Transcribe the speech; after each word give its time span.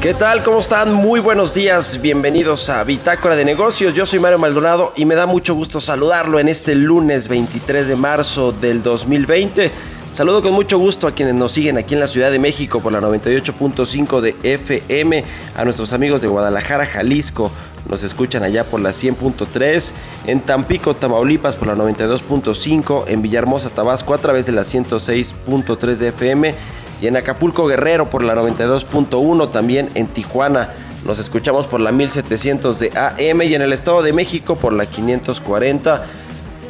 ¿Qué 0.00 0.14
tal? 0.14 0.42
¿Cómo 0.42 0.60
están? 0.60 0.94
Muy 0.94 1.20
buenos 1.20 1.52
días. 1.52 2.00
Bienvenidos 2.00 2.70
a 2.70 2.82
Bitácora 2.84 3.36
de 3.36 3.44
Negocios. 3.44 3.92
Yo 3.92 4.06
soy 4.06 4.18
Mario 4.18 4.38
Maldonado 4.38 4.94
y 4.96 5.04
me 5.04 5.14
da 5.14 5.26
mucho 5.26 5.54
gusto 5.54 5.78
saludarlo 5.78 6.38
en 6.38 6.48
este 6.48 6.74
lunes 6.74 7.28
23 7.28 7.86
de 7.86 7.96
marzo 7.96 8.50
del 8.50 8.82
2020. 8.82 9.70
Saludo 10.10 10.40
con 10.40 10.54
mucho 10.54 10.78
gusto 10.78 11.06
a 11.06 11.12
quienes 11.12 11.34
nos 11.34 11.52
siguen 11.52 11.76
aquí 11.76 11.92
en 11.92 12.00
la 12.00 12.06
Ciudad 12.06 12.30
de 12.30 12.38
México 12.38 12.80
por 12.80 12.92
la 12.92 13.00
98.5 13.02 14.20
de 14.22 14.36
FM, 14.42 15.22
a 15.54 15.64
nuestros 15.64 15.92
amigos 15.92 16.22
de 16.22 16.28
Guadalajara, 16.28 16.86
Jalisco, 16.86 17.52
nos 17.88 18.02
escuchan 18.02 18.42
allá 18.42 18.64
por 18.64 18.80
la 18.80 18.90
100.3, 18.90 19.92
en 20.26 20.40
Tampico, 20.40 20.96
Tamaulipas 20.96 21.56
por 21.56 21.68
la 21.68 21.76
92.5, 21.76 23.04
en 23.06 23.20
Villahermosa, 23.20 23.68
Tabasco 23.68 24.14
a 24.14 24.18
través 24.18 24.46
de 24.46 24.52
la 24.52 24.62
106.3 24.62 25.96
de 25.96 26.08
FM 26.08 26.54
y 27.00 27.06
en 27.06 27.16
Acapulco 27.16 27.66
Guerrero 27.66 28.10
por 28.10 28.22
la 28.22 28.34
92.1, 28.34 29.50
también 29.50 29.88
en 29.94 30.06
Tijuana 30.06 30.70
nos 31.04 31.18
escuchamos 31.18 31.66
por 31.66 31.80
la 31.80 31.92
1700 31.92 32.78
de 32.78 32.92
AM 32.94 33.42
y 33.42 33.54
en 33.54 33.62
el 33.62 33.72
Estado 33.72 34.02
de 34.02 34.12
México 34.12 34.56
por 34.56 34.72
la 34.72 34.84
540. 34.84 36.04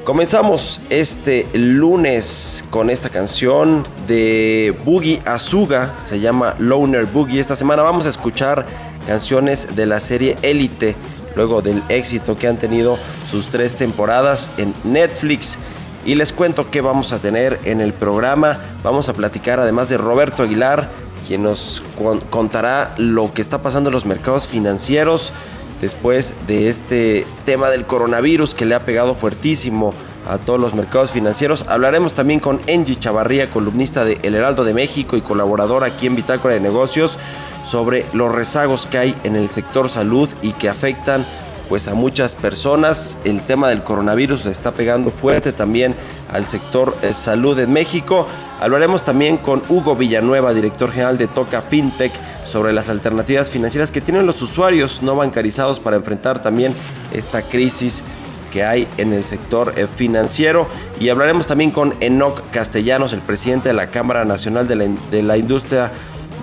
Comenzamos 0.04 0.80
este 0.88 1.46
lunes 1.52 2.64
con 2.70 2.90
esta 2.90 3.10
canción 3.10 3.84
de 4.06 4.74
Boogie 4.84 5.20
Azuga, 5.24 5.94
se 6.06 6.20
llama 6.20 6.54
Loner 6.58 7.06
Boogie. 7.06 7.40
Esta 7.40 7.56
semana 7.56 7.82
vamos 7.82 8.06
a 8.06 8.08
escuchar 8.08 8.66
canciones 9.06 9.74
de 9.74 9.86
la 9.86 9.98
serie 9.98 10.36
Elite, 10.42 10.94
luego 11.34 11.60
del 11.60 11.82
éxito 11.88 12.36
que 12.36 12.46
han 12.46 12.56
tenido 12.56 12.98
sus 13.30 13.48
tres 13.48 13.74
temporadas 13.74 14.52
en 14.58 14.74
Netflix. 14.84 15.58
Y 16.04 16.14
les 16.14 16.32
cuento 16.32 16.70
que 16.70 16.80
vamos 16.80 17.12
a 17.12 17.18
tener 17.18 17.60
en 17.64 17.80
el 17.80 17.92
programa. 17.92 18.58
Vamos 18.82 19.08
a 19.08 19.12
platicar 19.12 19.60
además 19.60 19.88
de 19.88 19.98
Roberto 19.98 20.42
Aguilar, 20.42 20.88
quien 21.26 21.42
nos 21.42 21.82
contará 22.30 22.94
lo 22.96 23.32
que 23.34 23.42
está 23.42 23.62
pasando 23.62 23.90
en 23.90 23.94
los 23.94 24.06
mercados 24.06 24.46
financieros 24.46 25.32
después 25.80 26.34
de 26.46 26.68
este 26.68 27.26
tema 27.44 27.70
del 27.70 27.86
coronavirus 27.86 28.54
que 28.54 28.66
le 28.66 28.74
ha 28.74 28.80
pegado 28.80 29.14
fuertísimo 29.14 29.94
a 30.28 30.38
todos 30.38 30.60
los 30.60 30.74
mercados 30.74 31.12
financieros. 31.12 31.64
Hablaremos 31.68 32.12
también 32.12 32.40
con 32.40 32.60
Angie 32.68 32.98
Chavarría, 32.98 33.50
columnista 33.50 34.04
de 34.04 34.18
El 34.22 34.34
Heraldo 34.34 34.64
de 34.64 34.74
México 34.74 35.16
y 35.16 35.22
colaborador 35.22 35.84
aquí 35.84 36.06
en 36.06 36.16
Bitácora 36.16 36.54
de 36.54 36.60
Negocios, 36.60 37.18
sobre 37.64 38.04
los 38.12 38.34
rezagos 38.34 38.86
que 38.86 38.98
hay 38.98 39.16
en 39.24 39.36
el 39.36 39.48
sector 39.48 39.88
salud 39.88 40.28
y 40.42 40.52
que 40.52 40.68
afectan 40.68 41.24
pues 41.70 41.86
a 41.86 41.94
muchas 41.94 42.34
personas. 42.34 43.16
El 43.24 43.40
tema 43.42 43.68
del 43.68 43.84
coronavirus 43.84 44.44
le 44.44 44.50
está 44.50 44.72
pegando 44.72 45.10
fuerte 45.10 45.52
también 45.52 45.94
al 46.28 46.44
sector 46.44 46.96
eh, 47.00 47.12
salud 47.12 47.56
en 47.60 47.72
México. 47.72 48.26
Hablaremos 48.60 49.04
también 49.04 49.36
con 49.36 49.62
Hugo 49.68 49.94
Villanueva, 49.94 50.52
director 50.52 50.90
general 50.90 51.16
de 51.16 51.28
Toca 51.28 51.62
FinTech, 51.62 52.12
sobre 52.44 52.72
las 52.72 52.88
alternativas 52.88 53.50
financieras 53.50 53.92
que 53.92 54.00
tienen 54.00 54.26
los 54.26 54.42
usuarios 54.42 55.00
no 55.02 55.14
bancarizados 55.14 55.78
para 55.78 55.96
enfrentar 55.96 56.42
también 56.42 56.74
esta 57.12 57.40
crisis 57.40 58.02
que 58.50 58.64
hay 58.64 58.88
en 58.96 59.12
el 59.12 59.22
sector 59.22 59.72
eh, 59.76 59.86
financiero 59.86 60.66
y 60.98 61.08
hablaremos 61.08 61.46
también 61.46 61.70
con 61.70 61.94
Enoc 62.00 62.50
Castellanos, 62.50 63.12
el 63.12 63.20
presidente 63.20 63.68
de 63.68 63.74
la 63.74 63.86
Cámara 63.86 64.24
Nacional 64.24 64.66
de 64.66 64.74
la, 64.74 64.88
de 65.12 65.22
la 65.22 65.36
Industria 65.36 65.92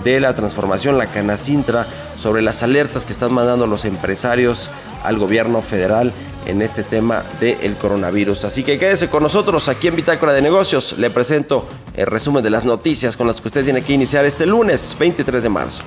de 0.04 0.20
la 0.20 0.36
Transformación, 0.36 0.98
la 0.98 1.08
Canacintra, 1.08 1.88
sobre 2.18 2.42
las 2.42 2.64
alertas 2.64 3.06
que 3.06 3.14
están 3.14 3.34
mandando 3.34 3.68
los 3.68 3.86
empresarios 3.86 4.70
al 5.04 5.18
gobierno 5.18 5.62
federal 5.62 6.12
en 6.46 6.62
este 6.62 6.84
tema 6.84 7.24
del 7.40 7.76
coronavirus. 7.76 8.46
Así 8.46 8.64
que 8.64 8.80
quédese 8.80 9.10
con 9.10 9.24
nosotros 9.24 9.68
aquí 9.70 9.88
en 9.88 9.96
Bitácora 9.96 10.34
de 10.34 10.42
Negocios. 10.42 10.96
Le 10.98 11.10
presento 11.10 11.68
el 11.94 12.08
resumen 12.08 12.44
de 12.44 12.50
las 12.50 12.66
noticias 12.66 13.18
con 13.18 13.28
las 13.28 13.42
que 13.42 13.50
usted 13.50 13.64
tiene 13.64 13.82
que 13.82 13.94
iniciar 13.94 14.26
este 14.26 14.46
lunes 14.46 14.96
23 14.98 15.44
de 15.44 15.50
marzo. 15.50 15.84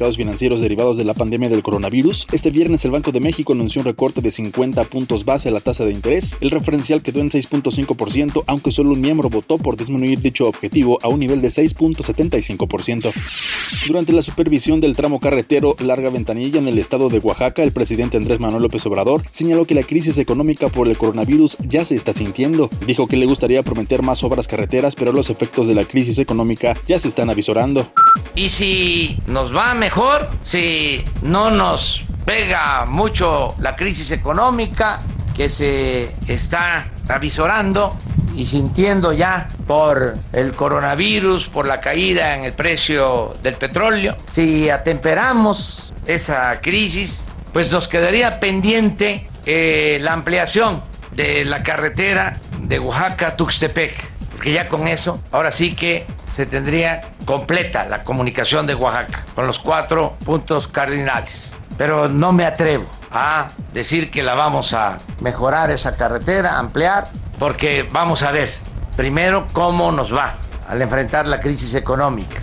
Mercados 0.00 0.16
financieros 0.16 0.60
derivados 0.62 0.96
de 0.96 1.04
la 1.04 1.12
pandemia 1.12 1.50
del 1.50 1.62
coronavirus, 1.62 2.26
este 2.32 2.48
viernes 2.48 2.86
el 2.86 2.90
Banco 2.90 3.12
de 3.12 3.20
México 3.20 3.52
anunció 3.52 3.82
un 3.82 3.84
recorte 3.84 4.22
de 4.22 4.30
50 4.30 4.84
puntos 4.84 5.26
base 5.26 5.50
a 5.50 5.52
la 5.52 5.60
tasa 5.60 5.84
de 5.84 5.92
interés. 5.92 6.38
El 6.40 6.50
referencial 6.50 7.02
quedó 7.02 7.20
en 7.20 7.28
6.5%, 7.28 8.44
aunque 8.46 8.70
solo 8.70 8.92
un 8.92 9.02
miembro 9.02 9.28
votó 9.28 9.58
por 9.58 9.76
disminuir 9.76 10.22
dicho 10.22 10.48
objetivo 10.48 10.98
a 11.02 11.08
un 11.08 11.20
nivel 11.20 11.42
de 11.42 11.48
6.75%. 11.48 13.12
Durante 13.88 14.14
la 14.14 14.22
supervisión 14.22 14.80
del 14.80 14.96
tramo 14.96 15.20
carretero 15.20 15.76
Larga 15.80 16.08
Ventanilla 16.08 16.58
en 16.58 16.68
el 16.68 16.78
estado 16.78 17.10
de 17.10 17.18
Oaxaca, 17.18 17.62
el 17.62 17.72
presidente 17.72 18.16
Andrés 18.16 18.40
Manuel 18.40 18.62
López 18.62 18.86
Obrador 18.86 19.22
señaló 19.32 19.66
que 19.66 19.74
la 19.74 19.82
crisis 19.82 20.16
económica 20.16 20.68
por 20.68 20.88
el 20.88 20.96
coronavirus 20.96 21.58
ya 21.68 21.84
se 21.84 21.94
está 21.94 22.14
sintiendo. 22.14 22.70
Dijo 22.86 23.06
que 23.06 23.18
le 23.18 23.26
gustaría 23.26 23.62
prometer 23.62 24.00
más 24.00 24.24
obras 24.24 24.48
carreteras, 24.48 24.96
pero 24.96 25.12
los 25.12 25.28
efectos 25.28 25.66
de 25.66 25.74
la 25.74 25.84
crisis 25.84 26.18
económica 26.18 26.74
ya 26.88 26.98
se 26.98 27.08
están 27.08 27.28
avisorando. 27.28 27.92
Y 28.34 28.48
si 28.48 29.18
nos 29.26 29.54
va 29.54 29.74
mejor, 29.90 30.30
si 30.44 31.04
no 31.22 31.50
nos 31.50 32.04
pega 32.24 32.84
mucho 32.84 33.56
la 33.58 33.74
crisis 33.74 34.12
económica 34.12 35.00
que 35.36 35.48
se 35.48 36.14
está 36.28 36.92
avisorando 37.08 37.96
y 38.36 38.44
sintiendo 38.44 39.12
ya 39.12 39.48
por 39.66 40.14
el 40.32 40.52
coronavirus, 40.52 41.48
por 41.48 41.66
la 41.66 41.80
caída 41.80 42.36
en 42.36 42.44
el 42.44 42.52
precio 42.52 43.34
del 43.42 43.54
petróleo, 43.54 44.16
si 44.30 44.70
atemperamos 44.70 45.92
esa 46.06 46.60
crisis 46.60 47.26
pues 47.52 47.72
nos 47.72 47.88
quedaría 47.88 48.38
pendiente 48.38 49.28
eh, 49.44 49.98
la 50.02 50.12
ampliación 50.12 50.84
de 51.10 51.44
la 51.44 51.64
carretera 51.64 52.38
de 52.60 52.78
Oaxaca 52.78 53.36
Tuxtepec, 53.36 53.96
porque 54.40 54.54
ya 54.54 54.68
con 54.68 54.88
eso, 54.88 55.20
ahora 55.32 55.52
sí 55.52 55.74
que 55.74 56.06
se 56.30 56.46
tendría 56.46 57.02
completa 57.26 57.84
la 57.84 58.02
comunicación 58.02 58.66
de 58.66 58.74
Oaxaca 58.74 59.26
con 59.34 59.46
los 59.46 59.58
cuatro 59.58 60.16
puntos 60.24 60.66
cardinales. 60.66 61.54
Pero 61.76 62.08
no 62.08 62.32
me 62.32 62.46
atrevo 62.46 62.86
a 63.10 63.48
decir 63.74 64.10
que 64.10 64.22
la 64.22 64.34
vamos 64.34 64.72
a 64.72 64.96
mejorar 65.20 65.70
esa 65.70 65.94
carretera, 65.94 66.56
ampliar, 66.56 67.08
porque 67.38 67.86
vamos 67.92 68.22
a 68.22 68.30
ver 68.30 68.50
primero 68.96 69.46
cómo 69.52 69.92
nos 69.92 70.10
va 70.10 70.36
al 70.66 70.80
enfrentar 70.80 71.26
la 71.26 71.38
crisis 71.38 71.74
económica. 71.74 72.40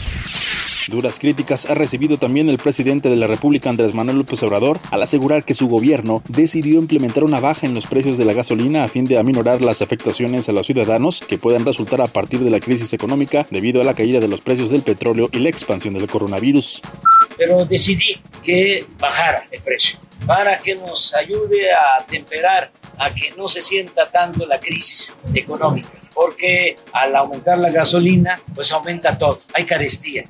Duras 0.89 1.19
críticas 1.19 1.65
ha 1.65 1.73
recibido 1.73 2.17
también 2.17 2.49
el 2.49 2.57
presidente 2.57 3.09
de 3.09 3.17
la 3.17 3.27
República 3.27 3.69
Andrés 3.69 3.93
Manuel 3.93 4.19
López 4.19 4.41
Obrador 4.43 4.79
al 4.89 5.01
asegurar 5.01 5.43
que 5.43 5.53
su 5.53 5.67
gobierno 5.67 6.23
decidió 6.29 6.79
implementar 6.79 7.25
una 7.25 7.41
baja 7.41 7.65
en 7.65 7.73
los 7.73 7.87
precios 7.87 8.17
de 8.17 8.23
la 8.23 8.31
gasolina 8.31 8.85
a 8.85 8.89
fin 8.89 9.03
de 9.03 9.17
aminorar 9.17 9.61
las 9.61 9.81
afectaciones 9.81 10.47
a 10.47 10.53
los 10.53 10.65
ciudadanos 10.65 11.19
que 11.19 11.37
puedan 11.37 11.65
resultar 11.65 12.01
a 12.01 12.07
partir 12.07 12.39
de 12.39 12.51
la 12.51 12.61
crisis 12.61 12.93
económica 12.93 13.45
debido 13.51 13.81
a 13.81 13.83
la 13.83 13.95
caída 13.95 14.21
de 14.21 14.29
los 14.29 14.39
precios 14.39 14.71
del 14.71 14.81
petróleo 14.81 15.29
y 15.33 15.39
la 15.39 15.49
expansión 15.49 15.93
del 15.93 16.07
coronavirus. 16.07 16.81
Pero 17.37 17.65
decidí 17.65 18.21
que 18.41 18.85
bajara 18.97 19.45
el 19.51 19.61
precio 19.61 19.99
para 20.25 20.59
que 20.59 20.75
nos 20.75 21.13
ayude 21.13 21.71
a 21.73 22.05
temperar, 22.05 22.71
a 22.97 23.09
que 23.09 23.33
no 23.37 23.49
se 23.49 23.61
sienta 23.61 24.05
tanto 24.09 24.47
la 24.47 24.59
crisis 24.59 25.15
económica 25.33 26.06
porque 26.17 26.75
al 26.93 27.15
aumentar 27.15 27.59
la 27.59 27.69
gasolina, 27.69 28.41
pues 28.55 28.71
aumenta 28.71 29.15
todo, 29.15 29.37
hay 29.53 29.65
carestía. 29.65 30.27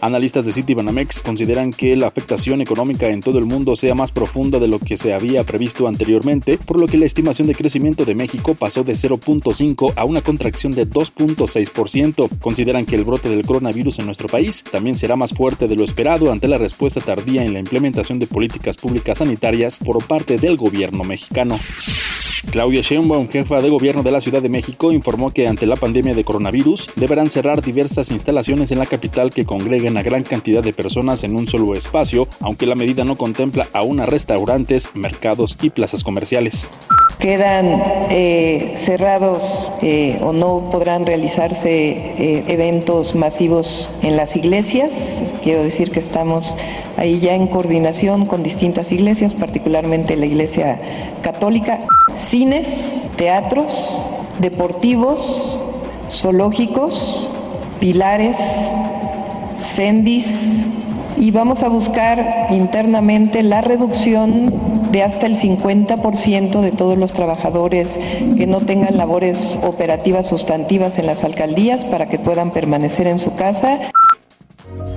Analistas 0.00 0.44
de 0.44 0.52
Citibanamex 0.52 1.22
consideran 1.22 1.72
que 1.72 1.96
la 1.96 2.08
afectación 2.08 2.60
económica 2.60 3.08
en 3.08 3.20
todo 3.20 3.38
el 3.38 3.44
mundo 3.44 3.76
sea 3.76 3.94
más 3.94 4.12
profunda 4.12 4.58
de 4.58 4.68
lo 4.68 4.78
que 4.78 4.96
se 4.96 5.14
había 5.14 5.44
previsto 5.44 5.88
anteriormente, 5.88 6.58
por 6.58 6.78
lo 6.78 6.86
que 6.86 6.98
la 6.98 7.06
estimación 7.06 7.48
de 7.48 7.54
crecimiento 7.54 8.04
de 8.04 8.14
México 8.14 8.54
pasó 8.54 8.84
de 8.84 8.92
0.5 8.92 9.92
a 9.96 10.04
una 10.04 10.20
contracción 10.20 10.72
de 10.72 10.86
2.6%. 10.86 12.38
Consideran 12.40 12.86
que 12.86 12.96
el 12.96 13.04
brote 13.04 13.28
del 13.28 13.46
coronavirus 13.46 13.98
en 13.98 14.06
nuestro 14.06 14.28
país 14.28 14.64
también 14.70 14.96
será 14.96 15.16
más 15.16 15.32
fuerte 15.32 15.68
de 15.68 15.76
lo 15.76 15.84
esperado 15.84 16.32
ante 16.32 16.48
la 16.48 16.58
respuesta 16.58 17.00
tardía 17.00 17.44
en 17.44 17.52
la 17.52 17.60
implementación 17.60 18.18
de 18.18 18.26
políticas 18.26 18.76
públicas 18.76 19.18
sanitarias 19.18 19.78
por 19.78 20.04
parte 20.04 20.38
del 20.38 20.56
gobierno 20.56 21.04
mexicano. 21.04 21.58
Claudia 22.50 22.82
Sheinbaum, 22.82 23.28
jefa 23.28 23.60
de 23.60 23.70
gobierno 23.70 24.02
de 24.02 24.12
la 24.12 24.20
Ciudad 24.20 24.42
de 24.42 24.48
México, 24.48 24.92
informó 24.92 25.32
que 25.32 25.48
ante 25.48 25.66
la 25.66 25.76
pandemia 25.76 26.14
de 26.14 26.24
coronavirus 26.24 26.90
deberán 26.94 27.30
cerrar 27.30 27.62
diversas 27.62 28.10
instalaciones 28.10 28.70
en 28.70 28.78
la 28.78 28.86
capital 28.86 29.32
que 29.32 29.44
congreguen 29.84 29.98
a 29.98 30.02
gran 30.02 30.22
cantidad 30.22 30.62
de 30.62 30.72
personas 30.72 31.24
en 31.24 31.36
un 31.36 31.46
solo 31.46 31.74
espacio, 31.74 32.26
aunque 32.40 32.64
la 32.64 32.74
medida 32.74 33.04
no 33.04 33.16
contempla 33.16 33.68
aún 33.74 34.00
a 34.00 34.06
restaurantes, 34.06 34.88
mercados 34.94 35.58
y 35.60 35.68
plazas 35.68 36.02
comerciales. 36.02 36.66
Quedan 37.18 37.82
eh, 38.08 38.74
cerrados 38.76 39.42
eh, 39.82 40.18
o 40.22 40.32
no 40.32 40.70
podrán 40.70 41.04
realizarse 41.04 41.68
eh, 41.70 42.44
eventos 42.48 43.14
masivos 43.14 43.90
en 44.00 44.16
las 44.16 44.36
iglesias. 44.36 45.22
Quiero 45.42 45.62
decir 45.62 45.90
que 45.90 46.00
estamos 46.00 46.56
ahí 46.96 47.20
ya 47.20 47.34
en 47.34 47.46
coordinación 47.48 48.24
con 48.24 48.42
distintas 48.42 48.90
iglesias, 48.90 49.34
particularmente 49.34 50.16
la 50.16 50.24
Iglesia 50.24 50.80
Católica 51.22 51.80
cines, 52.16 53.02
teatros, 53.16 54.08
deportivos, 54.40 55.62
zoológicos, 56.08 57.32
pilares, 57.80 58.36
sendis 59.74 60.66
y 61.16 61.30
vamos 61.32 61.62
a 61.62 61.68
buscar 61.68 62.48
internamente 62.50 63.42
la 63.42 63.60
reducción 63.60 64.92
de 64.92 65.02
hasta 65.02 65.26
el 65.26 65.36
50% 65.36 66.60
de 66.60 66.70
todos 66.70 66.96
los 66.96 67.12
trabajadores 67.12 67.98
que 68.36 68.46
no 68.46 68.60
tengan 68.60 68.96
labores 68.96 69.58
operativas 69.62 70.28
sustantivas 70.28 70.98
en 70.98 71.06
las 71.06 71.24
alcaldías 71.24 71.84
para 71.84 72.08
que 72.08 72.18
puedan 72.18 72.52
permanecer 72.52 73.08
en 73.08 73.18
su 73.18 73.34
casa. 73.34 73.90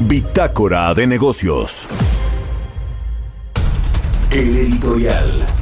Bitácora 0.01 0.93
de 0.93 1.07
negocios. 1.07 1.89
El 4.29 4.57
editorial. 4.57 5.56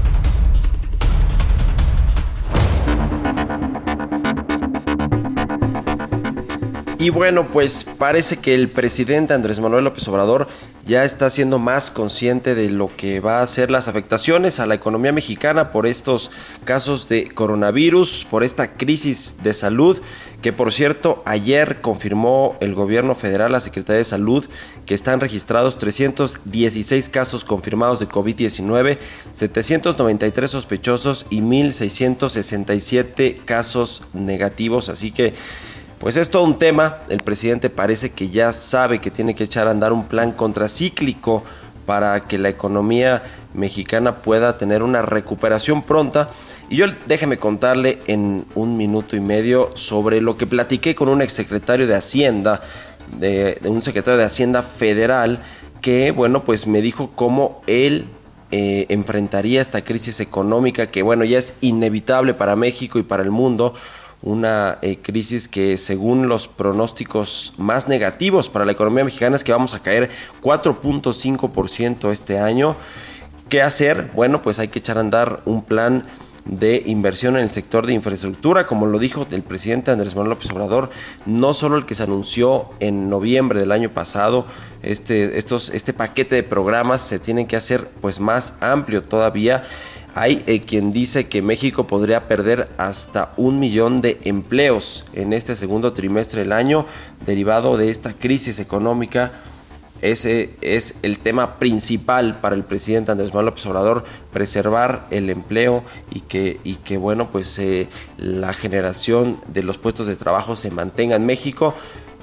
Y 7.06 7.12
bueno, 7.12 7.50
pues 7.50 7.84
parece 7.84 8.38
que 8.38 8.56
el 8.56 8.68
presidente 8.68 9.36
Andrés 9.36 9.60
Manuel 9.60 9.84
López 9.84 10.07
Obrador 10.07 10.48
ya 10.88 11.04
está 11.04 11.30
siendo 11.30 11.60
más 11.60 11.92
consciente 11.92 12.56
de 12.56 12.72
lo 12.72 12.90
que 12.98 13.19
va 13.19 13.44
a 13.44 13.48
ser 13.48 13.69
las 13.69 13.88
afectaciones 13.88 14.60
a 14.60 14.66
la 14.66 14.74
economía 14.74 15.12
mexicana 15.12 15.72
por 15.72 15.86
estos 15.86 16.31
casos 16.63 17.07
de 17.07 17.30
coronavirus, 17.30 18.25
por 18.28 18.44
esta 18.44 18.72
crisis 18.72 19.36
de 19.44 19.54
salud, 19.54 20.02
que 20.42 20.52
por 20.52 20.74
cierto 20.74 21.22
ayer 21.28 21.80
confirmó 21.81 22.57
el 22.60 22.74
gobierno 22.74 23.13
federal, 23.13 23.51
la 23.51 23.60
Secretaría 23.60 24.00
de 24.00 24.06
Salud, 24.06 24.44
que 24.88 24.96
están 24.96 25.19
registrados 25.19 25.78
316 25.78 27.10
casos 27.10 27.46
confirmados 27.46 28.00
de 28.00 28.10
COVID-19, 28.10 28.98
793 29.31 30.50
sospechosos 30.50 31.28
y 31.30 31.42
1.667 31.42 33.46
casos 33.46 34.01
negativos, 34.13 34.90
así 34.90 35.12
que 35.12 35.36
pues 36.00 36.18
es 36.18 36.30
todo 36.30 36.44
un 36.44 36.60
tema, 36.60 36.98
el 37.10 37.20
presidente 37.20 37.70
parece 37.70 38.12
que 38.12 38.30
ya 38.30 38.54
sabe 38.54 39.00
que 39.00 39.12
tiene 39.12 39.34
que 39.34 39.46
echar 39.46 39.68
a 39.68 39.72
andar 39.72 39.94
un 39.94 40.06
plan 40.06 40.32
contracíclico 40.32 41.44
para 41.86 42.22
que 42.22 42.38
la 42.38 42.50
economía 42.50 43.24
mexicana 43.54 44.16
pueda 44.16 44.58
tener 44.58 44.84
una 44.84 45.02
recuperación 45.02 45.84
pronta. 45.84 46.30
Y 46.70 46.78
yo 46.78 46.88
déjeme 47.08 47.38
contarle 47.38 48.00
en 48.08 48.46
un 48.56 48.76
minuto 48.76 49.16
y 49.16 49.20
medio 49.20 49.72
sobre 49.76 50.20
lo 50.20 50.36
que 50.36 50.48
platiqué 50.48 50.96
con 50.96 51.10
un 51.10 51.22
exsecretario 51.22 51.88
de 51.88 51.96
Hacienda, 51.96 52.62
de, 53.18 53.60
un 53.64 53.82
secretario 53.82 54.18
de 54.18 54.26
Hacienda 54.26 54.64
federal, 54.64 55.40
que 55.82 56.12
bueno, 56.12 56.44
pues 56.44 56.66
me 56.68 56.82
dijo 56.82 57.12
cómo 57.16 57.62
él 57.68 58.08
eh, 58.52 58.88
enfrentaría 58.90 59.62
esta 59.62 59.84
crisis 59.84 60.20
económica 60.20 60.88
que 60.88 61.04
bueno, 61.04 61.24
ya 61.24 61.38
es 61.38 61.54
inevitable 61.62 62.34
para 62.34 62.56
México 62.56 63.00
y 63.00 63.04
para 63.04 63.24
el 63.24 63.32
mundo 63.32 63.76
una 64.22 64.80
eh, 64.82 64.98
crisis 65.02 65.48
que 65.48 65.78
según 65.78 66.28
los 66.28 66.48
pronósticos 66.48 67.54
más 67.58 67.88
negativos 67.88 68.50
para 68.50 68.66
la 68.66 68.72
economía 68.72 69.04
mexicana 69.04 69.36
es 69.36 69.44
que 69.44 69.52
vamos 69.52 69.74
a 69.74 69.80
caer 69.80 70.10
4.5% 70.42 72.12
este 72.12 72.40
año. 72.40 72.76
¿Qué 73.50 73.62
hacer? 73.62 74.12
Bueno, 74.16 74.42
pues 74.42 74.58
hay 74.58 74.70
que 74.70 74.80
echar 74.80 74.98
a 74.98 75.02
andar 75.02 75.42
un 75.46 75.64
plan 75.64 76.06
de 76.46 76.84
inversión 76.86 77.38
en 77.38 77.44
el 77.44 77.50
sector 77.50 77.88
de 77.88 77.94
infraestructura, 77.94 78.68
como 78.68 78.86
lo 78.86 79.00
dijo 79.00 79.28
el 79.32 79.42
presidente 79.42 79.92
Andrés 79.92 80.16
Manuel 80.16 80.32
López 80.32 80.51
Obrador, 80.51 80.92
no 81.25 81.54
solo 81.54 81.78
el 81.78 81.86
que 81.86 81.96
se 81.96 82.04
anunció 82.04 82.70
en 82.80 83.10
noviembre 83.10 83.60
del 83.60 83.72
año 83.72 83.89
pasado, 83.89 84.46
este, 84.84 85.38
estos, 85.38 85.70
este 85.72 85.92
paquete 85.92 86.36
de 86.36 86.44
programas 86.44 87.01
se 87.01 87.18
tienen 87.18 87.48
que 87.48 87.56
hacer 87.56 87.89
pues 88.00 88.20
más 88.20 88.54
amplio 88.62 89.01
todavía 89.01 89.63
hay 90.15 90.43
eh, 90.48 90.62
quien 90.62 90.93
dice 90.93 91.27
que 91.27 91.41
México 91.41 91.88
podría 91.88 92.29
perder 92.29 92.69
hasta 92.77 93.34
un 93.36 93.60
millón 93.60 94.01
de 94.01 94.17
empleos 94.24 95.05
en 95.12 95.34
este 95.34 95.57
segundo 95.57 95.91
trimestre 95.91 96.39
del 96.39 96.53
año 96.53 96.86
derivado 97.25 97.75
de 97.75 97.89
esta 97.89 98.13
crisis 98.13 98.60
económica. 98.60 99.34
Ese 100.01 100.51
es 100.62 100.95
el 101.01 101.19
tema 101.19 101.60
principal 101.60 102.39
para 102.39 102.55
el 102.55 102.63
presidente 102.63 103.12
Andrés 103.12 103.31
Manuel 103.31 103.48
López 103.48 103.65
Obrador, 103.65 104.05
preservar 104.31 105.05
el 105.12 105.29
empleo 105.29 105.84
y 106.12 106.22
que, 106.22 106.98
bueno, 106.98 107.27
pues 107.29 107.60
eh, 107.60 107.89
la 108.17 108.53
generación 108.53 109.41
de 109.48 109.63
los 109.63 109.77
puestos 109.77 110.07
de 110.07 110.15
trabajo 110.15 110.55
se 110.55 110.72
mantenga 110.72 111.17
en 111.17 111.25
México. 111.25 111.75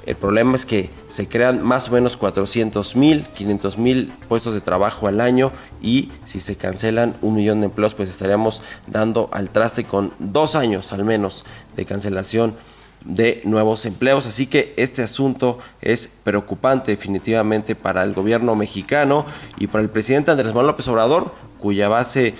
El 0.05 0.17
problema 0.17 0.57
es 0.57 0.67
que 0.67 0.91
se 1.09 1.29
crean 1.29 1.63
más 1.63 1.89
o 1.89 1.93
menos 1.93 2.17
400 2.17 2.97
mil, 2.97 3.25
500 3.29 3.79
mil 3.79 4.13
puestos 4.29 4.55
de 4.55 4.61
trabajo 4.61 5.07
al 5.07 5.21
año 5.21 5.53
y 5.81 6.11
si 6.25 6.41
se 6.41 6.57
cancelan 6.57 7.15
un 7.23 7.35
millón 7.35 7.61
de 7.61 7.67
empleos, 7.67 7.95
pues 7.95 8.09
estaríamos 8.09 8.63
dando 8.87 9.29
al 9.33 9.51
traste 9.51 9.85
con 9.85 10.13
dos 10.19 10.57
años 10.57 10.93
al 10.93 11.05
menos 11.05 11.45
de 11.77 11.85
cancelación 11.85 12.57
de 13.05 13.43
nuevos 13.45 13.87
empleos. 13.87 14.27
Así 14.27 14.47
que 14.47 14.75
este 14.77 15.03
asunto 15.03 15.59
es 15.81 16.11
preocupante 16.25 16.93
definitivamente 16.93 17.75
para 17.75 18.03
el 18.03 18.13
gobierno 18.13 18.57
mexicano 18.57 19.25
y 19.59 19.69
para 19.69 19.83
el 19.83 19.91
presidente 19.91 20.33
Andrés 20.33 20.49
Manuel 20.49 20.69
López 20.69 20.89
Obrador, 20.89 21.33
cuya 21.59 21.89
base 21.89 22.35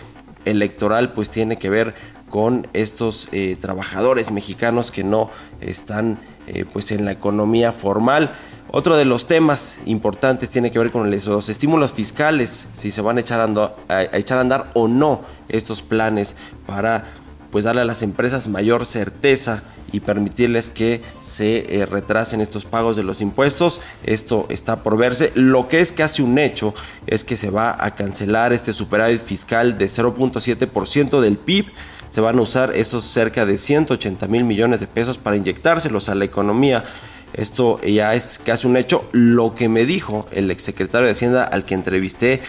electoral 0.45 1.13
pues 1.13 1.31
tiene 1.31 1.57
que 1.57 1.71
ver 1.71 1.95
con 2.29 2.67
estos 2.73 3.29
eh, 3.33 3.57
trabajadores 3.61 4.31
mexicanos 4.31 4.91
que 4.91 5.05
no 5.05 5.31
están 5.61 6.19
eh, 6.47 6.65
pues 6.71 6.91
en 6.93 7.05
la 7.05 7.13
economía 7.13 7.73
formal. 7.73 8.35
Otro 8.71 8.97
de 8.97 9.05
los 9.05 9.27
temas 9.27 9.79
importantes 9.85 10.49
tiene 10.49 10.71
que 10.71 10.79
ver 10.79 10.91
con 10.91 11.11
los 11.11 11.49
estímulos 11.49 11.93
fiscales, 11.93 12.67
si 12.75 12.91
se 12.91 13.03
van 13.03 13.19
a 13.19 13.21
echar, 13.21 13.41
a, 13.41 14.03
echar 14.17 14.39
a 14.39 14.41
andar 14.41 14.71
o 14.73 14.89
no 14.89 15.21
estos 15.49 15.83
planes 15.83 16.37
para 16.67 17.05
pues 17.51 17.67
darle 17.67 17.83
a 17.83 17.85
las 17.85 18.03
empresas 18.03 18.49
mayor 18.49 18.87
certeza 18.87 19.63
y 19.93 20.01
permitirles 20.01 20.71
que 20.71 21.03
se 21.21 21.81
eh, 21.81 21.87
retrasen 21.87 22.41
estos 22.41 22.65
pagos 22.65 22.97
de 22.97 23.03
los 23.03 23.21
impuestos. 23.21 23.83
Esto 24.05 24.47
está 24.49 24.83
por 24.83 24.97
verse. 24.97 25.33
Lo 25.35 25.69
que 25.69 25.81
es 25.81 25.93
casi 25.93 26.23
un 26.23 26.39
hecho 26.39 26.75
es 27.07 27.25
que 27.25 27.37
se 27.37 27.51
va 27.51 27.77
a 27.79 27.95
cancelar 27.95 28.55
este 28.55 28.73
superávit 28.73 29.21
fiscal 29.21 29.77
de 29.77 29.85
0.7% 29.85 31.21
del 31.21 31.37
PIB. 31.37 31.67
Se 32.13 32.21
van 32.21 32.39
a 32.39 32.43
usar 32.43 32.77
esos 32.77 33.05
cerca 33.05 33.47
de 33.47 33.57
180 33.57 34.29
mil 34.29 34.45
millones 34.45 34.81
de 34.81 34.87
pesos 34.87 35.17
para 35.17 35.35
inyectárselos 35.35 36.11
a 36.11 36.15
la 36.15 36.27
economía. 36.27 36.85
Esto 37.33 37.81
ya 37.81 38.15
es 38.15 38.39
casi 38.39 38.67
un 38.67 38.77
hecho. 38.77 39.09
Lo 39.13 39.55
que 39.55 39.71
me 39.71 39.87
dijo 39.87 40.27
el 40.31 40.51
exsecretario 40.51 41.07
de 41.07 41.13
Hacienda 41.13 41.43
al 41.45 41.65
que 41.65 41.73
entrevisté 41.73 42.43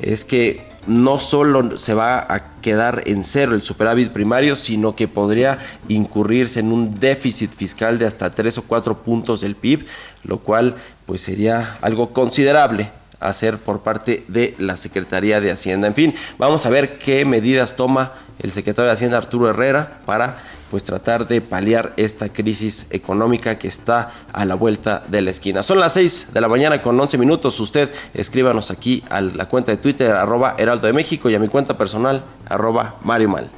es 0.00 0.24
que 0.24 0.68
no 0.86 1.18
solo 1.18 1.80
se 1.80 1.94
va 1.94 2.32
a 2.32 2.60
quedar 2.60 3.02
en 3.06 3.24
cero 3.24 3.56
el 3.56 3.62
superávit 3.62 4.12
primario, 4.12 4.54
sino 4.54 4.94
que 4.94 5.08
podría 5.08 5.58
incurrirse 5.88 6.60
en 6.60 6.70
un 6.70 7.00
déficit 7.00 7.50
fiscal 7.50 7.98
de 7.98 8.06
hasta 8.06 8.30
3 8.30 8.58
o 8.58 8.62
4 8.62 9.02
puntos 9.02 9.40
del 9.40 9.56
PIB, 9.56 9.84
lo 10.22 10.38
cual 10.38 10.76
pues 11.06 11.22
sería 11.22 11.76
algo 11.80 12.12
considerable 12.12 12.92
hacer 13.20 13.58
por 13.58 13.82
parte 13.82 14.24
de 14.28 14.54
la 14.58 14.76
Secretaría 14.76 15.40
de 15.40 15.50
Hacienda. 15.50 15.86
En 15.86 15.94
fin, 15.94 16.14
vamos 16.38 16.66
a 16.66 16.70
ver 16.70 16.98
qué 16.98 17.24
medidas 17.24 17.76
toma 17.76 18.12
el 18.38 18.52
secretario 18.52 18.88
de 18.88 18.94
Hacienda 18.94 19.18
Arturo 19.18 19.50
Herrera 19.50 20.00
para 20.06 20.36
pues 20.70 20.84
tratar 20.84 21.26
de 21.26 21.40
paliar 21.40 21.94
esta 21.96 22.28
crisis 22.28 22.86
económica 22.90 23.58
que 23.58 23.68
está 23.68 24.10
a 24.32 24.44
la 24.44 24.54
vuelta 24.54 25.02
de 25.08 25.22
la 25.22 25.30
esquina. 25.30 25.62
Son 25.62 25.80
las 25.80 25.94
6 25.94 26.28
de 26.32 26.40
la 26.40 26.48
mañana 26.48 26.82
con 26.82 26.98
11 26.98 27.18
minutos. 27.18 27.58
Usted 27.60 27.90
escríbanos 28.14 28.70
aquí 28.70 29.02
a 29.08 29.20
la 29.20 29.46
cuenta 29.46 29.72
de 29.72 29.78
Twitter 29.78 30.12
arroba 30.12 30.56
Heraldo 30.58 30.86
de 30.86 30.92
México 30.92 31.30
y 31.30 31.34
a 31.34 31.38
mi 31.38 31.48
cuenta 31.48 31.78
personal 31.78 32.22
arroba 32.48 32.96
Mario 33.02 33.30
Mal. 33.30 33.50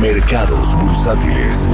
Mercados 0.00 0.74
bursátiles. 0.76 1.68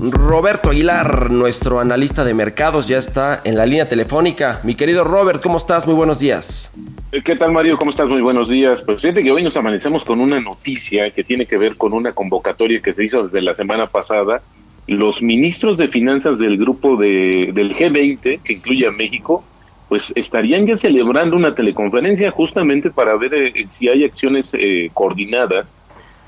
Roberto 0.00 0.70
Aguilar, 0.70 1.32
nuestro 1.32 1.80
analista 1.80 2.24
de 2.24 2.32
mercados, 2.32 2.86
ya 2.86 2.98
está 2.98 3.40
en 3.44 3.56
la 3.56 3.66
línea 3.66 3.88
telefónica. 3.88 4.60
Mi 4.62 4.76
querido 4.76 5.02
Robert, 5.02 5.42
¿cómo 5.42 5.58
estás? 5.58 5.86
Muy 5.86 5.96
buenos 5.96 6.20
días. 6.20 6.72
Eh, 7.10 7.20
¿Qué 7.24 7.34
tal, 7.34 7.50
Mario? 7.50 7.76
¿Cómo 7.76 7.90
estás? 7.90 8.08
Muy 8.08 8.20
buenos 8.20 8.48
días. 8.48 8.82
Pues 8.82 9.00
fíjate 9.02 9.24
que 9.24 9.32
hoy 9.32 9.42
nos 9.42 9.56
amanecemos 9.56 10.04
con 10.04 10.20
una 10.20 10.38
noticia 10.38 11.10
que 11.10 11.24
tiene 11.24 11.46
que 11.46 11.58
ver 11.58 11.76
con 11.76 11.92
una 11.92 12.12
convocatoria 12.12 12.80
que 12.80 12.92
se 12.92 13.04
hizo 13.04 13.24
desde 13.24 13.42
la 13.42 13.56
semana 13.56 13.88
pasada. 13.88 14.40
Los 14.86 15.20
ministros 15.20 15.76
de 15.78 15.88
finanzas 15.88 16.38
del 16.38 16.58
grupo 16.58 16.96
de, 16.96 17.50
del 17.52 17.74
G20, 17.74 18.40
que 18.40 18.52
incluye 18.52 18.86
a 18.86 18.92
México, 18.92 19.44
pues 19.88 20.12
estarían 20.14 20.64
ya 20.64 20.78
celebrando 20.78 21.36
una 21.36 21.56
teleconferencia 21.56 22.30
justamente 22.30 22.90
para 22.90 23.16
ver 23.16 23.34
eh, 23.34 23.66
si 23.68 23.88
hay 23.88 24.04
acciones 24.04 24.50
eh, 24.52 24.90
coordinadas 24.94 25.72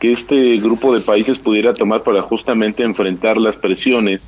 que 0.01 0.13
este 0.13 0.57
grupo 0.57 0.93
de 0.95 1.03
países 1.03 1.39
pudiera 1.39 1.75
tomar 1.75 2.03
para 2.03 2.23
justamente 2.23 2.83
enfrentar 2.83 3.37
las 3.37 3.57
presiones 3.57 4.23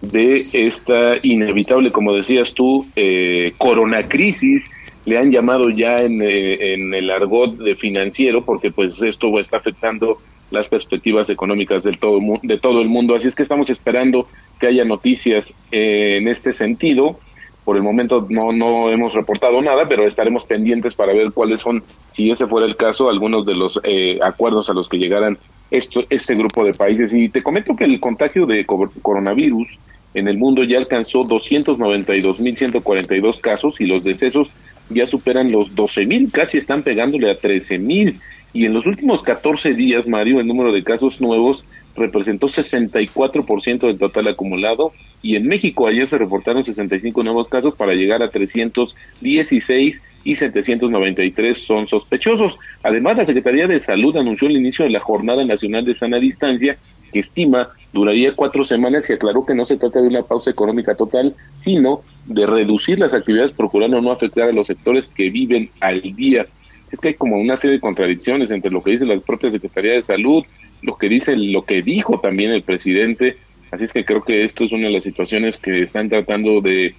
de 0.00 0.46
esta 0.52 1.16
inevitable, 1.22 1.90
como 1.90 2.14
decías 2.14 2.54
tú, 2.54 2.86
eh, 2.96 3.52
coronacrisis 3.58 4.70
le 5.04 5.18
han 5.18 5.30
llamado 5.30 5.70
ya 5.70 6.00
en, 6.00 6.20
eh, 6.22 6.74
en, 6.74 6.92
el 6.92 7.10
argot 7.10 7.56
de 7.56 7.74
financiero, 7.76 8.44
porque 8.44 8.70
pues 8.70 9.00
esto 9.02 9.38
está 9.38 9.56
afectando 9.56 10.18
las 10.50 10.68
perspectivas 10.68 11.30
económicas 11.30 11.84
del 11.84 11.98
todo, 11.98 12.18
de 12.42 12.58
todo 12.58 12.80
el 12.80 12.88
mundo. 12.88 13.14
Así 13.14 13.28
es 13.28 13.34
que 13.34 13.42
estamos 13.42 13.70
esperando 13.70 14.28
que 14.60 14.66
haya 14.66 14.84
noticias 14.84 15.52
eh, 15.70 16.18
en 16.18 16.28
este 16.28 16.52
sentido. 16.52 17.18
Por 17.66 17.76
el 17.76 17.82
momento 17.82 18.26
no, 18.30 18.52
no 18.52 18.90
hemos 18.92 19.12
reportado 19.12 19.60
nada, 19.60 19.88
pero 19.88 20.06
estaremos 20.06 20.44
pendientes 20.44 20.94
para 20.94 21.12
ver 21.12 21.32
cuáles 21.32 21.60
son, 21.60 21.82
si 22.12 22.30
ese 22.30 22.46
fuera 22.46 22.64
el 22.64 22.76
caso, 22.76 23.10
algunos 23.10 23.44
de 23.44 23.54
los 23.54 23.80
eh, 23.82 24.20
acuerdos 24.22 24.70
a 24.70 24.72
los 24.72 24.88
que 24.88 24.98
llegaran 24.98 25.36
esto, 25.72 26.04
este 26.08 26.36
grupo 26.36 26.64
de 26.64 26.74
países. 26.74 27.12
Y 27.12 27.28
te 27.28 27.42
comento 27.42 27.74
que 27.74 27.82
el 27.82 27.98
contagio 27.98 28.46
de 28.46 28.64
coronavirus 28.64 29.80
en 30.14 30.28
el 30.28 30.38
mundo 30.38 30.62
ya 30.62 30.78
alcanzó 30.78 31.22
292.142 31.22 33.40
casos 33.40 33.80
y 33.80 33.86
los 33.86 34.04
decesos 34.04 34.48
ya 34.88 35.08
superan 35.08 35.50
los 35.50 35.74
12 35.74 36.06
mil, 36.06 36.30
casi 36.30 36.58
están 36.58 36.84
pegándole 36.84 37.28
a 37.30 37.36
13 37.36 37.78
mil. 37.78 38.20
Y 38.52 38.64
en 38.64 38.74
los 38.74 38.86
últimos 38.86 39.24
14 39.24 39.74
días, 39.74 40.06
Mario, 40.06 40.38
el 40.38 40.46
número 40.46 40.70
de 40.72 40.84
casos 40.84 41.20
nuevos 41.20 41.64
representó 41.96 42.48
64% 42.48 43.86
del 43.86 43.98
total 43.98 44.28
acumulado. 44.28 44.92
Y 45.22 45.36
en 45.36 45.46
México 45.46 45.88
ayer 45.88 46.06
se 46.06 46.18
reportaron 46.18 46.64
65 46.64 47.22
nuevos 47.24 47.48
casos 47.48 47.74
para 47.74 47.94
llegar 47.94 48.22
a 48.22 48.28
316 48.28 50.00
y 50.26 50.34
793 50.34 51.58
son 51.58 51.86
sospechosos. 51.86 52.58
Además, 52.82 53.16
la 53.16 53.24
Secretaría 53.24 53.66
de 53.68 53.80
Salud 53.80 54.16
anunció 54.16 54.48
el 54.48 54.56
inicio 54.56 54.84
de 54.84 54.90
la 54.90 55.00
Jornada 55.00 55.44
Nacional 55.44 55.84
de 55.84 55.94
Sana 55.94 56.18
Distancia, 56.18 56.76
que 57.12 57.20
estima 57.20 57.68
duraría 57.92 58.34
cuatro 58.34 58.64
semanas 58.64 59.08
y 59.08 59.12
aclaró 59.12 59.46
que 59.46 59.54
no 59.54 59.64
se 59.64 59.76
trata 59.76 60.02
de 60.02 60.08
una 60.08 60.22
pausa 60.22 60.50
económica 60.50 60.96
total, 60.96 61.34
sino 61.58 62.00
de 62.26 62.44
reducir 62.44 62.98
las 62.98 63.14
actividades 63.14 63.52
procurando 63.52 64.00
no 64.00 64.10
afectar 64.10 64.48
a 64.48 64.52
los 64.52 64.66
sectores 64.66 65.06
que 65.08 65.30
viven 65.30 65.70
al 65.80 66.02
día. 66.02 66.44
Es 66.90 67.00
que 67.00 67.08
hay 67.08 67.14
como 67.14 67.36
una 67.36 67.56
serie 67.56 67.76
de 67.76 67.80
contradicciones 67.80 68.50
entre 68.50 68.70
lo 68.70 68.82
que 68.82 68.92
dice 68.92 69.06
la 69.06 69.18
propia 69.20 69.50
Secretaría 69.50 69.92
de 69.92 70.02
Salud, 70.02 70.44
lo 70.82 70.96
que 70.96 71.08
dice, 71.08 71.36
lo 71.36 71.62
que 71.62 71.82
dijo 71.82 72.20
también 72.20 72.50
el 72.52 72.62
presidente. 72.62 73.36
Así 73.70 73.84
es 73.84 73.92
que 73.92 74.04
creo 74.04 74.22
que 74.22 74.44
esto 74.44 74.64
es 74.64 74.72
una 74.72 74.86
de 74.86 74.92
las 74.92 75.02
situaciones 75.02 75.58
que 75.58 75.82
están 75.82 76.08
tratando 76.08 76.60
de, 76.60 76.94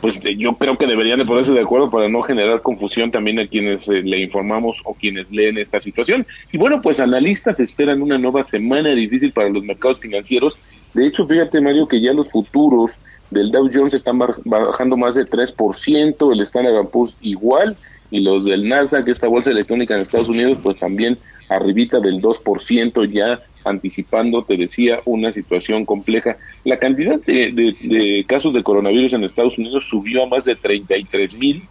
pues 0.00 0.20
yo 0.20 0.54
creo 0.54 0.76
que 0.76 0.86
deberían 0.86 1.18
de 1.18 1.24
ponerse 1.24 1.52
de 1.52 1.60
acuerdo 1.60 1.90
para 1.90 2.08
no 2.08 2.22
generar 2.22 2.62
confusión 2.62 3.10
también 3.10 3.38
a 3.38 3.46
quienes 3.46 3.86
eh, 3.88 4.02
le 4.02 4.20
informamos 4.20 4.80
o 4.84 4.94
quienes 4.94 5.30
leen 5.30 5.58
esta 5.58 5.80
situación. 5.80 6.26
Y 6.52 6.58
bueno, 6.58 6.80
pues 6.82 7.00
analistas 7.00 7.60
esperan 7.60 8.02
una 8.02 8.18
nueva 8.18 8.44
semana 8.44 8.90
difícil 8.90 9.32
para 9.32 9.48
los 9.48 9.64
mercados 9.64 10.00
financieros. 10.00 10.58
De 10.94 11.06
hecho, 11.06 11.26
fíjate 11.26 11.60
Mario 11.60 11.86
que 11.86 12.00
ya 12.00 12.12
los 12.12 12.28
futuros 12.28 12.92
del 13.30 13.50
Dow 13.50 13.70
Jones 13.72 13.94
están 13.94 14.18
bajando 14.18 14.96
más 14.96 15.14
de 15.14 15.26
3%, 15.26 16.32
el 16.32 16.40
Standard 16.40 16.88
Poor's 16.90 17.18
igual, 17.20 17.76
y 18.10 18.20
los 18.20 18.44
del 18.44 18.68
Nasdaq, 18.68 19.08
esta 19.08 19.28
bolsa 19.28 19.50
electrónica 19.50 19.94
en 19.94 20.02
Estados 20.02 20.28
Unidos, 20.28 20.58
pues 20.62 20.76
también 20.76 21.16
arribita 21.48 22.00
del 22.00 22.20
2% 22.20 23.10
ya 23.10 23.40
anticipando, 23.64 24.42
te 24.44 24.56
decía, 24.56 25.00
una 25.04 25.32
situación 25.32 25.84
compleja. 25.84 26.36
La 26.64 26.78
cantidad 26.78 27.20
de, 27.20 28.24
casos 28.26 28.54
de 28.54 28.62
coronavirus 28.62 29.14
en 29.14 29.24
Estados 29.24 29.58
Unidos 29.58 29.86
subió 29.86 30.24
a 30.24 30.28
más 30.28 30.44
de 30.44 30.56
33 30.56 31.34
mil, 31.34 31.64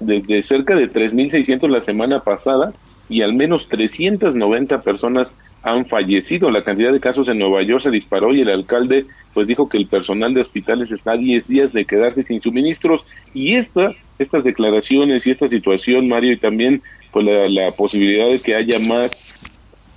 desde 0.00 0.42
cerca 0.42 0.74
de 0.74 0.90
3.600 0.90 1.68
la 1.68 1.80
semana 1.80 2.20
pasada, 2.20 2.72
y 3.08 3.20
al 3.20 3.34
menos 3.34 3.68
390 3.68 4.78
personas 4.78 5.34
han 5.64 5.86
fallecido. 5.86 6.50
La 6.50 6.62
cantidad 6.62 6.92
de 6.92 7.00
casos 7.00 7.26
en 7.28 7.38
Nueva 7.38 7.62
York 7.62 7.82
se 7.82 7.90
disparó 7.90 8.34
y 8.34 8.42
el 8.42 8.50
alcalde 8.50 9.06
pues 9.32 9.48
dijo 9.48 9.68
que 9.68 9.78
el 9.78 9.86
personal 9.86 10.34
de 10.34 10.42
hospitales 10.42 10.92
está 10.92 11.12
a 11.12 11.16
10 11.16 11.48
días 11.48 11.72
de 11.72 11.86
quedarse 11.86 12.22
sin 12.22 12.40
suministros 12.40 13.04
y 13.32 13.54
esta, 13.54 13.92
estas 14.18 14.44
declaraciones 14.44 15.26
y 15.26 15.30
esta 15.30 15.48
situación, 15.48 16.06
Mario, 16.06 16.32
y 16.32 16.36
también 16.36 16.82
pues 17.10 17.26
la, 17.26 17.70
posibilidad 17.72 18.28
de 18.28 18.38
que 18.38 18.54
haya 18.54 18.78
más 18.80 19.34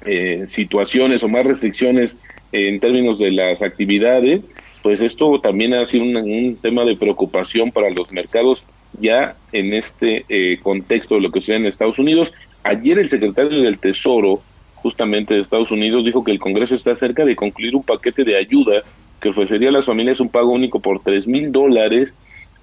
eh, 0.06 0.46
situaciones 0.48 1.22
o 1.24 1.28
más 1.28 1.44
restricciones 1.44 2.16
en 2.52 2.80
términos 2.80 3.20
de 3.20 3.32
las 3.32 3.62
actividades, 3.62 4.50
pues 4.82 5.02
esto 5.02 5.40
también 5.42 5.74
ha 5.74 5.86
sido 5.86 6.06
un, 6.06 6.58
tema 6.62 6.86
de 6.86 6.96
preocupación 6.96 7.72
para 7.72 7.90
los 7.90 8.12
mercados 8.12 8.64
ya 9.00 9.36
en 9.52 9.74
este 9.74 10.26
eh, 10.30 10.60
contexto 10.64 11.16
de 11.16 11.22
lo 11.22 11.32
que 11.32 11.42
sucede 11.42 11.58
en 11.58 11.66
Estados 11.66 12.00
Unidos. 12.00 12.34
Ayer 12.64 12.98
el 12.98 13.10
secretario 13.10 13.62
del 13.62 13.80
Tesoro 13.80 14.42
justamente 14.88 15.34
de 15.34 15.42
Estados 15.42 15.70
Unidos 15.70 16.06
dijo 16.06 16.24
que 16.24 16.32
el 16.32 16.40
Congreso 16.40 16.74
está 16.74 16.96
cerca 16.96 17.26
de 17.26 17.36
concluir 17.36 17.76
un 17.76 17.84
paquete 17.84 18.24
de 18.24 18.38
ayuda 18.38 18.84
que 19.20 19.28
ofrecería 19.28 19.68
a 19.68 19.74
las 19.74 19.86
familias 19.86 20.22
un 20.22 20.30
pago 20.30 20.54
único 20.54 20.80
por 20.80 21.02
tres 21.02 21.28
mil 21.28 21.52
dólares 21.52 22.14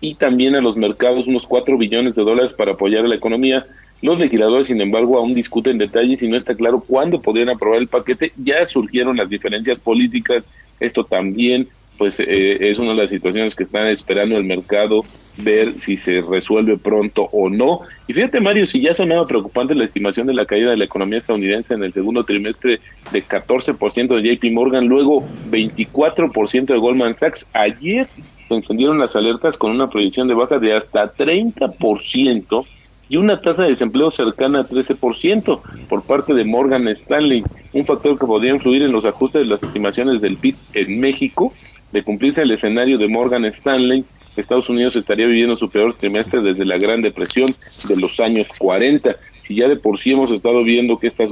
y 0.01 0.15
también 0.15 0.55
a 0.55 0.63
los 0.63 0.75
mercados 0.75 1.27
unos 1.27 1.47
cuatro 1.47 1.77
billones 1.77 2.15
de 2.15 2.23
dólares 2.23 2.55
para 2.57 2.73
apoyar 2.73 3.05
a 3.05 3.09
la 3.09 3.17
economía. 3.17 3.67
Los 4.01 4.19
legisladores, 4.19 4.69
sin 4.69 4.81
embargo, 4.81 5.19
aún 5.19 5.35
discuten 5.35 5.77
detalles 5.77 6.23
y 6.23 6.29
no 6.29 6.39
está 6.39 6.55
claro 6.55 6.83
cuándo 6.87 7.21
podrían 7.21 7.51
aprobar 7.51 7.81
el 7.81 7.89
paquete. 7.89 8.33
Ya 8.43 8.67
surgieron 8.67 9.19
las 9.19 9.29
diferencias 9.29 9.79
políticas. 9.79 10.45
Esto 10.81 11.05
también 11.05 11.69
pues 11.99 12.19
eh, 12.21 12.71
es 12.71 12.79
una 12.79 12.91
de 12.91 13.03
las 13.03 13.11
situaciones 13.11 13.55
que 13.55 13.65
están 13.65 13.87
esperando 13.87 14.37
el 14.37 14.45
mercado 14.45 15.03
ver 15.39 15.75
si 15.81 15.97
se 15.97 16.21
resuelve 16.21 16.77
pronto 16.77 17.29
o 17.33 17.49
no. 17.49 17.81
Y 18.07 18.13
fíjate 18.13 18.41
Mario, 18.41 18.67
si 18.67 18.81
ya 18.81 18.95
sonaba 18.95 19.27
preocupante 19.27 19.75
la 19.75 19.85
estimación 19.85 20.27
de 20.27 20.35
la 20.35 20.47
caída 20.47 20.71
de 20.71 20.77
la 20.77 20.85
economía 20.85 21.19
estadounidense 21.19 21.75
en 21.75 21.85
el 21.85 21.93
segundo 21.93 22.25
trimestre 22.25 22.81
de 23.13 23.25
14% 23.25 24.21
de 24.21 24.37
JP 24.37 24.53
Morgan, 24.53 24.87
luego 24.87 25.27
24% 25.51 26.67
de 26.67 26.79
Goldman 26.79 27.17
Sachs, 27.17 27.47
ayer 27.53 28.09
se 28.49 28.55
encendieron 28.55 28.99
las 28.99 29.17
alertas 29.17 29.57
con 29.57 29.71
una 29.71 29.89
proyección 29.89 30.29
de 30.29 30.35
baja 30.35 30.59
de 30.59 30.77
hasta 30.77 31.15
30% 31.15 32.67
y 33.09 33.17
una 33.17 33.41
tasa 33.41 33.63
de 33.63 33.71
desempleo 33.71 34.11
cercana 34.11 34.61
a 34.61 34.67
13% 34.67 35.61
por 35.89 36.03
parte 36.03 36.33
de 36.35 36.45
Morgan 36.45 36.89
Stanley, 36.89 37.45
un 37.73 37.85
factor 37.85 38.19
que 38.19 38.27
podría 38.27 38.55
influir 38.55 38.83
en 38.83 38.93
los 38.93 39.05
ajustes 39.05 39.43
de 39.43 39.49
las 39.49 39.63
estimaciones 39.63 40.21
del 40.21 40.37
PIB 40.37 40.55
en 40.75 41.01
México 41.01 41.53
de 41.95 42.03
cumplirse 42.03 42.43
el 42.43 42.51
escenario 42.51 42.99
de 42.99 43.07
Morgan 43.07 43.45
Stanley, 43.45 44.05
Estados 44.37 44.69
Unidos 44.69 44.97
estaría 44.97 45.27
viviendo 45.27 45.57
su 45.57 45.71
peor 45.71 45.95
trimestre 45.95 46.43
desde 46.43 46.65
la 46.65 46.77
Gran 46.77 47.03
Depresión 47.03 47.53
de 47.89 47.97
los 47.97 48.19
años 48.19 48.49
40. 48.59 49.15
si 49.41 49.55
ya 49.55 49.69
de 49.69 49.77
por 49.77 49.97
sí 49.97 50.11
hemos 50.11 50.33
estado 50.33 50.65
viendo 50.65 50.99
que 50.99 51.07
esta, 51.07 51.25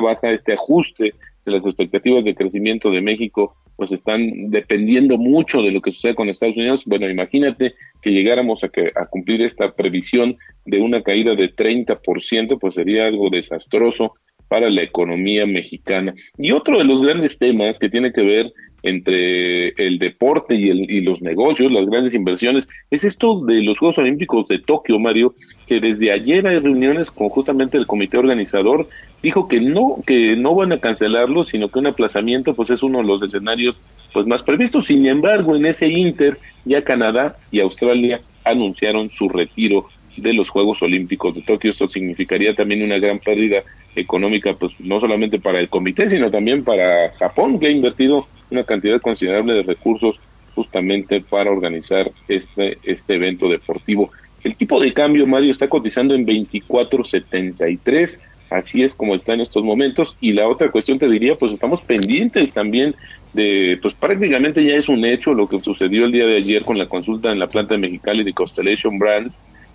baja, 0.00 0.30
este 0.30 0.52
ajuste 0.52 1.14
de 1.46 1.52
las 1.52 1.64
expectativas 1.64 2.22
de 2.22 2.34
crecimiento 2.34 2.90
de 2.90 3.00
México, 3.00 3.56
pues 3.76 3.92
están 3.92 4.50
dependiendo 4.50 5.16
mucho 5.16 5.62
de 5.62 5.70
lo 5.70 5.80
que 5.80 5.92
sucede 5.92 6.14
con 6.14 6.28
Estados 6.28 6.56
Unidos, 6.56 6.82
bueno, 6.84 7.08
imagínate 7.08 7.74
que 8.02 8.10
llegáramos 8.10 8.62
a, 8.62 8.68
que, 8.68 8.92
a 8.94 9.06
cumplir 9.06 9.40
esta 9.40 9.72
previsión 9.72 10.36
de 10.66 10.80
una 10.80 11.02
caída 11.02 11.34
de 11.34 11.50
30%, 11.50 12.58
pues 12.60 12.74
sería 12.74 13.06
algo 13.06 13.30
desastroso 13.30 14.12
para 14.48 14.68
la 14.68 14.82
economía 14.82 15.46
mexicana. 15.46 16.12
Y 16.36 16.52
otro 16.52 16.76
de 16.76 16.84
los 16.84 17.00
grandes 17.00 17.38
temas 17.38 17.78
que 17.78 17.88
tiene 17.88 18.12
que 18.12 18.22
ver 18.22 18.52
entre 18.84 19.70
el 19.70 19.98
deporte 19.98 20.54
y, 20.54 20.68
el, 20.68 20.90
y 20.90 21.00
los 21.00 21.22
negocios, 21.22 21.72
las 21.72 21.86
grandes 21.86 22.12
inversiones, 22.12 22.68
es 22.90 23.02
esto 23.02 23.40
de 23.40 23.62
los 23.62 23.78
Juegos 23.78 23.96
Olímpicos 23.98 24.46
de 24.46 24.58
Tokio, 24.58 24.98
Mario, 24.98 25.34
que 25.66 25.80
desde 25.80 26.12
ayer 26.12 26.46
hay 26.46 26.58
reuniones 26.58 27.10
con 27.10 27.30
justamente 27.30 27.78
el 27.78 27.86
comité 27.86 28.18
organizador, 28.18 28.86
dijo 29.22 29.48
que 29.48 29.58
no, 29.58 29.96
que 30.06 30.36
no 30.36 30.54
van 30.54 30.72
a 30.72 30.80
cancelarlo, 30.80 31.44
sino 31.44 31.68
que 31.68 31.78
un 31.78 31.86
aplazamiento 31.86 32.52
pues 32.52 32.68
es 32.68 32.82
uno 32.82 32.98
de 32.98 33.04
los 33.04 33.22
escenarios 33.22 33.80
pues 34.12 34.26
más 34.26 34.42
previstos. 34.42 34.84
Sin 34.84 35.06
embargo, 35.06 35.56
en 35.56 35.64
ese 35.64 35.88
inter 35.88 36.36
ya 36.66 36.82
Canadá 36.82 37.36
y 37.50 37.60
Australia 37.60 38.20
anunciaron 38.44 39.10
su 39.10 39.30
retiro 39.30 39.88
de 40.18 40.34
los 40.34 40.50
Juegos 40.50 40.82
Olímpicos 40.82 41.34
de 41.34 41.40
Tokio. 41.40 41.70
Esto 41.70 41.88
significaría 41.88 42.54
también 42.54 42.82
una 42.82 42.98
gran 42.98 43.18
pérdida 43.18 43.62
económica, 43.96 44.54
pues 44.54 44.72
no 44.80 45.00
solamente 45.00 45.38
para 45.38 45.60
el 45.60 45.68
comité, 45.68 46.10
sino 46.10 46.30
también 46.30 46.64
para 46.64 47.10
Japón, 47.18 47.58
que 47.58 47.68
ha 47.68 47.70
invertido 47.70 48.26
una 48.50 48.64
cantidad 48.64 49.00
considerable 49.00 49.54
de 49.54 49.62
recursos 49.62 50.16
justamente 50.54 51.20
para 51.20 51.50
organizar 51.50 52.10
este, 52.28 52.78
este 52.84 53.14
evento 53.14 53.48
deportivo. 53.48 54.10
El 54.42 54.56
tipo 54.56 54.78
de 54.78 54.92
cambio, 54.92 55.26
Mario, 55.26 55.50
está 55.50 55.68
cotizando 55.68 56.14
en 56.14 56.26
24.73, 56.26 58.18
así 58.50 58.82
es 58.82 58.94
como 58.94 59.14
está 59.14 59.32
en 59.32 59.40
estos 59.40 59.64
momentos. 59.64 60.16
Y 60.20 60.32
la 60.32 60.46
otra 60.46 60.70
cuestión 60.70 60.98
te 60.98 61.08
diría, 61.08 61.34
pues 61.34 61.52
estamos 61.52 61.80
pendientes 61.80 62.52
también 62.52 62.94
de, 63.32 63.78
pues 63.82 63.94
prácticamente 63.94 64.64
ya 64.64 64.74
es 64.74 64.88
un 64.88 65.04
hecho 65.04 65.32
lo 65.34 65.48
que 65.48 65.60
sucedió 65.60 66.04
el 66.04 66.12
día 66.12 66.26
de 66.26 66.36
ayer 66.36 66.62
con 66.62 66.78
la 66.78 66.86
consulta 66.86 67.32
en 67.32 67.38
la 67.38 67.48
planta 67.48 67.74
de 67.74 67.80
Mexicali 67.80 68.22
de 68.22 68.32
Constellation 68.32 68.98
Brand. 68.98 69.32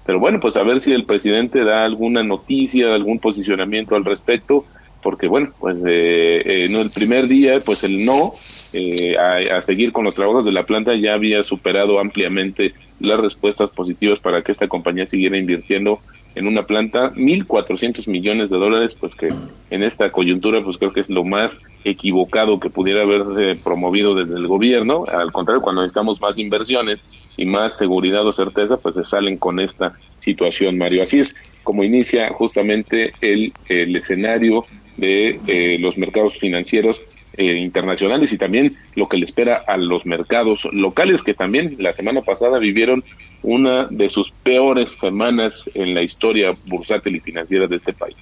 Pero 0.10 0.20
bueno, 0.20 0.40
pues 0.40 0.58
a 0.58 0.64
ver 0.64 0.82
si 0.82 0.92
el 0.92 1.06
presidente 1.06 1.64
da 1.64 1.86
alguna 1.86 2.24
noticia, 2.24 2.96
algún 2.96 3.20
posicionamiento 3.20 3.96
al 3.96 4.04
respecto 4.04 4.66
porque 5.04 5.28
bueno, 5.28 5.52
pues 5.60 5.78
eh, 5.88 6.42
eh, 6.44 6.68
no 6.72 6.82
el 6.82 6.90
primer 6.90 7.28
día, 7.28 7.60
pues 7.64 7.84
el 7.84 8.04
no 8.04 8.34
eh, 8.74 9.16
a, 9.16 9.62
seguir 9.62 9.92
con 9.92 10.06
los 10.06 10.16
trabajos 10.16 10.46
de 10.46 10.52
la 10.52 10.64
planta 10.64 10.96
ya 10.96 11.14
había 11.14 11.44
superado 11.44 12.00
ampliamente 12.00 12.74
las 13.00 13.20
respuestas 13.20 13.70
positivas 13.70 14.18
para 14.18 14.42
que 14.42 14.52
esta 14.52 14.68
compañía 14.68 15.06
siguiera 15.06 15.38
invirtiendo 15.38 16.00
en 16.40 16.48
una 16.48 16.64
planta 16.64 17.12
1.400 17.16 18.08
millones 18.08 18.50
de 18.50 18.58
dólares, 18.58 18.96
pues 18.98 19.14
que 19.14 19.28
en 19.70 19.84
esta 19.84 20.10
coyuntura 20.10 20.64
pues 20.64 20.78
creo 20.78 20.94
que 20.94 21.02
es 21.02 21.10
lo 21.10 21.26
más 21.26 21.60
equivocado 21.84 22.62
que 22.62 22.70
pudiera 22.70 23.02
haberse 23.02 23.62
promovido 23.62 24.16
desde 24.16 24.36
el 24.36 24.48
gobierno. 24.48 25.04
Al 25.06 25.34
contrario, 25.34 25.62
cuando 25.62 25.82
necesitamos 25.82 26.22
más 26.22 26.38
inversiones 26.38 27.02
y 27.36 27.44
más 27.44 27.78
seguridad 27.78 28.26
o 28.26 28.32
certeza, 28.32 28.78
pues 28.78 28.96
se 28.96 29.04
salen 29.04 29.36
con 29.36 29.60
esta 29.60 29.92
situación, 30.20 30.78
Mario. 30.78 31.04
Así 31.04 31.20
es 31.20 31.36
como 31.64 31.84
inicia 31.84 32.30
justamente 32.30 33.12
el, 33.20 33.52
el 33.68 33.98
escenario 33.98 34.66
de 34.96 35.42
eh, 35.46 35.78
los 35.78 35.98
mercados 35.98 36.38
financieros 36.38 37.02
eh, 37.34 37.58
internacionales 37.58 38.32
y 38.32 38.38
también 38.38 38.78
lo 38.96 39.10
que 39.10 39.18
le 39.18 39.26
espera 39.26 39.64
a 39.68 39.76
los 39.76 40.06
mercados 40.06 40.68
locales 40.72 41.22
que 41.22 41.34
también 41.34 41.76
la 41.80 41.92
semana 41.92 42.22
pasada 42.22 42.60
vivieron 42.60 43.04
una 43.44 43.88
de 43.90 44.10
sus 44.10 44.32
peores 44.44 44.90
semanas 45.00 45.70
en 45.74 45.94
la 45.94 46.02
historia 46.02 46.56
bursátil 46.66 47.16
y 47.16 47.20
financiera 47.20 47.68
de 47.68 47.78
este 47.78 47.94
país. 47.94 48.16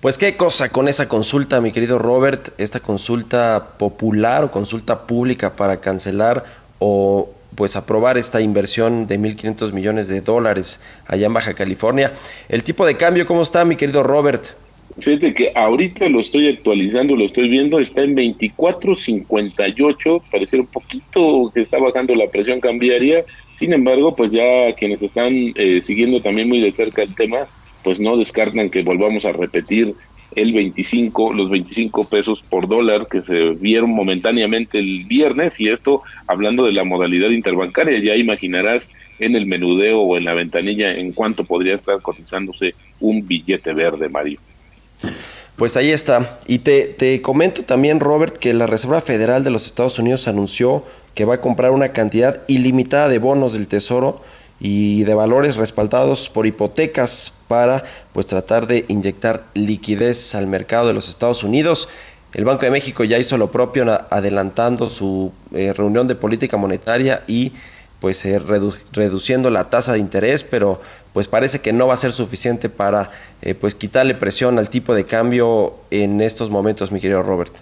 Pues 0.00 0.18
qué 0.18 0.36
cosa 0.36 0.68
con 0.68 0.88
esa 0.88 1.08
consulta, 1.08 1.60
mi 1.60 1.72
querido 1.72 1.98
Robert, 1.98 2.50
esta 2.58 2.80
consulta 2.80 3.78
popular 3.78 4.44
o 4.44 4.50
consulta 4.50 5.06
pública 5.06 5.56
para 5.56 5.80
cancelar 5.80 6.44
o 6.78 7.30
pues 7.54 7.74
aprobar 7.74 8.18
esta 8.18 8.40
inversión 8.40 9.06
de 9.06 9.18
1.500 9.18 9.72
millones 9.72 10.08
de 10.08 10.20
dólares 10.20 10.82
allá 11.06 11.26
en 11.26 11.32
Baja 11.32 11.54
California. 11.54 12.12
El 12.48 12.62
tipo 12.62 12.86
de 12.86 12.96
cambio, 12.96 13.26
¿cómo 13.26 13.42
está, 13.42 13.64
mi 13.64 13.76
querido 13.76 14.02
Robert? 14.02 14.44
Fíjate 14.98 15.34
que 15.34 15.52
ahorita 15.54 16.08
lo 16.08 16.20
estoy 16.20 16.48
actualizando, 16.48 17.16
lo 17.16 17.26
estoy 17.26 17.48
viendo, 17.48 17.80
está 17.80 18.02
en 18.02 18.16
24.58, 18.16 20.22
parece 20.30 20.60
un 20.60 20.66
poquito 20.66 21.50
que 21.54 21.60
está 21.60 21.78
bajando 21.78 22.14
la 22.14 22.28
presión 22.28 22.60
cambiaria, 22.60 23.24
sin 23.56 23.72
embargo, 23.72 24.14
pues 24.14 24.32
ya 24.32 24.72
quienes 24.78 25.02
están 25.02 25.32
eh, 25.54 25.80
siguiendo 25.82 26.20
también 26.20 26.48
muy 26.48 26.60
de 26.60 26.72
cerca 26.72 27.02
el 27.02 27.14
tema, 27.14 27.46
pues 27.82 28.00
no 28.00 28.16
descartan 28.16 28.70
que 28.70 28.82
volvamos 28.82 29.24
a 29.24 29.32
repetir 29.32 29.94
el 30.34 30.52
25, 30.52 31.32
los 31.32 31.50
25 31.50 32.08
pesos 32.08 32.42
por 32.48 32.68
dólar 32.68 33.06
que 33.08 33.22
se 33.22 33.50
vieron 33.50 33.90
momentáneamente 33.90 34.78
el 34.78 35.04
viernes 35.04 35.58
y 35.58 35.68
esto 35.68 36.02
hablando 36.26 36.66
de 36.66 36.72
la 36.72 36.84
modalidad 36.84 37.30
interbancaria, 37.30 37.98
ya 37.98 38.16
imaginarás 38.16 38.90
en 39.18 39.34
el 39.34 39.46
menudeo 39.46 40.00
o 40.00 40.16
en 40.16 40.24
la 40.24 40.34
ventanilla 40.34 40.92
en 40.92 41.12
cuánto 41.12 41.44
podría 41.44 41.76
estar 41.76 42.02
cotizándose 42.02 42.74
un 43.00 43.26
billete 43.26 43.72
verde, 43.72 44.08
Mario. 44.08 44.38
Pues 45.56 45.76
ahí 45.78 45.90
está. 45.90 46.38
Y 46.46 46.58
te, 46.58 46.84
te, 46.86 47.22
comento 47.22 47.62
también, 47.62 48.00
Robert, 48.00 48.36
que 48.36 48.52
la 48.52 48.66
Reserva 48.66 49.00
Federal 49.00 49.42
de 49.42 49.50
los 49.50 49.64
Estados 49.64 49.98
Unidos 49.98 50.28
anunció 50.28 50.84
que 51.16 51.24
va 51.24 51.36
a 51.36 51.40
comprar 51.40 51.72
una 51.72 51.88
cantidad 51.88 52.42
ilimitada 52.46 53.08
de 53.08 53.18
bonos 53.18 53.54
del 53.54 53.68
Tesoro 53.68 54.20
y 54.60 55.02
de 55.04 55.14
valores 55.14 55.56
respaldados 55.56 56.28
por 56.28 56.46
hipotecas 56.46 57.32
para 57.48 57.84
pues 58.12 58.26
tratar 58.26 58.66
de 58.66 58.84
inyectar 58.88 59.44
liquidez 59.54 60.34
al 60.34 60.46
mercado 60.46 60.86
de 60.86 60.92
los 60.92 61.08
Estados 61.08 61.42
Unidos. 61.42 61.88
El 62.34 62.44
Banco 62.44 62.66
de 62.66 62.70
México 62.70 63.02
ya 63.02 63.18
hizo 63.18 63.38
lo 63.38 63.50
propio 63.50 63.86
adelantando 64.10 64.90
su 64.90 65.32
eh, 65.54 65.72
reunión 65.72 66.06
de 66.06 66.16
política 66.16 66.58
monetaria 66.58 67.22
y 67.26 67.54
pues 67.98 68.22
eh, 68.26 68.38
reduciendo 68.38 69.48
la 69.48 69.70
tasa 69.70 69.94
de 69.94 70.00
interés, 70.00 70.42
pero 70.42 70.82
pues 71.14 71.28
parece 71.28 71.60
que 71.60 71.72
no 71.72 71.86
va 71.86 71.94
a 71.94 71.96
ser 71.96 72.12
suficiente 72.12 72.68
para 72.68 73.10
eh, 73.40 73.54
pues 73.54 73.74
quitarle 73.74 74.14
presión 74.14 74.58
al 74.58 74.68
tipo 74.68 74.94
de 74.94 75.06
cambio 75.06 75.76
en 75.90 76.20
estos 76.20 76.50
momentos, 76.50 76.92
mi 76.92 77.00
querido 77.00 77.22
Robert. 77.22 77.54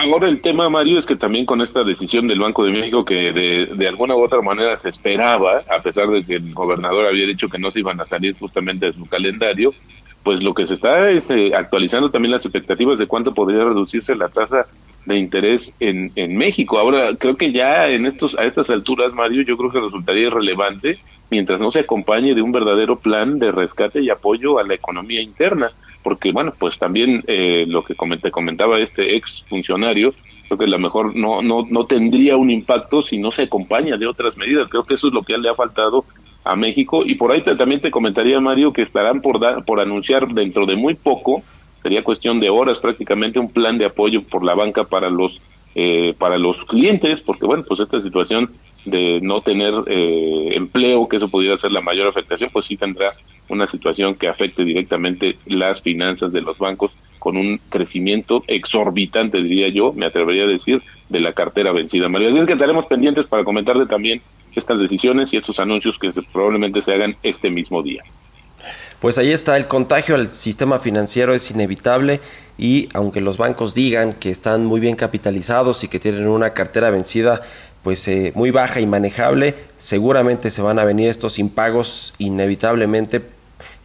Ahora 0.00 0.28
el 0.28 0.40
tema, 0.40 0.68
Mario, 0.68 0.96
es 0.96 1.06
que 1.06 1.16
también 1.16 1.44
con 1.44 1.60
esta 1.60 1.82
decisión 1.82 2.28
del 2.28 2.38
Banco 2.38 2.62
de 2.62 2.70
México 2.70 3.04
que 3.04 3.32
de, 3.32 3.88
alguna 3.88 4.14
u 4.14 4.22
otra 4.22 4.40
manera 4.40 4.76
se 4.78 4.90
esperaba, 4.90 5.62
a 5.68 5.82
pesar 5.82 6.06
de 6.06 6.24
que 6.24 6.36
el 6.36 6.54
gobernador 6.54 7.04
había 7.04 7.26
dicho 7.26 7.48
que 7.48 7.58
no 7.58 7.72
se 7.72 7.80
iban 7.80 8.00
a 8.00 8.06
salir 8.06 8.36
justamente 8.38 8.86
de 8.86 8.92
su 8.92 9.06
calendario, 9.06 9.74
pues 10.22 10.40
lo 10.40 10.54
que 10.54 10.68
se 10.68 10.74
está 10.74 11.10
es 11.10 11.28
eh, 11.30 11.50
actualizando 11.52 12.10
también 12.10 12.30
las 12.30 12.44
expectativas 12.44 12.96
de 12.96 13.08
cuánto 13.08 13.34
podría 13.34 13.64
reducirse 13.64 14.14
la 14.14 14.28
tasa 14.28 14.66
de 15.04 15.18
interés 15.18 15.72
en, 15.80 16.12
en 16.14 16.36
México. 16.36 16.78
Ahora, 16.78 17.10
creo 17.16 17.36
que 17.36 17.50
ya 17.50 17.88
en 17.88 18.06
estos 18.06 18.38
a 18.38 18.44
estas 18.44 18.70
alturas, 18.70 19.12
Mario, 19.12 19.42
yo 19.42 19.56
creo 19.56 19.72
que 19.72 19.80
resultaría 19.80 20.28
irrelevante 20.28 21.00
mientras 21.28 21.58
no 21.58 21.72
se 21.72 21.80
acompañe 21.80 22.36
de 22.36 22.42
un 22.42 22.52
verdadero 22.52 23.00
plan 23.00 23.40
de 23.40 23.50
rescate 23.50 24.00
y 24.00 24.10
apoyo 24.10 24.60
a 24.60 24.62
la 24.62 24.74
economía 24.74 25.20
interna, 25.20 25.72
porque 26.02 26.32
bueno, 26.32 26.52
pues 26.58 26.78
también 26.78 27.22
eh, 27.26 27.64
lo 27.68 27.84
que 27.84 27.94
comenté, 27.94 28.30
comentaba 28.30 28.78
este 28.78 29.16
ex 29.16 29.44
funcionario, 29.48 30.14
creo 30.46 30.58
que 30.58 30.64
a 30.64 30.68
lo 30.68 30.78
mejor 30.78 31.14
no, 31.14 31.42
no, 31.42 31.66
no 31.68 31.84
tendría 31.84 32.36
un 32.36 32.50
impacto 32.50 33.02
si 33.02 33.18
no 33.18 33.30
se 33.30 33.42
acompaña 33.42 33.96
de 33.96 34.06
otras 34.06 34.36
medidas, 34.36 34.68
creo 34.68 34.84
que 34.84 34.94
eso 34.94 35.08
es 35.08 35.14
lo 35.14 35.22
que 35.22 35.36
le 35.36 35.48
ha 35.48 35.54
faltado 35.54 36.04
a 36.44 36.56
México. 36.56 37.02
Y 37.04 37.14
por 37.14 37.32
ahí 37.32 37.42
también 37.42 37.80
te 37.80 37.90
comentaría 37.90 38.40
Mario 38.40 38.72
que 38.72 38.82
estarán 38.82 39.20
por 39.20 39.38
dar, 39.38 39.64
por 39.64 39.80
anunciar 39.80 40.28
dentro 40.28 40.66
de 40.66 40.76
muy 40.76 40.94
poco, 40.94 41.42
sería 41.82 42.02
cuestión 42.02 42.40
de 42.40 42.50
horas 42.50 42.78
prácticamente 42.78 43.38
un 43.38 43.52
plan 43.52 43.78
de 43.78 43.86
apoyo 43.86 44.22
por 44.22 44.44
la 44.44 44.54
banca 44.54 44.84
para 44.84 45.10
los 45.10 45.40
eh, 45.74 46.14
para 46.18 46.38
los 46.38 46.64
clientes, 46.64 47.20
porque 47.20 47.46
bueno, 47.46 47.62
pues 47.68 47.80
esta 47.80 48.00
situación 48.00 48.50
de 48.90 49.20
no 49.22 49.40
tener 49.40 49.72
eh, 49.86 50.50
empleo, 50.54 51.08
que 51.08 51.16
eso 51.16 51.28
pudiera 51.28 51.58
ser 51.58 51.72
la 51.72 51.80
mayor 51.80 52.08
afectación, 52.08 52.50
pues 52.52 52.66
sí 52.66 52.76
tendrá 52.76 53.14
una 53.48 53.66
situación 53.66 54.14
que 54.14 54.28
afecte 54.28 54.64
directamente 54.64 55.36
las 55.46 55.80
finanzas 55.80 56.32
de 56.32 56.40
los 56.40 56.58
bancos 56.58 56.96
con 57.18 57.36
un 57.36 57.60
crecimiento 57.68 58.44
exorbitante, 58.46 59.42
diría 59.42 59.68
yo, 59.68 59.92
me 59.92 60.06
atrevería 60.06 60.44
a 60.44 60.48
decir, 60.48 60.82
de 61.08 61.20
la 61.20 61.32
cartera 61.32 61.72
vencida. 61.72 62.08
María, 62.08 62.28
así 62.28 62.38
es 62.38 62.46
que 62.46 62.52
estaremos 62.52 62.86
pendientes 62.86 63.26
para 63.26 63.44
comentarle 63.44 63.86
también 63.86 64.20
estas 64.54 64.78
decisiones 64.78 65.32
y 65.32 65.38
estos 65.38 65.58
anuncios 65.60 65.98
que 65.98 66.10
probablemente 66.32 66.82
se 66.82 66.92
hagan 66.92 67.16
este 67.22 67.50
mismo 67.50 67.82
día. 67.82 68.02
Pues 69.00 69.16
ahí 69.16 69.30
está, 69.30 69.56
el 69.56 69.68
contagio 69.68 70.16
al 70.16 70.32
sistema 70.32 70.80
financiero 70.80 71.32
es 71.32 71.50
inevitable 71.52 72.20
y 72.58 72.88
aunque 72.94 73.20
los 73.20 73.36
bancos 73.36 73.72
digan 73.72 74.12
que 74.12 74.30
están 74.30 74.66
muy 74.66 74.80
bien 74.80 74.96
capitalizados 74.96 75.84
y 75.84 75.88
que 75.88 76.00
tienen 76.00 76.26
una 76.26 76.52
cartera 76.52 76.90
vencida 76.90 77.42
pues 77.82 78.06
eh, 78.08 78.32
muy 78.34 78.50
baja 78.50 78.80
y 78.80 78.86
manejable, 78.86 79.54
seguramente 79.78 80.50
se 80.50 80.62
van 80.62 80.78
a 80.78 80.84
venir 80.84 81.08
estos 81.08 81.38
impagos 81.38 82.14
inevitablemente 82.18 83.22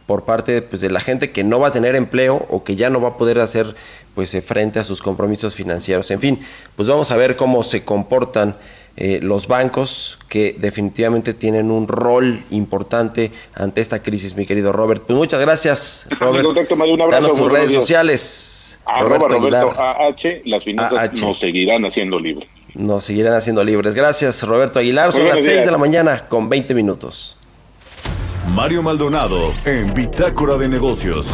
por 0.06 0.24
parte 0.24 0.62
pues, 0.62 0.82
de 0.82 0.90
la 0.90 1.00
gente 1.00 1.30
que 1.30 1.44
no 1.44 1.60
va 1.60 1.68
a 1.68 1.72
tener 1.72 1.96
empleo 1.96 2.46
o 2.50 2.64
que 2.64 2.76
ya 2.76 2.90
no 2.90 3.00
va 3.00 3.10
a 3.10 3.16
poder 3.16 3.40
hacer 3.40 3.74
pues 4.14 4.34
eh, 4.34 4.42
frente 4.42 4.78
a 4.78 4.84
sus 4.84 5.02
compromisos 5.02 5.54
financieros. 5.54 6.10
En 6.10 6.20
fin, 6.20 6.40
pues 6.76 6.88
vamos 6.88 7.10
a 7.10 7.16
ver 7.16 7.36
cómo 7.36 7.62
se 7.62 7.84
comportan 7.84 8.56
eh, 8.96 9.18
los 9.20 9.48
bancos 9.48 10.18
que 10.28 10.54
definitivamente 10.56 11.34
tienen 11.34 11.72
un 11.72 11.88
rol 11.88 12.40
importante 12.50 13.32
ante 13.54 13.80
esta 13.80 14.00
crisis, 14.00 14.36
mi 14.36 14.46
querido 14.46 14.72
Robert. 14.72 15.02
Pues 15.04 15.16
muchas 15.16 15.40
gracias, 15.40 16.06
Robert. 16.20 16.46
un 16.46 17.00
abrazo, 17.02 17.22
Danos 17.22 17.34
tus 17.34 17.50
redes 17.50 17.72
sociales. 17.72 18.78
Roberto, 18.86 19.28
Roberto 19.28 19.74
AH, 19.76 20.42
las 20.44 20.62
finanzas 20.62 21.20
nos 21.20 21.38
seguirán 21.38 21.84
haciendo 21.86 22.20
libres. 22.20 22.48
Nos 22.74 23.04
seguirán 23.04 23.34
haciendo 23.34 23.62
libres. 23.62 23.94
Gracias, 23.94 24.42
Roberto 24.42 24.80
Aguilar. 24.80 25.12
Son 25.12 25.28
las 25.28 25.42
6 25.42 25.64
de 25.64 25.70
la 25.70 25.78
mañana 25.78 26.26
con 26.28 26.48
20 26.48 26.74
minutos. 26.74 27.36
Mario 28.48 28.82
Maldonado 28.82 29.54
en 29.64 29.94
Bitácora 29.94 30.56
de 30.56 30.68
Negocios. 30.68 31.32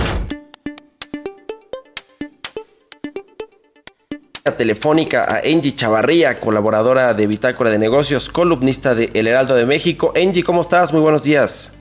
telefónica 4.61 5.24
a 5.24 5.38
Angie 5.38 5.74
Chavarría, 5.74 6.38
colaboradora 6.38 7.14
de 7.14 7.26
Bitácora 7.26 7.70
de 7.70 7.79
Negocios, 7.79 8.29
columnista 8.29 8.94
de 8.94 9.09
El 9.14 9.26
Heraldo 9.26 9.55
de 9.55 9.64
México. 9.64 10.12
Angie, 10.14 10.42
¿cómo 10.42 10.61
estás? 10.61 10.92
Muy 10.92 11.00
buenos 11.00 11.22
días. 11.22 11.72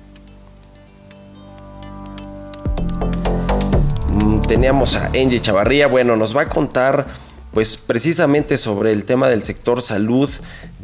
Mm, 4.08 4.40
teníamos 4.44 4.96
a 4.96 5.08
Angie 5.08 5.42
Chavarría, 5.42 5.88
bueno, 5.88 6.16
nos 6.16 6.34
va 6.34 6.44
a 6.44 6.50
contar 6.50 7.08
pues 7.60 7.76
precisamente 7.76 8.58
sobre 8.58 8.94
el 8.94 9.04
tema 9.04 9.28
del 9.28 9.44
sector 9.44 9.82
salud, 9.82 10.30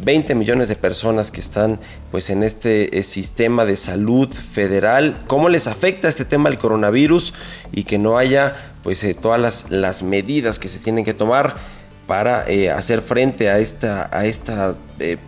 20 0.03 0.35
millones 0.35 0.67
de 0.67 0.75
personas 0.75 1.31
que 1.31 1.39
están 1.39 1.79
pues 2.11 2.29
en 2.29 2.43
este 2.43 2.99
eh, 2.99 3.03
sistema 3.03 3.63
de 3.63 3.77
salud 3.77 4.27
federal, 4.27 5.23
cómo 5.27 5.47
les 5.47 5.67
afecta 5.67 6.09
este 6.09 6.25
tema 6.25 6.49
del 6.49 6.59
coronavirus 6.59 7.33
y 7.71 7.83
que 7.83 7.97
no 7.97 8.17
haya 8.17 8.73
pues 8.83 9.01
eh, 9.05 9.13
todas 9.13 9.39
las, 9.39 9.71
las, 9.71 10.03
medidas 10.03 10.59
que 10.59 10.67
se 10.67 10.79
tienen 10.79 11.05
que 11.05 11.13
tomar 11.13 11.55
para 12.07 12.45
eh, 12.49 12.69
hacer 12.69 12.99
frente 12.99 13.47
a 13.47 13.59
esta, 13.59 14.09
a 14.11 14.25
esta 14.25 14.75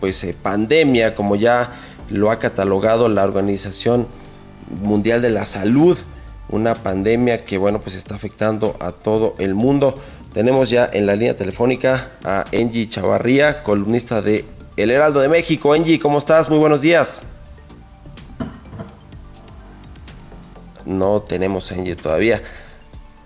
pues 0.01 0.27
pandemia 0.43 1.15
como 1.15 1.37
ya 1.37 1.71
lo 2.09 2.29
ha 2.29 2.39
catalogado 2.39 3.07
la 3.07 3.23
Organización 3.23 4.05
Mundial 4.81 5.21
de 5.21 5.29
la 5.29 5.45
Salud, 5.45 5.97
una 6.49 6.73
pandemia 6.75 7.45
que 7.45 7.57
bueno 7.57 7.79
pues 7.79 7.95
está 7.95 8.15
afectando 8.15 8.75
a 8.81 8.91
todo 8.91 9.35
el 9.39 9.55
mundo. 9.55 9.97
Tenemos 10.33 10.69
ya 10.69 10.89
en 10.91 11.05
la 11.05 11.15
línea 11.15 11.35
telefónica 11.35 12.11
a 12.23 12.45
Angie 12.53 12.87
Chavarría, 12.87 13.63
columnista 13.63 14.21
de 14.21 14.45
El 14.75 14.91
Heraldo 14.91 15.19
de 15.19 15.29
México. 15.29 15.73
Angie, 15.73 15.99
¿cómo 15.99 16.17
estás? 16.19 16.49
Muy 16.49 16.59
buenos 16.59 16.81
días. 16.81 17.23
No 20.85 21.21
tenemos 21.21 21.71
a 21.71 21.75
Angie 21.75 21.95
todavía. 21.95 22.43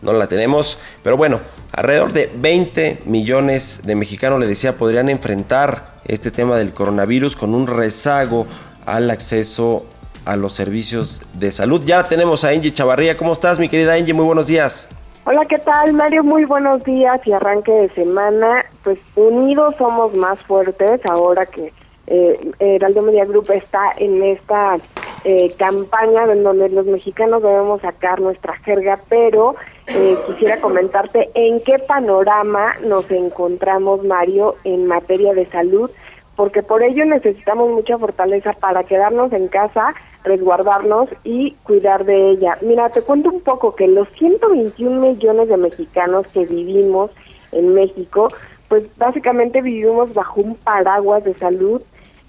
No 0.02 0.14
la 0.14 0.28
tenemos. 0.28 0.78
Pero 1.04 1.18
bueno, 1.18 1.42
alrededor 1.74 2.14
de 2.14 2.32
20 2.34 3.02
millones 3.06 3.82
de 3.84 3.96
mexicanos, 3.96 4.40
le 4.40 4.48
decía, 4.48 4.78
podrían 4.78 5.10
enfrentar 5.10 6.02
este 6.06 6.32
tema 6.32 6.58
del 6.58 6.74
coronavirus 6.74 7.36
con 7.36 7.54
un 7.54 7.68
rezago 7.68 8.48
al 8.86 9.12
acceso 9.12 9.86
a 10.26 10.36
los 10.36 10.54
servicios 10.54 11.22
de 11.34 11.52
salud. 11.52 11.82
Ya 11.86 12.08
tenemos 12.08 12.44
a 12.44 12.50
Angie 12.50 12.74
Chavarría. 12.74 13.18
¿Cómo 13.18 13.34
estás, 13.34 13.60
mi 13.60 13.70
querida 13.70 13.96
Angie? 13.96 14.14
Muy 14.14 14.26
buenos 14.26 14.48
días. 14.48 14.90
Hola, 15.24 15.46
¿qué 15.46 15.60
tal, 15.60 15.94
Mario? 15.94 16.24
Muy 16.24 16.46
buenos 16.46 16.84
días 16.84 17.22
y 17.26 17.32
arranque 17.32 17.72
de 17.72 17.90
semana. 17.90 18.66
Pues 18.84 18.98
unidos 19.16 19.76
somos 19.78 20.16
más 20.16 20.44
fuertes 20.44 21.00
ahora 21.06 21.46
que 21.46 21.72
eh, 22.08 22.52
Heraldo 22.58 23.04
Media 23.04 23.26
Group 23.26 23.52
está 23.52 23.92
en 23.98 24.24
esta 24.24 24.78
eh, 25.24 25.54
campaña 25.60 26.24
en 26.24 26.42
donde 26.42 26.70
los 26.70 26.88
mexicanos 26.88 27.44
debemos 27.44 27.82
sacar 27.82 28.20
nuestra 28.20 28.56
jerga, 28.58 29.00
pero 29.10 29.56
eh, 29.86 30.18
quisiera 30.26 30.60
comentarte 30.60 31.30
en 31.36 31.62
qué 31.64 31.78
panorama 31.78 32.74
nos 32.84 33.10
encontramos, 33.12 34.04
Mario, 34.04 34.56
en 34.64 34.88
materia 34.88 35.36
de 35.36 35.46
salud, 35.52 35.92
porque 36.36 36.64
por 36.64 36.82
ello 36.82 37.06
necesitamos 37.06 37.70
mucha 37.70 38.00
fortaleza 38.00 38.54
para 38.54 38.86
quedarnos 38.86 39.32
en 39.34 39.50
casa 39.50 39.94
resguardarnos 40.24 41.10
y 41.24 41.54
cuidar 41.64 42.06
de 42.06 42.30
ella. 42.30 42.58
Mira, 42.62 42.90
te 42.90 43.02
cuento 43.02 43.30
un 43.30 43.42
poco 43.42 43.76
que 43.76 43.88
los 43.88 44.08
121 44.10 45.02
millones 45.02 45.50
de 45.50 45.58
mexicanos 45.58 46.28
que 46.28 46.46
vivimos 46.46 47.12
en 47.52 47.74
México, 47.74 48.30
pues 48.68 48.86
básicamente 48.98 49.62
vivimos 49.62 50.14
bajo 50.14 50.42
un 50.42 50.56
paraguas 50.56 51.24
de 51.24 51.34
salud 51.34 51.82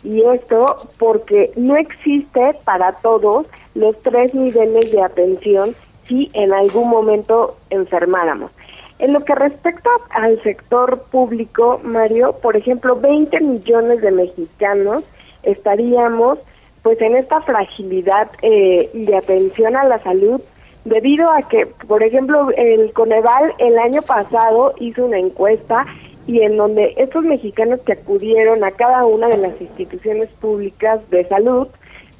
y 0.02 0.22
esto 0.22 0.76
porque 0.98 1.52
no 1.57 1.76
existe 1.76 2.57
para 2.64 2.92
todos 2.92 3.46
los 3.74 4.00
tres 4.02 4.35
niveles 4.35 4.92
de 4.92 5.02
atención 5.02 5.74
si 6.09 6.31
en 6.33 6.52
algún 6.52 6.88
momento 6.88 7.57
enfermáramos. 7.70 8.50
En 8.98 9.12
lo 9.12 9.24
que 9.24 9.35
respecta 9.35 9.90
al 10.11 10.40
sector 10.42 11.02
público, 11.11 11.81
Mario, 11.83 12.35
por 12.42 12.57
ejemplo, 12.57 12.96
20 12.96 13.40
millones 13.40 14.00
de 14.00 14.11
mexicanos 14.11 15.05
estaríamos 15.42 16.38
pues 16.83 17.01
en 17.01 17.16
esta 17.16 17.40
fragilidad 17.42 18.31
eh, 18.42 18.90
de 18.92 19.16
atención 19.16 19.77
a 19.77 19.85
la 19.85 19.99
salud 20.01 20.40
debido 20.85 21.31
a 21.31 21.42
que, 21.42 21.66
por 21.66 22.03
ejemplo, 22.03 22.51
el 22.57 22.92
Coneval 22.92 23.55
el 23.59 23.79
año 23.79 24.03
pasado 24.03 24.75
hizo 24.79 25.07
una 25.07 25.18
encuesta 25.18 25.87
y 26.27 26.40
en 26.42 26.57
donde 26.57 26.95
estos 26.97 27.25
mexicanos 27.25 27.81
que 27.81 27.92
acudieron 27.92 28.64
a 28.64 28.73
cada 28.73 29.05
una 29.05 29.29
de 29.29 29.38
las 29.38 29.61
instituciones 29.61 30.29
públicas 30.40 31.09
de 31.11 31.25
salud, 31.27 31.68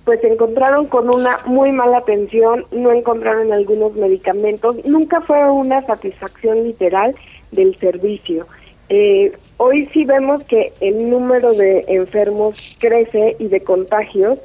pues 0.05 0.21
se 0.21 0.33
encontraron 0.33 0.87
con 0.87 1.15
una 1.15 1.39
muy 1.47 1.71
mala 1.71 1.99
atención, 1.99 2.67
no 2.73 2.91
encontraron 2.91 3.53
algunos 3.53 3.95
medicamentos, 3.95 4.85
nunca 4.85 5.21
fue 5.21 5.49
una 5.51 5.81
satisfacción 5.83 6.65
literal 6.65 7.15
del 7.53 7.77
servicio. 7.79 8.47
Eh, 8.89 9.33
hoy 9.59 9.87
sí 9.87 10.05
vemos 10.05 10.43
que 10.45 10.73
el 10.81 11.09
número 11.09 11.53
de 11.55 11.85
enfermos 11.89 12.77
crece 12.81 13.37
y 13.39 13.47
de 13.47 13.61
contagios, 13.61 14.39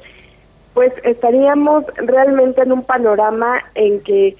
pues 0.78 0.92
estaríamos 1.02 1.82
realmente 1.96 2.62
en 2.62 2.70
un 2.70 2.84
panorama 2.84 3.64
en 3.74 4.00
que 4.00 4.36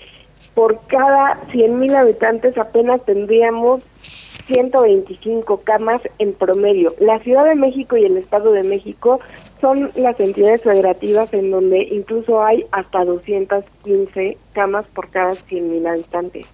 por 0.55 0.79
cada 0.87 1.37
100.000 1.51 1.97
habitantes 1.97 2.57
apenas 2.57 3.05
tendríamos 3.05 3.83
125 4.47 5.63
camas 5.65 6.01
en 6.21 6.35
promedio. 6.35 6.95
La 7.01 7.19
Ciudad 7.19 7.45
de 7.45 7.57
México 7.57 7.97
y 7.97 8.05
el 8.05 8.17
Estado 8.17 8.53
de 8.53 8.63
México 8.63 9.19
son 9.61 9.91
las 9.97 10.21
entidades 10.21 10.63
federativas 10.63 11.35
en 11.35 11.51
donde 11.51 11.83
incluso 11.91 12.41
hay 12.41 12.65
hasta 12.71 13.05
215 13.05 14.39
camas 14.53 14.87
por 14.95 15.11
cada 15.11 15.33
100.000 15.33 15.89
habitantes. 15.89 16.47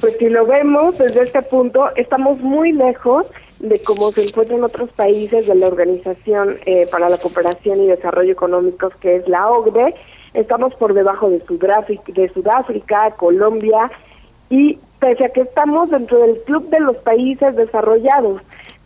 Pues 0.00 0.16
si 0.16 0.28
lo 0.28 0.44
vemos 0.44 0.98
desde 0.98 1.22
este 1.22 1.42
punto, 1.42 1.88
estamos 1.94 2.40
muy 2.40 2.72
lejos 2.72 3.30
de 3.60 3.80
cómo 3.84 4.12
se 4.12 4.22
encuentra 4.22 4.56
en 4.56 4.64
otros 4.64 4.90
países 4.90 5.46
de 5.46 5.54
la 5.54 5.66
Organización 5.66 6.56
eh, 6.66 6.86
para 6.90 7.08
la 7.08 7.18
Cooperación 7.18 7.82
y 7.82 7.86
Desarrollo 7.86 8.32
Económicos, 8.32 8.94
que 8.96 9.16
es 9.16 9.28
la 9.28 9.50
OCDE. 9.50 9.94
Estamos 10.34 10.74
por 10.74 10.94
debajo 10.94 11.30
de 11.30 11.44
Sudáfrica, 11.44 12.12
de 12.12 12.28
Sudáfrica, 12.28 13.10
Colombia, 13.16 13.90
y 14.50 14.78
pese 15.00 15.24
a 15.24 15.28
que 15.30 15.42
estamos 15.42 15.90
dentro 15.90 16.18
del 16.18 16.40
club 16.42 16.68
de 16.70 16.80
los 16.80 16.96
países 16.98 17.56
desarrollados, 17.56 18.42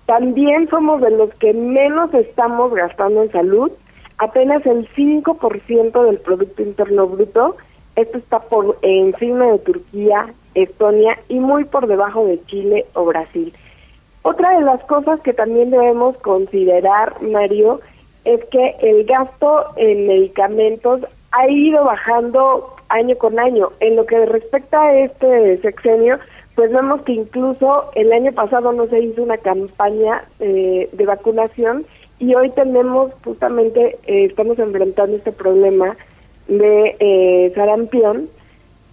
también 0.07 0.69
somos 0.69 1.01
de 1.01 1.11
los 1.11 1.33
que 1.35 1.53
menos 1.53 2.13
estamos 2.15 2.75
gastando 2.75 3.23
en 3.23 3.31
salud, 3.31 3.71
apenas 4.19 4.65
el 4.67 4.89
5% 4.95 6.05
del 6.05 6.19
Producto 6.19 6.63
Interno 6.63 7.07
Bruto, 7.07 7.57
esto 7.97 8.19
está 8.19 8.41
por 8.41 8.79
encima 8.83 9.47
de 9.47 9.59
Turquía, 9.61 10.33
Estonia 10.55 11.19
y 11.29 11.39
muy 11.41 11.65
por 11.65 11.87
debajo 11.87 12.27
de 12.27 12.43
Chile 12.47 12.87
o 12.95 13.05
Brasil. 13.05 13.53
Otra 14.23 14.57
de 14.57 14.65
las 14.65 14.83
cosas 14.85 15.21
que 15.21 15.33
también 15.33 15.71
debemos 15.71 16.17
considerar, 16.19 17.21
Mario, 17.23 17.81
es 18.25 18.45
que 18.47 18.77
el 18.81 19.05
gasto 19.05 19.65
en 19.77 20.07
medicamentos 20.07 21.01
ha 21.33 21.49
ido 21.49 21.85
bajando 21.85 22.77
año 22.89 23.17
con 23.17 23.39
año. 23.39 23.71
En 23.81 23.97
lo 23.97 24.07
que 24.07 24.25
respecta 24.27 24.81
a 24.81 24.99
este 24.99 25.59
sexenio, 25.59 26.19
pues 26.55 26.71
vemos 26.71 27.03
que 27.03 27.13
incluso 27.13 27.91
el 27.95 28.13
año 28.13 28.33
pasado 28.33 28.73
no 28.73 28.87
se 28.87 29.01
hizo 29.01 29.23
una 29.23 29.39
campaña 29.39 30.25
eh, 30.39 30.89
de 30.93 31.07
vacunación 31.07 31.87
y 32.19 32.35
hoy 32.35 32.51
tenemos 32.51 33.11
justamente, 33.25 33.99
eh, 34.07 34.27
estamos 34.27 34.59
enfrentando 34.59 35.17
este 35.17 35.33
problema 35.33 35.97
de 36.47 36.97
eh, 37.01 37.53
sarampión, 37.55 38.29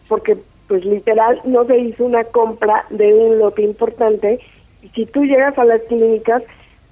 porque 0.07 0.37
pues 0.67 0.85
literal 0.85 1.39
no 1.43 1.65
se 1.65 1.77
hizo 1.77 2.05
una 2.05 2.23
compra 2.23 2.85
de 2.89 3.13
un 3.13 3.39
lote 3.39 3.61
importante. 3.61 4.39
Si 4.95 5.05
tú 5.05 5.25
llegas 5.25 5.57
a 5.57 5.65
las 5.65 5.81
clínicas, 5.83 6.43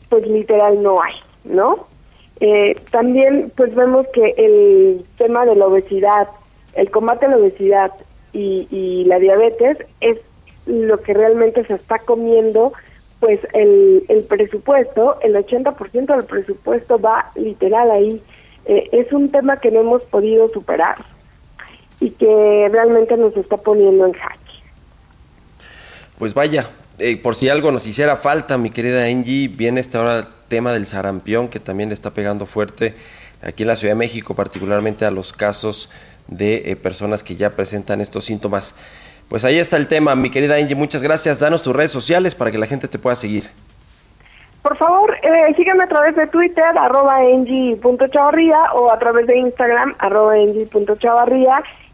pues 0.09 0.27
literal 0.27 0.81
no 0.81 1.01
hay, 1.01 1.13
¿no? 1.43 1.87
Eh, 2.39 2.75
también 2.91 3.51
pues 3.55 3.73
vemos 3.73 4.05
que 4.13 4.33
el 4.37 5.05
tema 5.17 5.45
de 5.45 5.55
la 5.55 5.65
obesidad, 5.65 6.27
el 6.73 6.91
combate 6.91 7.25
a 7.25 7.29
la 7.29 7.37
obesidad 7.37 7.91
y, 8.33 8.67
y 8.69 9.05
la 9.05 9.19
diabetes 9.19 9.77
es 10.01 10.19
lo 10.65 11.01
que 11.01 11.13
realmente 11.13 11.65
se 11.65 11.73
está 11.73 11.99
comiendo 11.99 12.73
pues 13.19 13.39
el, 13.53 14.03
el 14.09 14.23
presupuesto, 14.25 15.19
el 15.21 15.35
80% 15.35 16.05
del 16.05 16.25
presupuesto 16.25 16.99
va 16.99 17.31
literal 17.35 17.89
ahí. 17.89 18.21
Eh, 18.65 18.89
es 18.91 19.11
un 19.11 19.29
tema 19.31 19.59
que 19.59 19.71
no 19.71 19.79
hemos 19.79 20.03
podido 20.03 20.49
superar 20.49 20.97
y 21.99 22.11
que 22.11 22.69
realmente 22.71 23.17
nos 23.17 23.35
está 23.35 23.57
poniendo 23.57 24.05
en 24.05 24.13
jaque. 24.13 24.37
Pues 26.19 26.33
vaya, 26.33 26.69
eh, 26.99 27.17
por 27.17 27.35
si 27.35 27.49
algo 27.49 27.71
nos 27.71 27.85
hiciera 27.85 28.15
falta, 28.15 28.57
mi 28.57 28.71
querida 28.71 29.05
Angie, 29.05 29.47
viene 29.47 29.79
esta 29.79 30.01
hora 30.01 30.27
tema 30.47 30.71
del 30.71 30.87
sarampión 30.87 31.47
que 31.47 31.59
también 31.59 31.89
le 31.89 31.95
está 31.95 32.11
pegando 32.11 32.45
fuerte 32.45 32.95
aquí 33.43 33.63
en 33.63 33.67
la 33.67 33.75
Ciudad 33.75 33.93
de 33.93 33.99
México, 33.99 34.33
particularmente 34.33 35.05
a 35.05 35.11
los 35.11 35.33
casos 35.33 35.89
de 36.27 36.71
eh, 36.71 36.75
personas 36.75 37.23
que 37.23 37.35
ya 37.35 37.51
presentan 37.51 38.01
estos 38.01 38.25
síntomas. 38.25 38.75
Pues 39.29 39.45
ahí 39.45 39.59
está 39.59 39.77
el 39.77 39.87
tema, 39.87 40.15
mi 40.15 40.29
querida 40.29 40.55
Angie, 40.55 40.75
muchas 40.75 41.03
gracias. 41.03 41.39
Danos 41.39 41.61
tus 41.61 41.75
redes 41.75 41.91
sociales 41.91 42.33
para 42.33 42.51
que 42.51 42.57
la 42.57 42.65
gente 42.65 42.87
te 42.87 42.97
pueda 42.97 43.15
seguir. 43.15 43.43
Por 44.63 44.75
favor, 44.77 45.15
eh, 45.21 45.53
síganme 45.55 45.83
a 45.83 45.87
través 45.87 46.15
de 46.15 46.27
Twitter, 46.27 46.65
arroba 46.77 47.19
o 48.73 48.91
a 48.91 48.99
través 48.99 49.27
de 49.27 49.37
Instagram, 49.37 49.95
arroba 49.99 50.35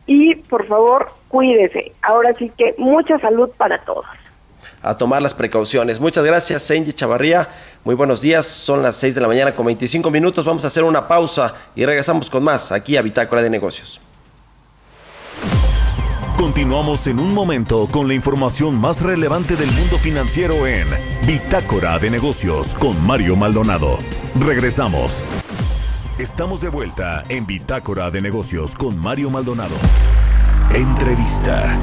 y 0.06 0.36
por 0.36 0.66
favor, 0.68 1.12
cuídese. 1.28 1.92
Ahora 2.02 2.34
sí 2.36 2.52
que 2.58 2.74
mucha 2.78 3.20
salud 3.20 3.50
para 3.58 3.80
todos. 3.84 4.06
A 4.84 4.98
tomar 4.98 5.22
las 5.22 5.34
precauciones. 5.34 6.00
Muchas 6.00 6.26
gracias, 6.26 6.70
Angie 6.70 6.94
Chavarría. 6.94 7.50
Muy 7.86 7.96
buenos 7.96 8.22
días. 8.22 8.46
Son 8.46 8.84
las 8.84 8.98
6 8.98 9.16
de 9.16 9.22
la 9.22 9.28
mañana 9.28 9.56
con 9.56 9.66
25 9.66 10.12
minutos. 10.12 10.44
Vamos 10.44 10.66
a 10.66 10.68
hacer 10.68 10.84
una 10.84 11.08
pausa 11.08 11.56
y 11.76 11.86
regresamos 11.86 12.30
con 12.30 12.44
más 12.44 12.72
aquí 12.74 12.98
a 12.98 13.02
Bitácora 13.02 13.42
de 13.42 13.50
Negocios. 13.50 14.02
Continuamos 16.38 17.08
en 17.08 17.22
un 17.22 17.34
momento 17.34 17.88
con 17.90 18.10
la 18.10 18.14
información 18.14 18.76
más 18.76 19.02
relevante 19.02 19.56
del 19.56 19.72
mundo 19.72 19.98
financiero 19.98 20.68
en 20.68 20.88
Bitácora 21.26 21.98
de 22.00 22.10
Negocios 22.10 22.76
con 22.76 23.02
Mario 23.06 23.38
Maldonado. 23.38 23.98
Regresamos. 24.36 25.24
Estamos 26.18 26.60
de 26.60 26.68
vuelta 26.68 27.24
en 27.30 27.46
Bitácora 27.46 28.12
de 28.12 28.22
Negocios 28.22 28.76
con 28.76 28.98
Mario 29.00 29.30
Maldonado. 29.30 29.76
Entrevista. 30.74 31.80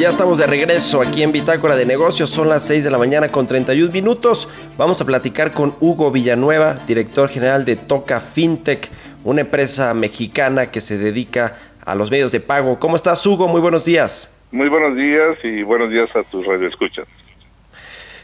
Ya 0.00 0.08
estamos 0.08 0.38
de 0.38 0.46
regreso 0.46 1.02
aquí 1.02 1.22
en 1.22 1.30
Bitácora 1.30 1.76
de 1.76 1.84
Negocios, 1.84 2.30
son 2.30 2.48
las 2.48 2.66
6 2.66 2.84
de 2.84 2.90
la 2.90 2.96
mañana 2.96 3.30
con 3.30 3.46
31 3.46 3.92
minutos. 3.92 4.48
Vamos 4.78 4.98
a 5.02 5.04
platicar 5.04 5.52
con 5.52 5.74
Hugo 5.78 6.10
Villanueva, 6.10 6.72
director 6.86 7.28
general 7.28 7.66
de 7.66 7.76
Toca 7.76 8.18
FinTech, 8.18 8.88
una 9.24 9.42
empresa 9.42 9.92
mexicana 9.92 10.70
que 10.70 10.80
se 10.80 10.96
dedica 10.96 11.58
a 11.84 11.94
los 11.94 12.10
medios 12.10 12.32
de 12.32 12.40
pago. 12.40 12.80
¿Cómo 12.80 12.96
estás, 12.96 13.26
Hugo? 13.26 13.46
Muy 13.46 13.60
buenos 13.60 13.84
días. 13.84 14.34
Muy 14.52 14.70
buenos 14.70 14.96
días 14.96 15.36
y 15.44 15.62
buenos 15.64 15.90
días 15.90 16.08
a 16.16 16.22
tus 16.22 16.46
radioescuchas. 16.46 17.06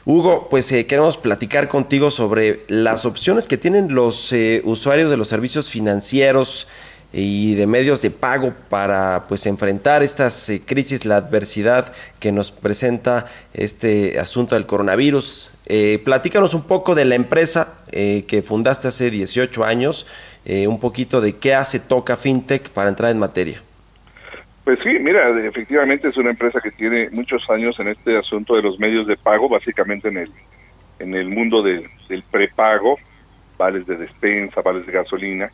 Hugo, 0.06 0.48
pues 0.48 0.72
eh, 0.72 0.86
queremos 0.86 1.18
platicar 1.18 1.68
contigo 1.68 2.10
sobre 2.10 2.60
las 2.68 3.04
opciones 3.04 3.46
que 3.46 3.58
tienen 3.58 3.94
los 3.94 4.32
eh, 4.32 4.62
usuarios 4.64 5.10
de 5.10 5.18
los 5.18 5.28
servicios 5.28 5.68
financieros 5.68 6.68
y 7.12 7.54
de 7.54 7.66
medios 7.66 8.02
de 8.02 8.10
pago 8.10 8.52
para 8.68 9.24
pues 9.28 9.46
enfrentar 9.46 10.02
estas 10.02 10.48
eh, 10.48 10.62
crisis, 10.64 11.04
la 11.04 11.16
adversidad 11.16 11.92
que 12.20 12.32
nos 12.32 12.50
presenta 12.50 13.26
este 13.54 14.18
asunto 14.18 14.54
del 14.54 14.66
coronavirus. 14.66 15.50
Eh, 15.66 16.00
platícanos 16.04 16.54
un 16.54 16.66
poco 16.66 16.94
de 16.94 17.04
la 17.04 17.14
empresa 17.14 17.78
eh, 17.90 18.24
que 18.26 18.42
fundaste 18.42 18.88
hace 18.88 19.10
18 19.10 19.64
años, 19.64 20.06
un 20.48 20.78
poquito 20.78 21.20
de 21.20 21.32
qué 21.32 21.56
hace 21.56 21.80
Toca 21.80 22.16
FinTech 22.16 22.68
para 22.68 22.88
entrar 22.88 23.10
en 23.10 23.18
materia. 23.18 23.60
Pues 24.62 24.78
sí, 24.84 24.90
mira, 25.00 25.28
efectivamente 25.44 26.06
es 26.06 26.16
una 26.16 26.30
empresa 26.30 26.60
que 26.60 26.70
tiene 26.70 27.10
muchos 27.10 27.50
años 27.50 27.74
en 27.80 27.88
este 27.88 28.16
asunto 28.16 28.54
de 28.54 28.62
los 28.62 28.78
medios 28.78 29.08
de 29.08 29.16
pago, 29.16 29.48
básicamente 29.48 30.06
en 30.06 30.18
el, 30.18 30.30
en 31.00 31.16
el 31.16 31.28
mundo 31.30 31.64
del 31.64 31.88
prepago, 32.30 32.96
vales 33.58 33.88
de 33.88 33.96
despensa, 33.96 34.62
vales 34.62 34.86
de 34.86 34.92
gasolina 34.92 35.50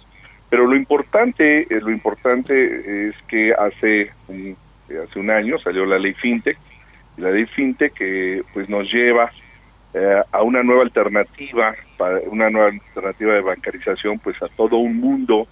pero 0.53 0.67
lo 0.67 0.77
importante, 0.77 1.61
eh, 1.63 1.81
lo 1.81 1.91
importante 1.91 3.09
es 3.09 3.15
que 3.27 3.55
hace 3.55 4.11
un, 4.29 4.55
hace 5.03 5.19
un 5.19 5.31
año 5.31 5.59
salió 5.59 5.87
la 5.87 5.99
ley 5.99 6.13
FinTech, 6.13 6.59
y 7.17 7.23
la 7.23 7.31
ley 7.31 7.47
FinTech 7.47 7.95
que 7.95 8.43
pues 8.53 8.69
nos 8.69 8.87
lleva 8.93 9.33
eh, 9.95 10.23
a 10.31 10.43
una 10.43 10.63
nueva 10.63 10.83
alternativa, 10.83 11.75
para 11.97 12.19
una 12.27 12.51
nueva 12.51 12.69
alternativa 12.69 13.33
de 13.33 13.41
bancarización, 13.41 14.19
pues 14.19 14.43
a 14.43 14.49
todo 14.49 14.77
un 14.77 15.01
mundo 15.01 15.49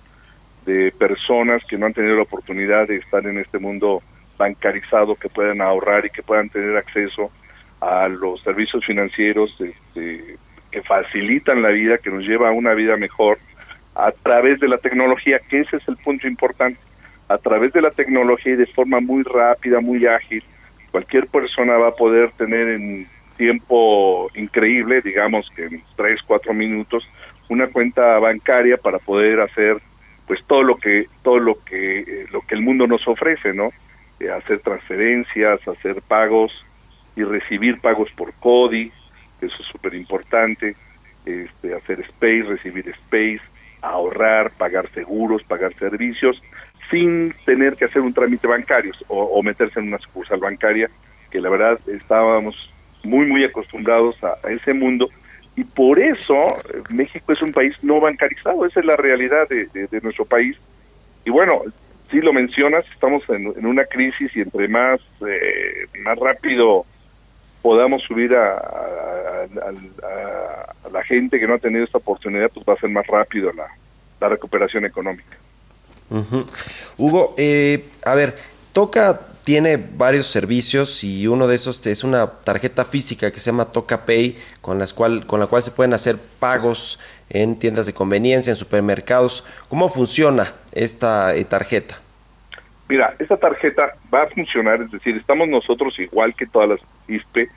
de 0.67 0.93
personas 0.93 1.65
que 1.65 1.79
no 1.79 1.87
han 1.87 1.95
tenido 1.95 2.17
la 2.17 2.25
oportunidad 2.25 2.87
de 2.87 2.97
estar 2.97 3.27
en 3.27 3.39
este 3.39 3.59
mundo 3.59 4.03
bancarizado, 4.37 5.15
que 5.15 5.31
puedan 5.31 5.63
ahorrar 5.63 6.05
y 6.05 6.11
que 6.11 6.23
puedan 6.23 6.51
tener 6.51 6.77
acceso 6.77 7.31
a 7.81 8.07
los 8.07 8.43
servicios 8.43 8.85
financieros 8.85 9.51
este, 9.61 10.37
que 10.71 10.83
facilitan 10.83 11.63
la 11.63 11.71
vida, 11.71 11.97
que 11.97 12.11
nos 12.11 12.23
lleva 12.25 12.51
a 12.51 12.53
una 12.53 12.75
vida 12.75 12.99
mejor 12.99 13.39
a 13.95 14.13
través 14.13 14.61
de 14.61 14.69
la 14.69 14.79
tecnología, 14.79 15.39
que 15.49 15.61
ese 15.61 15.77
es 15.77 15.89
el 15.89 15.97
punto 15.97 16.27
importante, 16.27 16.79
a 17.29 17.39
través 17.39 17.73
de 17.73 17.83
la 17.83 17.91
tecnología 17.91 18.55
y 18.55 18.57
de 18.57 18.67
forma 18.67 19.01
muy 19.01 19.23
rápida, 19.23 19.81
muy 19.81 20.07
ágil, 20.07 20.43
cualquier 20.91 21.27
persona 21.29 21.77
va 21.77 21.89
a 21.89 21.95
poder 21.95 22.33
tener 22.33 22.69
en 22.69 23.07
tiempo 23.37 24.31
increíble, 24.35 25.01
digamos 25.01 25.49
que 25.55 25.65
en 25.65 25.83
tres, 25.97 26.21
cuatro 26.27 26.53
minutos, 26.53 27.09
una 27.49 27.69
cuenta 27.69 28.19
bancaria 28.19 28.77
para 28.77 28.99
poder 28.99 29.41
hacer 29.41 29.79
pues 30.27 30.45
todo 30.47 30.63
lo 30.63 30.77
que 30.77 31.07
todo 31.23 31.39
lo 31.39 31.57
que 31.65 32.01
eh, 32.01 32.27
lo 32.31 32.41
que 32.43 32.55
el 32.55 32.61
mundo 32.61 32.87
nos 32.87 33.07
ofrece, 33.09 33.53
¿no? 33.53 33.71
Eh, 34.21 34.31
hacer 34.31 34.61
transferencias, 34.61 35.67
hacer 35.67 36.03
pagos 36.03 36.53
y 37.17 37.25
recibir 37.25 37.81
pagos 37.81 38.11
por 38.13 38.33
CODI, 38.35 38.93
eso 39.41 39.57
es 39.59 39.67
súper 39.67 39.95
importante, 39.95 40.77
este, 41.25 41.75
hacer 41.75 42.01
space, 42.01 42.43
recibir 42.43 42.89
space, 42.89 43.41
ahorrar, 43.83 44.51
pagar 44.53 44.89
seguros, 44.93 45.43
pagar 45.45 45.75
servicios, 45.75 46.41
sin 46.91 47.33
tener 47.45 47.77
que 47.77 47.85
hacer 47.85 48.03
un 48.03 48.13
trámite 48.13 48.47
bancario 48.47 48.93
o, 49.09 49.43
meterse 49.43 49.79
en 49.79 49.89
una 49.89 49.99
sucursal 49.99 50.41
bancaria, 50.41 50.91
que 51.31 51.41
la 51.41 51.49
verdad 51.49 51.79
estábamos 51.89 52.71
muy, 53.05 53.27
muy 53.27 53.45
acostumbrados 53.45 54.17
a, 54.25 54.37
ese 54.51 54.75
mundo. 54.75 55.09
Y 55.57 55.65
por 55.65 55.99
eso 55.99 56.35
eh, 56.73 56.83
México 56.91 57.33
es 57.33 57.43
un 57.43 57.53
país 57.53 57.75
no 57.83 58.01
bancarizado, 58.01 58.67
esa 58.67 58.81
es 58.81 58.87
la 58.87 58.97
realidad 58.97 59.49
de, 59.49 60.01
nuestro 60.03 60.25
país. 60.25 60.57
Y 61.25 61.31
bueno, 61.31 61.63
si 62.11 62.21
lo 62.21 62.33
mencionas, 62.33 62.85
estamos 62.93 63.23
en, 63.29 63.67
una 63.67 63.85
crisis 63.85 64.35
y 64.35 64.41
entre 64.41 64.69
más, 64.69 65.01
eh, 65.27 65.87
más 66.01 66.19
rápido 66.19 66.85
podamos 67.63 68.03
subir 68.03 68.35
a, 68.35 69.47
la 70.93 71.03
gente 71.05 71.39
que 71.39 71.47
no 71.47 71.55
ha 71.55 71.59
tenido 71.59 71.85
esta 71.85 71.99
oportunidad, 71.99 72.51
pues 72.53 72.67
va 72.69 72.75
a 72.75 72.81
ser 72.81 72.91
más 72.91 73.07
rápido 73.07 73.53
la, 73.53 73.69
recuperación 74.29 74.85
económica. 74.85 75.37
Hugo, 76.99 77.35
eh, 77.39 77.85
a 78.05 78.15
ver, 78.15 78.35
Toca 78.73 79.21
tiene 79.45 79.77
varios 79.77 80.27
servicios 80.27 81.03
y 81.03 81.27
uno 81.27 81.49
de 81.49 81.57
esos 81.57 81.85
es 81.87 82.05
una 82.05 82.27
tarjeta 82.27 82.85
física 82.85 83.31
que 83.31 83.41
se 83.41 83.51
llama 83.51 83.73
Toca 83.73 84.05
Pay, 84.05 84.37
con, 84.61 84.79
las 84.79 84.93
cual, 84.93 85.27
con 85.27 85.41
la 85.41 85.47
cual 85.47 85.63
se 85.63 85.71
pueden 85.71 85.95
hacer 85.95 86.19
pagos 86.39 87.01
en 87.31 87.59
tiendas 87.59 87.87
de 87.87 87.95
conveniencia, 87.95 88.51
en 88.51 88.57
supermercados. 88.57 89.45
¿Cómo 89.69 89.89
funciona 89.89 90.53
esta 90.73 91.35
eh, 91.35 91.45
tarjeta? 91.45 92.01
Mira, 92.89 93.15
esta 93.19 93.37
tarjeta 93.37 93.95
va 94.13 94.25
a 94.25 94.27
funcionar, 94.27 94.83
es 94.83 94.91
decir, 94.91 95.17
estamos 95.17 95.49
nosotros 95.49 95.99
igual 95.99 96.35
que 96.35 96.47
todas 96.47 96.69
las 96.69 96.81
ISPE, 97.09 97.49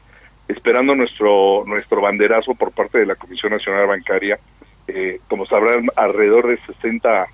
esperando 0.48 0.96
nuestro 0.96 1.64
nuestro 1.66 2.02
banderazo 2.02 2.54
por 2.56 2.72
parte 2.72 3.00
de 3.00 3.06
la 3.06 3.16
Comisión 3.16 3.52
Nacional 3.52 3.88
Bancaria. 3.88 4.40
Eh, 4.88 5.20
como 5.30 5.46
sabrán, 5.46 5.88
alrededor 5.96 6.48
de 6.48 6.58
60 6.58 7.26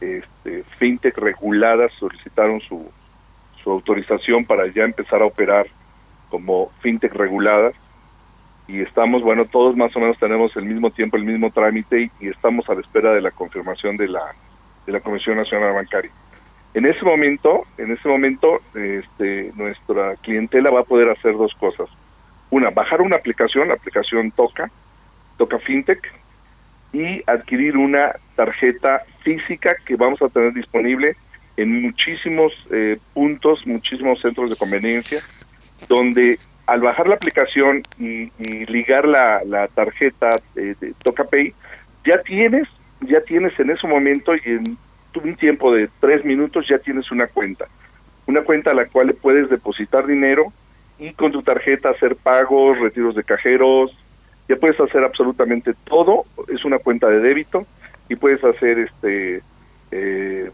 este, 0.00 0.64
fintech 0.78 1.16
reguladas 1.18 1.92
solicitaron 1.98 2.60
su, 2.60 2.90
su 3.62 3.70
autorización 3.70 4.44
para 4.44 4.66
ya 4.68 4.84
empezar 4.84 5.22
a 5.22 5.26
operar 5.26 5.66
como 6.30 6.70
fintech 6.80 7.12
reguladas 7.14 7.74
y 8.70 8.80
estamos, 8.82 9.22
bueno, 9.22 9.46
todos 9.46 9.76
más 9.76 9.94
o 9.96 10.00
menos 10.00 10.18
tenemos 10.18 10.56
el 10.56 10.64
mismo 10.64 10.90
tiempo, 10.90 11.16
el 11.16 11.24
mismo 11.24 11.50
trámite 11.50 12.10
y, 12.20 12.28
estamos 12.28 12.68
a 12.70 12.74
la 12.74 12.80
espera 12.80 13.12
de 13.12 13.20
la 13.20 13.32
confirmación 13.32 13.96
de 13.96 14.06
la, 14.06 14.22
de 14.86 14.92
la 14.92 15.00
Comisión 15.00 15.36
Nacional 15.36 15.74
Bancaria. 15.74 16.12
En 16.74 16.86
ese 16.86 17.04
momento, 17.04 17.64
en 17.78 17.90
ese 17.90 18.08
momento, 18.08 18.60
este, 18.74 19.50
nuestra 19.56 20.14
clientela 20.16 20.70
va 20.70 20.80
a 20.80 20.84
poder 20.84 21.10
hacer 21.10 21.36
dos 21.36 21.52
cosas. 21.54 21.88
Una, 22.50 22.70
bajar 22.70 23.00
una 23.00 23.16
aplicación, 23.16 23.68
la 23.68 23.74
aplicación 23.74 24.30
Toca, 24.32 24.70
Toca 25.38 25.58
FinTech, 25.58 26.00
y 26.92 27.22
adquirir 27.26 27.76
una 27.76 28.16
tarjeta 28.34 29.02
física 29.22 29.76
que 29.84 29.96
vamos 29.96 30.20
a 30.22 30.28
tener 30.28 30.52
disponible 30.52 31.16
en 31.56 31.82
muchísimos 31.82 32.52
eh, 32.70 32.98
puntos, 33.14 33.66
muchísimos 33.66 34.20
centros 34.20 34.50
de 34.50 34.56
conveniencia, 34.56 35.20
donde 35.88 36.38
al 36.66 36.80
bajar 36.80 37.08
la 37.08 37.16
aplicación 37.16 37.82
y, 37.98 38.30
ligar 38.66 39.06
la, 39.06 39.42
la 39.44 39.68
tarjeta 39.68 40.40
de, 40.54 40.74
de 40.74 40.94
TocaPay, 41.02 41.52
ya 42.04 42.22
tienes, 42.22 42.68
ya 43.00 43.20
tienes 43.22 43.58
en 43.58 43.70
ese 43.70 43.86
momento 43.86 44.34
y 44.34 44.40
en 44.44 44.78
un 45.22 45.36
tiempo 45.36 45.74
de 45.74 45.88
tres 46.00 46.24
minutos 46.24 46.66
ya 46.68 46.78
tienes 46.78 47.10
una 47.10 47.26
cuenta. 47.26 47.66
Una 48.26 48.42
cuenta 48.42 48.70
a 48.70 48.74
la 48.74 48.86
cual 48.86 49.14
puedes 49.14 49.50
depositar 49.50 50.06
dinero 50.06 50.52
y 51.00 51.12
con 51.14 51.32
tu 51.32 51.42
tarjeta 51.42 51.90
hacer 51.90 52.14
pagos, 52.14 52.78
retiros 52.78 53.16
de 53.16 53.24
cajeros, 53.24 53.96
ya 54.48 54.56
puedes 54.56 54.78
hacer 54.78 55.02
absolutamente 55.02 55.74
todo, 55.84 56.26
es 56.48 56.64
una 56.64 56.78
cuenta 56.78 57.08
de 57.08 57.20
débito 57.20 57.66
y 58.08 58.16
puedes 58.16 58.44
hacer 58.44 58.78
este 58.78 59.42
eh, 59.90 60.50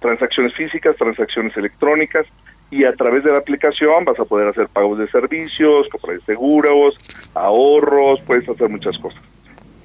transacciones 0.00 0.54
físicas, 0.54 0.96
transacciones 0.96 1.56
electrónicas 1.56 2.26
y 2.70 2.84
a 2.84 2.92
través 2.92 3.24
de 3.24 3.32
la 3.32 3.38
aplicación 3.38 4.04
vas 4.04 4.20
a 4.20 4.24
poder 4.24 4.48
hacer 4.48 4.68
pagos 4.68 4.98
de 4.98 5.08
servicios, 5.08 5.88
comprar 5.88 6.18
de 6.18 6.24
seguros, 6.24 7.00
ahorros, 7.34 8.20
puedes 8.20 8.48
hacer 8.48 8.68
muchas 8.68 8.98
cosas. 8.98 9.22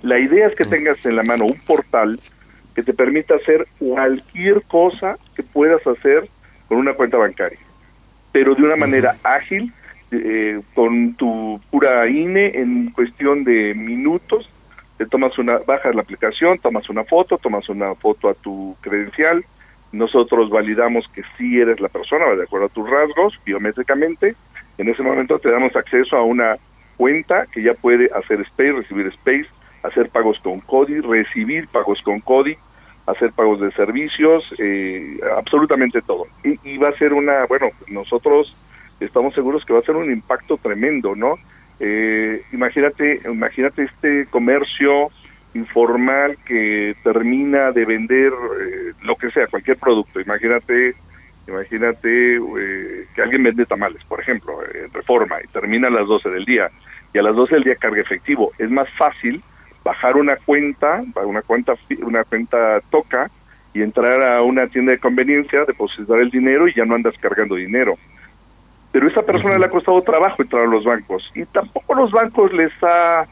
La 0.02 0.20
idea 0.20 0.48
es 0.48 0.56
que 0.56 0.66
tengas 0.66 1.04
en 1.06 1.16
la 1.16 1.24
mano 1.24 1.46
un 1.46 1.60
portal 1.60 2.20
que 2.76 2.84
te 2.84 2.94
permita 2.94 3.36
hacer 3.36 3.68
cualquier 3.80 4.64
cosa 4.64 5.18
que 5.36 5.44
puedas 5.44 5.86
hacer 5.88 6.28
con 6.68 6.78
una 6.78 6.94
cuenta 6.94 7.18
bancaria, 7.18 7.60
pero 8.34 8.54
de 8.54 8.64
una 8.64 8.76
manera 8.76 9.16
ágil, 9.24 9.72
eh, 10.14 10.62
con 10.74 11.16
tu 11.16 11.60
pura 11.72 12.08
INE 12.08 12.60
en 12.60 12.92
cuestión 12.92 13.44
de 13.44 13.74
minutos, 13.74 14.50
te 14.98 15.06
tomas 15.06 15.38
una, 15.38 15.58
bajas 15.60 15.96
la 15.96 16.02
aplicación, 16.02 16.60
tomas 16.60 16.90
una 16.90 17.04
foto, 17.04 17.38
tomas 17.38 17.68
una 17.70 17.96
foto 17.96 18.30
a 18.30 18.34
tu 18.34 18.76
credencial, 18.82 19.44
nosotros 19.92 20.50
validamos 20.50 21.08
que 21.10 21.24
sí 21.38 21.60
eres 21.60 21.80
la 21.80 21.90
persona, 21.90 22.26
de 22.36 22.44
acuerdo 22.44 22.68
a 22.68 22.70
tus 22.70 22.90
rasgos, 22.90 23.40
biométricamente, 23.46 24.36
en 24.78 24.90
ese 24.90 25.04
momento 25.04 25.40
te 25.40 25.52
damos 25.52 25.76
acceso 25.76 26.18
a 26.18 26.24
una 26.24 26.58
cuenta 26.98 27.46
que 27.52 27.62
ya 27.62 27.74
puede 27.74 28.10
hacer 28.14 28.42
space, 28.42 28.72
recibir 28.72 29.08
space, 29.08 29.48
hacer 29.84 30.10
pagos 30.10 30.40
con 30.40 30.60
CODI, 30.62 31.02
recibir 31.02 31.68
pagos 31.68 32.02
con 32.02 32.20
CODI, 32.22 32.58
hacer 33.06 33.32
pagos 33.34 33.60
de 33.60 33.72
servicios, 33.72 34.44
eh, 34.58 35.20
absolutamente 35.38 36.02
todo. 36.02 36.26
Y, 36.44 36.78
va 36.78 36.90
a 36.90 36.98
ser 36.98 37.14
una, 37.14 37.46
bueno, 37.48 37.70
nosotros 37.88 38.56
estamos 39.00 39.34
seguros 39.34 39.66
que 39.66 39.74
va 39.74 39.80
a 39.80 39.84
ser 39.84 39.96
un 39.96 40.12
impacto 40.12 40.58
tremendo, 40.58 41.16
¿no? 41.16 41.36
Eh, 41.80 42.42
imagínate, 42.52 43.22
imagínate 43.26 43.84
este 43.84 44.26
comercio 44.28 45.10
informal 45.54 46.38
que 46.46 46.96
termina 47.04 47.72
de 47.72 47.86
vender 47.86 48.32
eh, 48.32 48.94
lo 49.02 49.16
que 49.16 49.32
sea, 49.32 49.48
cualquier 49.48 49.78
producto. 49.78 50.20
Imagínate, 50.20 50.96
imagínate 51.48 52.40
que 53.14 53.22
alguien 53.22 53.44
vende 53.44 53.66
tamales, 53.66 54.04
por 54.06 54.20
ejemplo, 54.20 54.60
en 54.74 54.92
Reforma, 54.94 55.36
y 55.44 55.48
termina 55.48 55.90
a 55.90 55.92
las 55.92 56.08
12 56.08 56.30
del 56.30 56.46
día, 56.46 56.70
y 57.14 57.18
a 57.20 57.22
las 57.22 57.36
12 57.36 57.56
del 57.56 57.64
día 57.64 57.76
carga 57.76 58.02
efectivo. 58.02 58.52
Es 58.58 58.72
más 58.72 58.90
fácil 58.98 59.44
bajar 59.84 60.16
una 60.16 60.38
cuenta, 60.38 61.04
una 61.24 61.42
cuenta, 61.42 61.74
una 62.02 62.24
cuenta 62.24 62.80
toca 62.90 63.30
y 63.74 63.82
entrar 63.82 64.22
a 64.24 64.42
una 64.42 64.68
tienda 64.68 64.92
de 64.92 65.00
conveniencia, 65.00 65.66
depositar 65.66 66.20
el 66.20 66.30
dinero 66.30 66.68
y 66.68 66.74
ya 66.74 66.86
no 66.86 66.96
andas 66.96 67.16
cargando 67.20 67.56
dinero. 67.56 67.98
Pero 68.94 69.08
esa 69.08 69.24
persona 69.24 69.58
le 69.58 69.66
ha 69.66 69.70
costado 69.70 70.02
trabajo 70.04 70.44
entrar 70.44 70.64
a 70.64 70.68
los 70.68 70.86
bancos 70.86 71.30
y 71.36 71.44
tampoco 71.46 71.94
a 71.94 71.98
los 71.98 72.12
bancos 72.12 72.54
les 72.54 72.72
ha 72.84 73.26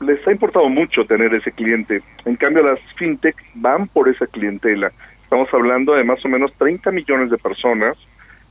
les 0.00 0.26
ha 0.26 0.32
importado 0.32 0.68
mucho 0.68 1.06
tener 1.06 1.32
ese 1.32 1.52
cliente. 1.52 2.02
En 2.24 2.34
cambio, 2.34 2.64
las 2.64 2.80
fintech 2.96 3.36
van 3.54 3.86
por 3.86 4.08
esa 4.08 4.26
clientela. 4.26 4.90
Estamos 5.22 5.48
hablando 5.54 5.94
de 5.94 6.04
más 6.04 6.22
o 6.24 6.28
menos 6.28 6.52
30 6.58 6.90
millones 6.90 7.30
de 7.30 7.38
personas 7.38 7.96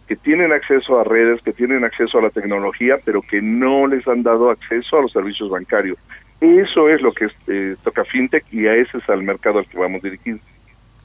que 0.08 0.16
tienen 0.16 0.54
acceso 0.54 1.00
a 1.00 1.04
redes, 1.04 1.42
que 1.42 1.52
tienen 1.52 1.84
acceso 1.84 2.18
a 2.18 2.22
la 2.22 2.30
tecnología, 2.30 2.98
pero 3.04 3.22
que 3.22 3.42
no 3.42 3.86
les 3.86 4.08
han 4.08 4.24
dado 4.24 4.50
acceso 4.50 4.98
a 4.98 5.02
los 5.02 5.12
servicios 5.12 5.50
bancarios. 5.50 5.98
Eso 6.40 6.90
es 6.90 7.02
lo 7.02 7.12
que 7.12 7.28
eh, 7.48 7.76
toca 7.84 8.06
FinTech 8.06 8.46
y 8.52 8.68
a 8.68 8.76
ese 8.76 8.98
es 8.98 9.10
al 9.10 9.24
mercado 9.24 9.60
al 9.60 9.68
que 9.68 9.78
vamos 9.78 10.02
dirigidos. 10.02 10.42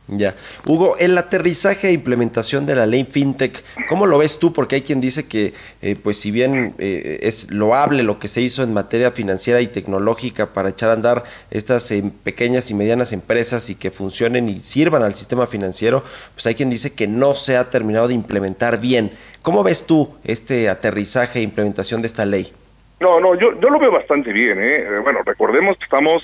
Ya. 0.08 0.34
Hugo, 0.66 0.96
el 0.98 1.16
aterrizaje 1.18 1.88
e 1.88 1.92
implementación 1.92 2.64
de 2.64 2.74
la 2.74 2.86
ley 2.86 3.04
FinTech, 3.04 3.62
¿cómo 3.88 4.06
lo 4.06 4.16
ves 4.16 4.38
tú? 4.38 4.54
Porque 4.54 4.76
hay 4.76 4.82
quien 4.82 5.02
dice 5.02 5.28
que, 5.28 5.52
eh, 5.82 5.96
pues 6.02 6.16
si 6.16 6.30
bien 6.30 6.74
eh, 6.78 7.18
es 7.22 7.50
loable 7.50 8.02
lo 8.02 8.18
que 8.18 8.26
se 8.26 8.40
hizo 8.40 8.62
en 8.62 8.72
materia 8.72 9.10
financiera 9.10 9.60
y 9.60 9.66
tecnológica 9.66 10.54
para 10.54 10.70
echar 10.70 10.88
a 10.88 10.94
andar 10.94 11.24
estas 11.50 11.92
pequeñas 12.24 12.70
y 12.70 12.74
medianas 12.74 13.12
empresas 13.12 13.68
y 13.68 13.74
que 13.74 13.90
funcionen 13.90 14.48
y 14.48 14.60
sirvan 14.60 15.02
al 15.02 15.14
sistema 15.14 15.46
financiero, 15.46 16.02
pues 16.34 16.46
hay 16.46 16.54
quien 16.54 16.70
dice 16.70 16.94
que 16.94 17.06
no 17.06 17.34
se 17.34 17.58
ha 17.58 17.68
terminado 17.68 18.08
de 18.08 18.14
implementar 18.14 18.80
bien. 18.80 19.12
¿Cómo 19.42 19.62
ves 19.62 19.84
tú 19.84 20.14
este 20.24 20.70
aterrizaje 20.70 21.40
e 21.40 21.42
implementación 21.42 22.00
de 22.00 22.06
esta 22.06 22.24
ley? 22.24 22.52
No, 23.00 23.20
no, 23.20 23.34
yo, 23.34 23.58
yo 23.60 23.68
lo 23.68 23.78
veo 23.78 23.92
bastante 23.92 24.32
bien. 24.32 24.58
¿eh? 24.58 24.82
¿eh? 24.82 24.98
Bueno, 25.02 25.20
recordemos 25.24 25.76
que 25.78 25.84
estamos 25.84 26.22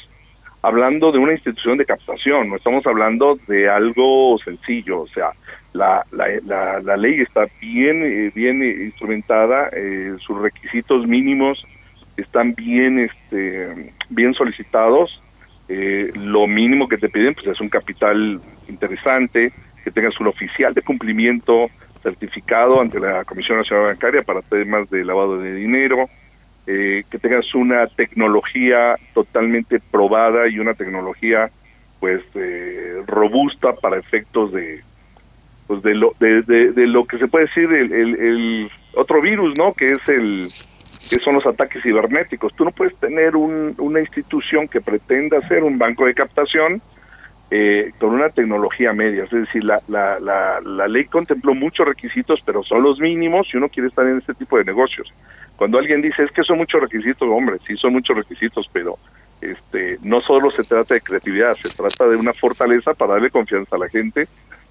hablando 0.65 1.13
de 1.13 1.19
una 1.19 1.33
institución 1.33 1.77
de 1.77 1.85
captación, 1.85 2.49
no 2.49 2.57
estamos 2.57 2.87
hablando 2.87 3.39
de 3.47 3.69
algo 3.69 4.39
sencillo, 4.43 5.03
o 5.03 5.09
sea, 5.09 5.31
la, 5.75 6.07
la, 6.11 6.81
la, 6.81 6.97
ley 6.97 7.21
está 7.21 7.47
bien, 7.61 8.03
eh, 8.03 8.33
bien 8.35 8.63
instrumentada, 8.63 9.69
eh, 9.73 10.15
sus 10.21 10.41
requisitos 10.41 11.07
mínimos 11.07 11.67
están 12.17 12.55
bien, 12.55 12.99
este, 12.99 13.93
bien 14.09 14.33
solicitados, 14.35 15.21
lo 15.69 16.47
mínimo 16.47 16.89
que 16.89 16.99
te 16.99 17.09
piden 17.09 17.35
pues 17.35 17.47
es 17.47 17.61
un 17.61 17.71
capital 17.71 18.41
interesante, 18.69 19.53
que 19.83 19.91
tengas 19.91 20.19
un 20.21 20.29
oficial 20.29 20.73
de 20.73 20.83
cumplimiento 20.83 21.69
certificado 22.03 22.81
ante 22.81 23.01
la 23.01 23.25
Comisión 23.25 23.59
Nacional 23.59 23.87
Bancaria 23.87 24.23
para 24.23 24.43
temas 24.43 24.89
de 24.91 25.05
lavado 25.05 25.39
de 25.39 25.55
dinero, 25.55 26.09
eh, 26.67 27.05
que 27.11 27.19
tengas 27.19 27.55
una 27.55 27.87
tecnología 27.89 28.97
totalmente 29.13 29.81
probada 29.91 30.49
y 30.49 30.59
una 30.59 30.75
tecnología 30.75 31.51
pues 32.01 32.23
eh, 32.35 33.03
robusta 33.07 33.75
para 33.75 33.99
efectos 33.99 34.53
de 34.53 34.83
pues 35.67 35.83
de 35.83 35.95
lo 35.95 36.13
de, 36.21 36.43
de, 36.43 36.87
lo 36.87 37.07
que 37.07 37.19
se 37.19 37.29
puede 37.29 37.47
decir 37.47 37.73
el, 37.73 38.71
otro 38.95 39.21
virus 39.21 39.55
no 39.57 39.73
que 39.73 39.91
es 39.91 40.09
el 40.09 40.49
que 41.09 41.19
son 41.19 41.35
los 41.35 41.47
ataques 41.47 41.83
cibernéticos. 41.83 42.55
Tú 42.55 42.65
no 42.65 42.71
puedes 42.71 42.97
tener 42.97 43.37
un, 43.37 43.75
una 43.79 44.01
institución 44.01 44.67
que 44.69 44.81
pretenda 44.81 45.47
ser 45.49 45.63
un 45.63 45.79
banco 45.79 46.07
de 46.07 46.15
captación 46.15 46.81
eh, 47.51 47.93
con 47.99 48.15
una 48.15 48.31
tecnología 48.31 48.93
media, 48.95 49.25
es 49.25 49.31
decir, 49.31 49.65
la, 49.65 49.81
la, 49.89 50.19
la, 50.19 50.61
la 50.63 50.89
ley 50.89 51.05
contempló 51.05 51.55
muchos 51.55 51.87
requisitos, 51.87 52.41
pero 52.41 52.63
son 52.65 52.83
los 52.83 52.99
mínimos 53.01 53.49
si 53.49 53.59
uno 53.59 53.69
quiere 53.69 53.91
estar 53.91 54.07
en 54.07 54.19
este 54.19 54.35
tipo 54.35 54.57
de 54.57 54.65
negocios. 54.65 55.13
Cuando 55.57 55.79
alguien 55.79 56.03
dice 56.03 56.25
es 56.25 56.33
que 56.33 56.43
son 56.43 56.59
muchos 56.59 56.81
requisitos, 56.81 57.29
hombre, 57.31 57.59
sí 57.67 57.77
son 57.77 57.93
muchos 57.93 58.17
requisitos, 58.17 58.69
pero 58.73 58.99
este, 59.41 59.99
no 60.03 60.21
solo 60.21 60.51
se 60.51 60.65
trata 60.65 60.95
de 60.95 61.01
creatividad, 61.01 61.55
se 61.55 61.69
trata 61.69 62.09
de 62.09 62.17
una 62.17 62.33
fortaleza 62.33 62.95
para 62.95 63.15
darle 63.15 63.31
confianza 63.31 63.77
a 63.77 63.79
la 63.79 63.89
gente 63.89 64.27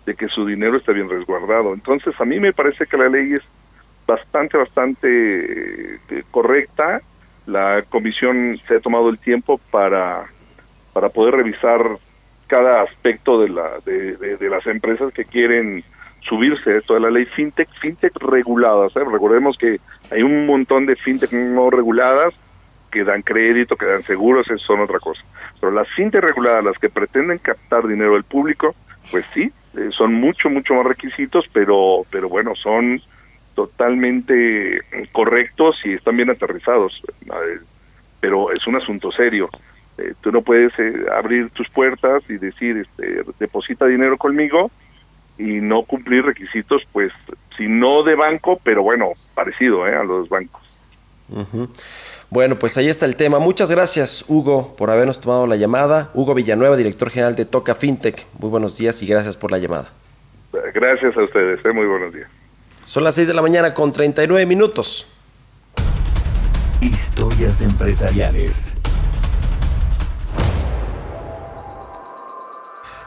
de 0.05 0.15
que 0.15 0.27
su 0.27 0.45
dinero 0.45 0.77
esté 0.77 0.93
bien 0.93 1.09
resguardado. 1.09 1.73
Entonces, 1.73 2.13
a 2.19 2.25
mí 2.25 2.39
me 2.39 2.53
parece 2.53 2.85
que 2.85 2.97
la 2.97 3.07
ley 3.07 3.33
es 3.33 3.41
bastante, 4.05 4.57
bastante 4.57 5.95
eh, 6.09 6.23
correcta. 6.31 7.01
La 7.45 7.83
comisión 7.87 8.59
se 8.67 8.75
ha 8.75 8.79
tomado 8.79 9.09
el 9.09 9.19
tiempo 9.19 9.59
para, 9.71 10.25
para 10.91 11.09
poder 11.09 11.35
revisar 11.35 11.81
cada 12.47 12.81
aspecto 12.81 13.41
de, 13.41 13.49
la, 13.49 13.79
de 13.85 14.49
las 14.49 14.65
empresas 14.67 15.13
que 15.13 15.23
quieren 15.23 15.83
subirse 16.27 16.77
esto 16.77 16.93
de 16.93 17.01
la 17.01 17.09
ley 17.09 17.25
fintech, 17.25 17.69
fintech 17.79 18.15
reguladas. 18.17 18.95
¿eh? 18.95 19.03
Recordemos 19.03 19.57
que 19.57 19.79
hay 20.11 20.23
un 20.23 20.45
montón 20.45 20.85
de 20.85 20.95
fintech 20.95 21.31
no 21.31 21.69
reguladas 21.69 22.33
que 22.91 23.03
dan 23.03 23.23
crédito, 23.23 23.75
que 23.75 23.85
dan 23.85 24.03
seguros, 24.03 24.47
eso 24.49 24.63
son 24.65 24.81
otra 24.81 24.99
cosa. 24.99 25.23
Pero 25.59 25.71
las 25.71 25.87
fintech 25.89 26.23
reguladas, 26.23 26.63
las 26.63 26.77
que 26.77 26.89
pretenden 26.89 27.39
captar 27.39 27.87
dinero 27.87 28.13
del 28.13 28.23
público, 28.23 28.75
pues 29.11 29.25
sí, 29.33 29.51
eh, 29.77 29.89
son 29.95 30.13
mucho, 30.13 30.49
mucho 30.49 30.75
más 30.75 30.85
requisitos, 30.85 31.45
pero, 31.51 32.05
pero 32.09 32.29
bueno, 32.29 32.55
son 32.55 33.01
totalmente 33.55 34.79
correctos 35.11 35.79
y 35.83 35.93
están 35.93 36.17
bien 36.17 36.29
aterrizados. 36.29 37.01
Eh, 37.25 37.59
pero 38.19 38.51
es 38.51 38.65
un 38.67 38.77
asunto 38.77 39.11
serio. 39.11 39.49
tú 40.21 40.31
no 40.31 40.41
puedes 40.41 40.71
abrir 41.11 41.49
tus 41.49 41.69
puertas 41.69 42.23
y 42.29 42.37
decir, 42.37 42.77
este, 42.77 43.23
deposita 43.37 43.85
dinero 43.85 44.17
conmigo 44.17 44.71
y 45.37 45.61
no 45.61 45.83
cumplir 45.83 46.25
requisitos, 46.25 46.83
pues, 46.91 47.11
si 47.57 47.67
no 47.67 48.03
de 48.03 48.15
banco, 48.15 48.59
pero 48.63 48.83
bueno, 48.83 49.11
parecido 49.33 49.87
¿eh? 49.87 49.95
a 49.95 50.03
los 50.03 50.29
bancos. 50.29 50.61
Bueno, 52.29 52.57
pues 52.57 52.77
ahí 52.77 52.89
está 52.89 53.05
el 53.05 53.15
tema. 53.15 53.39
Muchas 53.39 53.69
gracias, 53.69 54.25
Hugo, 54.27 54.75
por 54.75 54.89
habernos 54.89 55.21
tomado 55.21 55.47
la 55.47 55.55
llamada. 55.55 56.09
Hugo 56.13 56.33
Villanueva, 56.33 56.75
director 56.75 57.09
general 57.09 57.35
de 57.35 57.45
Toca 57.45 57.75
FinTech. 57.75 58.25
Muy 58.39 58.49
buenos 58.49 58.77
días 58.77 59.01
y 59.03 59.07
gracias 59.07 59.37
por 59.37 59.51
la 59.51 59.59
llamada. 59.59 59.89
Gracias 60.73 61.15
a 61.17 61.23
ustedes, 61.23 61.63
¿eh? 61.65 61.71
muy 61.71 61.85
buenos 61.85 62.13
días. 62.13 62.29
Son 62.85 63.03
las 63.03 63.15
6 63.15 63.27
de 63.27 63.33
la 63.33 63.41
mañana 63.41 63.73
con 63.73 63.91
39 63.91 64.45
minutos. 64.45 65.07
Historias 66.81 67.61
empresariales. 67.61 68.77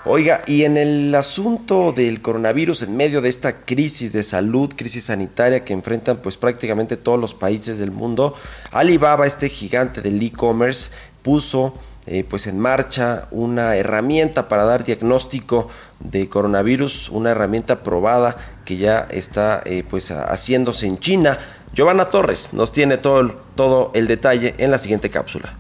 Oiga, 0.09 0.41
y 0.47 0.63
en 0.63 0.77
el 0.77 1.13
asunto 1.17 1.91
del 1.91 2.23
coronavirus, 2.23 2.83
en 2.83 2.97
medio 2.97 3.21
de 3.21 3.29
esta 3.29 3.57
crisis 3.57 4.13
de 4.13 4.23
salud, 4.23 4.73
crisis 4.77 5.07
sanitaria 5.07 5.65
que 5.65 5.73
enfrentan 5.73 6.19
pues 6.19 6.37
prácticamente 6.37 6.97
todos 6.97 7.19
los 7.19 7.35
países 7.35 7.81
del 7.81 7.91
mundo, 7.91 8.37
Alibaba, 8.71 9.27
este 9.27 9.49
gigante 9.49 10.03
del 10.03 10.23
e-commerce, 10.23 10.91
puso 11.25 11.75
eh, 12.07 12.23
pues 12.23 12.47
en 12.47 12.61
marcha 12.61 13.27
una 13.33 13.75
herramienta 13.75 14.49
para 14.49 14.63
dar 14.63 14.85
diagnóstico 14.85 15.71
de 15.99 16.29
coronavirus, 16.29 17.09
una 17.09 17.33
herramienta 17.33 17.83
probada 17.83 18.37
que 18.65 18.77
ya 18.77 19.09
está 19.11 19.61
eh, 19.65 19.83
pues 19.91 20.13
haciéndose 20.13 20.87
en 20.87 21.01
China. 21.01 21.41
Giovanna 21.75 22.11
Torres 22.11 22.53
nos 22.53 22.71
tiene 22.71 22.97
todo 22.97 23.35
todo 23.57 23.91
el 23.93 24.07
detalle 24.07 24.55
en 24.59 24.71
la 24.71 24.79
siguiente 24.79 25.11
cápsula. 25.11 25.57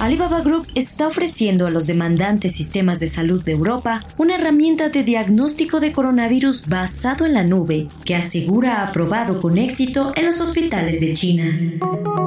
Alibaba 0.00 0.40
Group 0.40 0.66
está 0.74 1.06
ofreciendo 1.06 1.66
a 1.66 1.70
los 1.70 1.86
demandantes 1.86 2.52
sistemas 2.52 3.00
de 3.00 3.08
salud 3.08 3.44
de 3.44 3.52
Europa 3.52 4.06
una 4.16 4.36
herramienta 4.36 4.88
de 4.88 5.02
diagnóstico 5.02 5.78
de 5.78 5.92
coronavirus 5.92 6.66
basado 6.68 7.26
en 7.26 7.34
la 7.34 7.44
nube 7.44 7.86
que 8.06 8.16
asegura 8.16 8.82
aprobado 8.82 9.40
con 9.40 9.58
éxito 9.58 10.14
en 10.16 10.24
los 10.24 10.40
hospitales 10.40 11.00
de 11.00 11.12
China. 11.12 11.44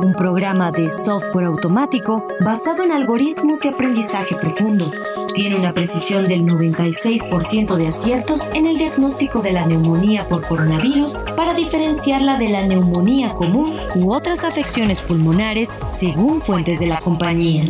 Un 0.04 0.14
programa 0.14 0.72
de 0.72 0.92
software 0.92 1.46
automático 1.46 2.28
basado 2.42 2.84
en 2.84 2.92
algoritmos 2.92 3.62
de 3.62 3.70
aprendizaje 3.70 4.36
profundo. 4.36 4.92
Tiene 5.36 5.56
una 5.56 5.74
precisión 5.74 6.26
del 6.26 6.46
96% 6.46 7.76
de 7.76 7.88
aciertos 7.88 8.50
en 8.54 8.68
el 8.68 8.78
diagnóstico 8.78 9.42
de 9.42 9.54
la 9.54 9.66
neumonía 9.66 10.28
por 10.28 10.48
coronavirus 10.48 11.20
para 11.36 11.54
diferenciarla 11.54 12.38
de 12.38 12.50
la 12.50 12.68
neumonía 12.68 13.30
común 13.30 13.76
u 13.96 14.14
otras 14.14 14.44
afecciones 14.44 15.02
pulmonares 15.02 15.76
según 15.90 16.42
fuentes 16.42 16.80
de 16.80 16.88
la 16.88 17.00
compañía. 17.00 17.66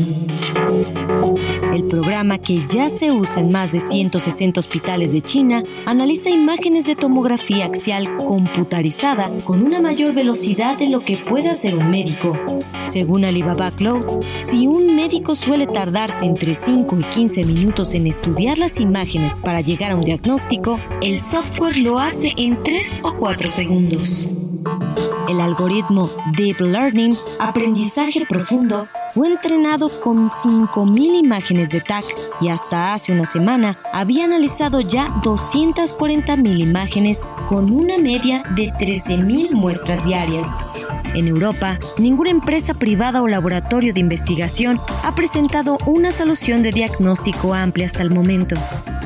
El 1.73 1.85
programa 1.85 2.37
que 2.37 2.63
ya 2.67 2.87
se 2.87 3.11
usa 3.11 3.41
en 3.41 3.51
más 3.51 3.71
de 3.71 3.79
160 3.79 4.59
hospitales 4.59 5.11
de 5.11 5.21
China 5.21 5.63
analiza 5.87 6.29
imágenes 6.29 6.85
de 6.85 6.95
tomografía 6.95 7.65
axial 7.65 8.15
computarizada 8.17 9.31
con 9.43 9.63
una 9.63 9.81
mayor 9.81 10.13
velocidad 10.13 10.77
de 10.77 10.87
lo 10.87 10.99
que 10.99 11.17
puede 11.17 11.49
hacer 11.49 11.75
un 11.75 11.89
médico. 11.89 12.37
Según 12.83 13.25
Alibaba 13.25 13.71
Cloud, 13.71 14.23
si 14.47 14.67
un 14.67 14.95
médico 14.95 15.33
suele 15.33 15.65
tardarse 15.65 16.25
entre 16.25 16.53
5 16.53 16.95
y 16.99 17.03
15 17.05 17.43
minutos 17.43 17.95
en 17.95 18.05
estudiar 18.05 18.59
las 18.59 18.79
imágenes 18.79 19.39
para 19.39 19.61
llegar 19.61 19.93
a 19.93 19.95
un 19.95 20.03
diagnóstico, 20.03 20.79
el 21.01 21.19
software 21.19 21.77
lo 21.77 21.97
hace 21.97 22.33
en 22.37 22.61
3 22.61 22.99
o 23.01 23.17
4 23.17 23.49
segundos. 23.49 24.52
El 25.29 25.39
algoritmo 25.39 26.09
Deep 26.35 26.59
Learning, 26.59 27.15
aprendizaje 27.39 28.25
profundo, 28.25 28.87
fue 29.13 29.27
entrenado 29.27 29.89
con 30.01 30.29
5.000 30.29 31.19
imágenes 31.19 31.69
de 31.69 31.79
TAC 31.81 32.03
y 32.41 32.49
hasta 32.49 32.93
hace 32.93 33.13
una 33.13 33.25
semana 33.25 33.75
había 33.93 34.25
analizado 34.25 34.81
ya 34.81 35.07
240.000 35.23 36.59
imágenes 36.59 37.27
con 37.47 37.71
una 37.71 37.97
media 37.97 38.43
de 38.55 38.71
13.000 38.73 39.51
muestras 39.51 40.03
diarias. 40.05 40.47
En 41.13 41.27
Europa, 41.27 41.79
ninguna 41.97 42.31
empresa 42.31 42.73
privada 42.73 43.21
o 43.21 43.27
laboratorio 43.27 43.93
de 43.93 43.99
investigación 43.99 44.79
ha 45.03 45.13
presentado 45.13 45.77
una 45.85 46.11
solución 46.11 46.63
de 46.63 46.71
diagnóstico 46.71 47.53
amplia 47.53 47.85
hasta 47.85 48.01
el 48.01 48.09
momento. 48.09 48.55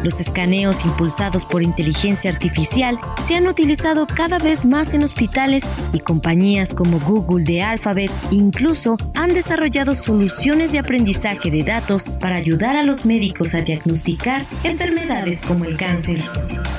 Los 0.03 0.19
escaneos 0.19 0.85
impulsados 0.85 1.45
por 1.45 1.63
inteligencia 1.63 2.31
artificial 2.31 2.99
se 3.21 3.35
han 3.35 3.47
utilizado 3.47 4.07
cada 4.07 4.37
vez 4.37 4.63
más 4.63 4.93
en 4.93 5.03
hospitales 5.03 5.63
y 5.91 5.99
compañías 5.99 6.73
como 6.73 6.99
Google 6.99 7.43
de 7.43 7.63
Alphabet 7.63 8.11
incluso 8.31 8.97
han 9.15 9.29
desarrollado 9.29 9.95
soluciones 9.95 10.71
de 10.71 10.79
aprendizaje 10.79 11.51
de 11.51 11.63
datos 11.63 12.03
para 12.21 12.35
ayudar 12.35 12.77
a 12.77 12.83
los 12.83 13.05
médicos 13.05 13.55
a 13.55 13.61
diagnosticar 13.61 14.45
enfermedades 14.63 15.43
como 15.43 15.65
el 15.65 15.77
cáncer. 15.77 16.21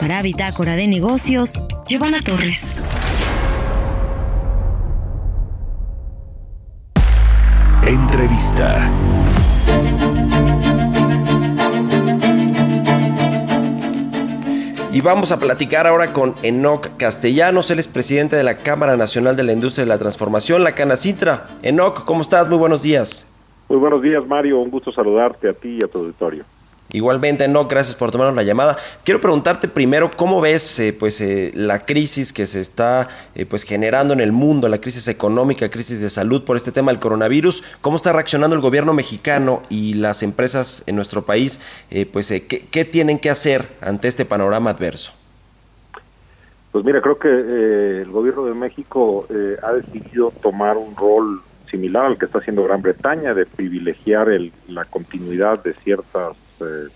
Para 0.01 0.23
Bitácora 0.23 0.77
de 0.77 0.87
Negocios, 0.87 1.53
Giovanna 1.87 2.21
Torres. 2.23 2.77
Entrevista. 7.89 8.93
Y 14.93 15.01
vamos 15.01 15.33
a 15.33 15.41
platicar 15.41 15.87
ahora 15.87 16.13
con 16.13 16.35
Enoc 16.43 16.99
Castellanos, 16.99 17.71
él 17.71 17.79
es 17.79 17.89
presidente 17.89 18.37
de 18.37 18.45
la 18.45 18.59
Cámara 18.59 18.99
Nacional 18.99 19.37
de 19.37 19.45
la 19.45 19.55
Industria 19.55 19.87
de 19.87 19.89
la 19.89 19.97
Transformación, 19.97 20.65
la 20.65 20.75
Canacintra. 20.75 21.47
Enoc, 21.63 22.05
¿cómo 22.05 22.21
estás? 22.21 22.47
Muy 22.51 22.59
buenos 22.59 22.83
días. 22.83 23.27
Muy 23.71 23.79
buenos 23.79 24.03
días, 24.03 24.23
Mario. 24.27 24.59
Un 24.59 24.71
gusto 24.71 24.93
saludarte 24.93 25.49
a 25.49 25.55
ti 25.55 25.79
y 25.81 25.83
a 25.83 25.89
tu 25.89 26.01
auditorio. 26.01 26.45
Igualmente, 26.91 27.47
no, 27.49 27.69
gracias 27.69 27.95
por 27.97 28.11
tomarnos 28.11 28.35
la 28.35 28.43
llamada. 28.43 28.79
Quiero 29.05 29.21
preguntarte 29.21 29.69
primero 29.69 30.11
cómo 30.17 30.41
ves 30.41 30.81
eh, 30.81 30.97
pues 30.99 31.21
eh, 31.21 31.53
la 31.55 31.85
crisis 31.85 32.33
que 32.33 32.47
se 32.47 32.63
está 32.63 33.09
eh, 33.35 33.45
pues 33.45 33.65
generando 33.65 34.15
en 34.15 34.21
el 34.21 34.33
mundo, 34.33 34.69
la 34.71 34.81
crisis 34.81 35.07
económica, 35.07 35.69
crisis 35.69 36.01
de 36.01 36.09
salud 36.09 36.45
por 36.45 36.57
este 36.57 36.73
tema 36.73 36.91
del 36.91 36.99
coronavirus, 36.99 37.63
cómo 37.83 37.97
está 37.97 38.15
reaccionando 38.15 38.57
el 38.57 38.63
gobierno 38.63 38.95
mexicano 38.95 39.63
y 39.69 39.95
las 39.95 40.23
empresas 40.23 40.83
en 40.87 40.97
nuestro 40.97 41.23
país, 41.23 41.61
pues 42.13 42.29
¿qué, 42.29 42.67
¿qué, 42.71 42.85
tienen 42.87 43.19
que 43.19 43.29
hacer 43.29 43.69
ante 43.83 44.09
este 44.09 44.25
panorama 44.25 44.71
adverso. 44.71 45.13
Pues 46.73 46.85
mira, 46.85 47.03
creo 47.03 47.19
que 47.19 47.29
el 47.29 48.11
gobierno 48.11 48.47
de 48.47 48.55
México 48.55 49.27
ha 49.63 49.73
decidido 49.73 50.33
tomar 50.43 50.77
un 50.77 50.97
rol 50.97 51.43
similar 51.71 52.07
al 52.07 52.19
que 52.19 52.27
está 52.27 52.39
haciendo 52.39 52.65
Gran 52.65 52.81
Bretaña 52.81 53.35
de 53.35 53.45
privilegiar 53.45 54.31
el, 54.31 54.53
la 54.69 54.85
continuidad 54.85 55.63
de 55.63 55.75
ciertas 55.75 56.37
eh, 56.61 56.89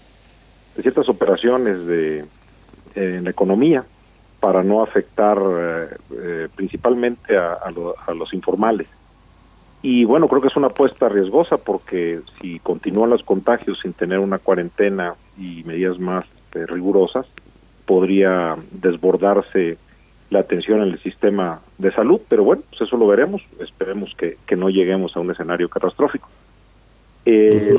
de 0.76 0.82
ciertas 0.82 1.08
operaciones 1.08 1.86
de, 1.86 2.24
en 2.94 3.24
la 3.24 3.30
economía 3.30 3.84
para 4.40 4.62
no 4.62 4.82
afectar 4.82 5.38
eh, 5.38 5.86
eh, 6.16 6.48
principalmente 6.54 7.36
a, 7.36 7.54
a, 7.54 8.14
los 8.14 8.34
informales. 8.34 8.88
Y 9.82 10.04
bueno, 10.04 10.28
creo 10.28 10.40
que 10.40 10.48
es 10.48 10.56
una 10.56 10.68
apuesta 10.68 11.08
riesgosa 11.08 11.56
porque 11.56 12.20
si 12.40 12.58
continúan 12.60 13.10
los 13.10 13.22
contagios 13.22 13.80
sin 13.80 13.92
tener 13.92 14.18
una 14.18 14.38
cuarentena 14.38 15.14
y 15.38 15.62
medidas 15.64 15.98
más 15.98 16.24
rigurosas, 16.52 17.26
podría 17.86 18.56
desbordarse 18.70 19.78
la 20.30 20.40
atención 20.40 20.82
en 20.82 20.88
el 20.88 20.98
sistema 21.00 21.60
de 21.78 21.92
salud, 21.92 22.20
pero 22.28 22.42
bueno, 22.42 22.62
pues 22.70 22.82
eso 22.82 22.96
lo 22.96 23.06
veremos, 23.06 23.42
esperemos 23.60 24.14
que, 24.16 24.38
que 24.46 24.56
no 24.56 24.70
lleguemos 24.70 25.16
a 25.16 25.20
un 25.20 25.30
escenario 25.30 25.68
catastrófico. 25.68 26.28
Eh, 27.26 27.76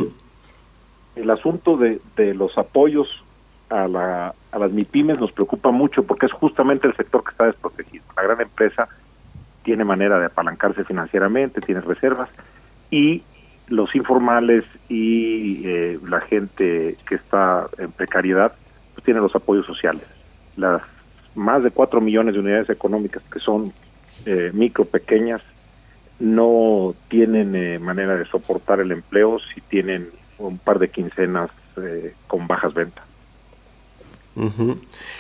el 1.16 1.30
asunto 1.30 1.78
de, 1.78 2.00
de 2.16 2.34
los 2.34 2.58
apoyos 2.58 3.24
a, 3.70 3.88
la, 3.88 4.34
a 4.52 4.60
las 4.60 4.72
MIPIMES 4.72 5.20
nos 5.20 5.32
preocupa 5.32 5.72
mucho 5.72 6.04
porque 6.04 6.26
es 6.26 6.32
justamente 6.32 6.88
el 6.88 6.96
sector 6.96 7.24
que 7.24 7.32
está 7.32 7.46
desprotegido. 7.46 8.04
La 8.16 8.24
gran 8.24 8.42
empresa 8.42 8.88
tiene 9.64 9.84
manera 9.84 10.20
de 10.20 10.26
apalancarse 10.26 10.84
financieramente, 10.84 11.62
tiene 11.62 11.82
reservas 11.82 12.30
y 12.92 13.24
los 13.68 13.96
informales 13.96 14.66
y 14.90 15.66
eh, 15.66 16.00
la 16.08 16.22
gente 16.22 16.98
que 17.08 17.16
está 17.16 17.68
en 17.78 17.92
precariedad 17.92 18.54
pues 18.94 19.06
tiene 19.06 19.22
los 19.22 19.36
apoyos 19.36 19.66
sociales. 19.66 20.04
Las 20.58 20.82
más 21.36 21.64
de 21.64 21.72
cuatro 21.72 22.02
millones 22.02 22.36
de 22.36 22.42
unidades 22.42 22.70
económicas 22.70 23.24
que 23.32 23.40
son 23.40 23.74
eh, 24.26 24.52
micro, 24.54 24.86
pequeñas, 24.86 25.42
no 26.20 26.94
tienen 27.08 27.56
eh, 27.56 27.80
manera 27.80 28.16
de 28.16 28.26
soportar 28.26 28.80
el 28.80 28.92
empleo 28.92 29.40
si 29.54 29.62
tienen 29.62 30.10
un 30.38 30.58
par 30.58 30.80
de 30.80 30.90
quincenas 30.90 31.52
eh, 31.78 32.14
con 32.28 32.48
bajas 32.48 32.74
ventas. 32.74 33.13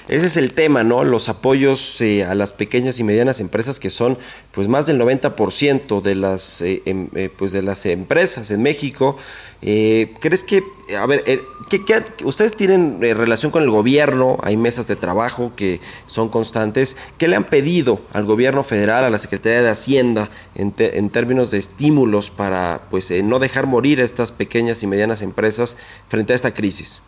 Ese 0.07 0.25
es 0.25 0.37
el 0.37 0.53
tema, 0.53 0.83
¿no? 0.83 1.03
Los 1.03 1.29
apoyos 1.29 2.01
eh, 2.01 2.23
a 2.23 2.33
las 2.33 2.51
pequeñas 2.51 2.99
y 2.99 3.03
medianas 3.03 3.41
empresas 3.41 3.79
que 3.79 3.91
son 3.91 4.17
pues 4.51 4.67
más 4.67 4.87
del 4.87 4.99
90% 4.99 6.01
de 6.01 6.15
las 6.15 6.61
eh, 6.61 6.81
em, 6.85 7.09
pues 7.37 7.51
de 7.51 7.61
las 7.61 7.85
empresas 7.85 8.49
en 8.49 8.63
México. 8.63 9.17
¿Crees 9.61 10.43
que 10.43 10.63
a 10.97 11.05
ver, 11.05 11.23
¿qué, 11.69 12.03
ustedes 12.23 12.57
tienen 12.57 12.99
relación 12.99 13.51
con 13.51 13.63
el 13.63 13.69
gobierno? 13.69 14.39
Hay 14.41 14.57
mesas 14.57 14.87
de 14.87 14.95
trabajo 14.95 15.53
que 15.55 15.79
son 16.07 16.29
constantes. 16.29 16.97
¿Qué 17.19 17.27
le 17.27 17.35
han 17.35 17.45
pedido 17.45 18.01
al 18.13 18.25
gobierno 18.25 18.63
federal, 18.63 19.05
a 19.05 19.09
la 19.11 19.19
Secretaría 19.19 19.61
de 19.61 19.69
Hacienda 19.69 20.29
en, 20.55 20.73
en 20.77 21.09
términos 21.11 21.51
de 21.51 21.59
estímulos 21.59 22.31
para 22.31 22.81
pues 22.89 23.11
no 23.23 23.37
dejar 23.39 23.67
morir 23.67 24.01
a 24.01 24.03
estas 24.03 24.31
pequeñas 24.31 24.81
y 24.81 24.87
medianas 24.87 25.21
empresas 25.21 25.77
frente 26.09 26.33
a 26.33 26.35
esta 26.35 26.53
crisis? 26.53 27.01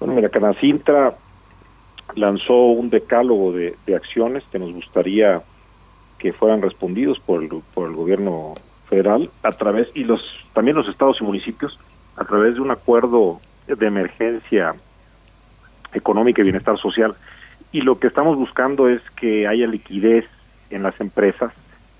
Bueno, 0.00 0.14
mira, 0.14 0.30
Canacintra 0.30 1.14
lanzó 2.16 2.54
un 2.54 2.88
decálogo 2.88 3.52
de, 3.52 3.76
acciones 3.94 4.42
que 4.50 4.58
nos 4.58 4.72
gustaría 4.72 5.42
que 6.18 6.32
fueran 6.32 6.62
respondidos 6.62 7.20
por 7.20 7.42
el, 7.42 7.50
por 7.74 7.88
el 7.88 7.94
gobierno 7.94 8.54
federal 8.88 9.30
a 9.42 9.52
través 9.52 9.88
y 9.94 10.04
los 10.04 10.20
también 10.54 10.76
los 10.76 10.88
estados 10.88 11.20
y 11.20 11.24
municipios 11.24 11.78
a 12.16 12.24
través 12.24 12.54
de 12.54 12.60
un 12.60 12.70
acuerdo 12.70 13.40
de 13.66 13.86
emergencia 13.86 14.74
económica 15.92 16.40
y 16.40 16.44
bienestar 16.44 16.78
social. 16.78 17.14
Y 17.70 17.82
lo 17.82 17.98
que 17.98 18.08
estamos 18.08 18.36
buscando 18.36 18.88
es 18.88 19.00
que 19.10 19.46
haya 19.46 19.66
liquidez 19.66 20.24
en 20.70 20.82
las 20.82 20.98
empresas 21.00 21.52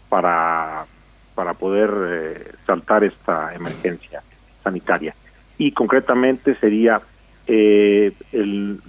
para 0.09 0.87
para 1.35 1.55
poder 1.55 1.91
eh, 2.07 2.53
saltar 2.67 3.05
esta 3.05 3.55
emergencia 3.55 4.23
sanitaria. 4.63 5.15
Y 5.59 5.73
concretamente 5.73 6.55
sería 6.57 7.01
eh, 7.53 8.13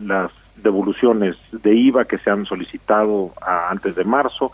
las 0.04 0.32
devoluciones 0.58 1.36
de 1.52 1.74
IVA 1.74 2.06
que 2.06 2.20
se 2.20 2.30
han 2.30 2.46
solicitado 2.46 3.34
antes 3.42 3.96
de 3.96 4.04
marzo, 4.04 4.52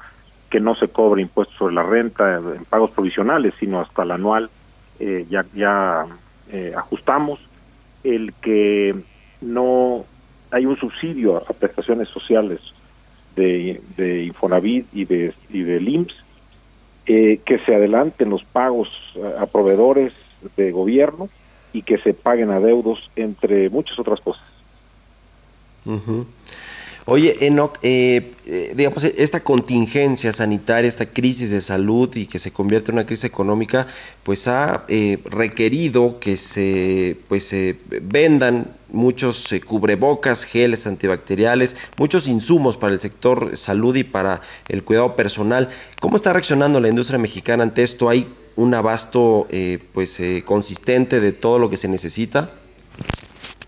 que 0.50 0.62
no 0.62 0.76
se 0.76 0.88
cobre 0.88 1.22
impuestos 1.22 1.58
sobre 1.58 1.76
la 1.76 1.84
renta 1.84 2.38
en 2.38 2.64
pagos 2.64 2.92
provisionales, 2.92 3.54
sino 3.60 3.82
hasta 3.82 4.04
el 4.04 4.12
anual 4.12 4.50
eh, 5.00 5.26
ya, 5.30 5.46
ya 5.54 6.06
eh, 6.54 6.74
ajustamos, 6.76 7.40
el 8.06 8.34
que 8.42 8.96
no 9.42 10.06
hay 10.52 10.66
un 10.66 10.78
subsidio 10.78 11.36
a 11.36 11.42
prestaciones 11.42 12.08
sociales 12.08 12.62
de, 13.36 13.82
de 13.98 14.24
Infonavit 14.24 14.88
y 14.94 15.04
de, 15.04 15.34
y 15.50 15.64
de 15.64 15.82
IMSS, 15.82 16.16
eh, 17.08 17.42
que 17.46 17.60
se 17.60 17.76
adelanten 17.76 18.30
los 18.30 18.46
pagos 18.46 18.90
a 19.38 19.46
proveedores 19.48 20.14
de 20.56 20.72
gobierno 20.72 21.28
y 21.74 21.82
que 21.82 21.98
se 21.98 22.14
paguen 22.14 22.52
adeudos, 22.52 23.10
entre 23.16 23.70
muchas 23.70 23.98
otras 24.00 24.20
cosas. 24.22 24.44
Oye, 27.10 27.38
Enoch, 27.48 27.80
eh, 27.84 28.34
eh, 28.46 28.74
digamos, 28.76 29.06
esta 29.06 29.40
contingencia 29.40 30.34
sanitaria, 30.34 30.90
esta 30.90 31.06
crisis 31.06 31.52
de 31.52 31.62
salud 31.62 32.14
y 32.18 32.26
que 32.26 32.38
se 32.38 32.52
convierte 32.52 32.92
en 32.92 32.98
una 32.98 33.06
crisis 33.06 33.24
económica, 33.24 33.88
pues 34.24 34.50
ha 34.50 34.84
eh, 34.90 35.18
requerido 35.24 36.20
que 36.20 36.36
se, 36.36 37.16
pues, 37.30 37.46
se 37.46 37.78
vendan 38.02 38.76
muchos 38.90 39.56
cubrebocas, 39.66 40.44
geles 40.44 40.86
antibacteriales, 40.86 41.78
muchos 41.96 42.28
insumos 42.28 42.76
para 42.76 42.92
el 42.92 43.00
sector 43.00 43.56
salud 43.56 43.96
y 43.96 44.04
para 44.04 44.42
el 44.68 44.84
cuidado 44.84 45.16
personal. 45.16 45.70
¿Cómo 46.00 46.18
está 46.18 46.34
reaccionando 46.34 46.82
la 46.82 46.90
industria 46.90 47.20
mexicana 47.20 47.64
ante 47.64 47.84
esto? 47.84 48.10
¿Hay 48.10 48.28
un 48.58 48.74
abasto 48.74 49.48
pues 49.94 50.22
consistente 50.44 51.22
de 51.22 51.32
todo 51.32 51.58
lo 51.58 51.70
que 51.70 51.78
se 51.78 51.88
necesita? 51.88 52.52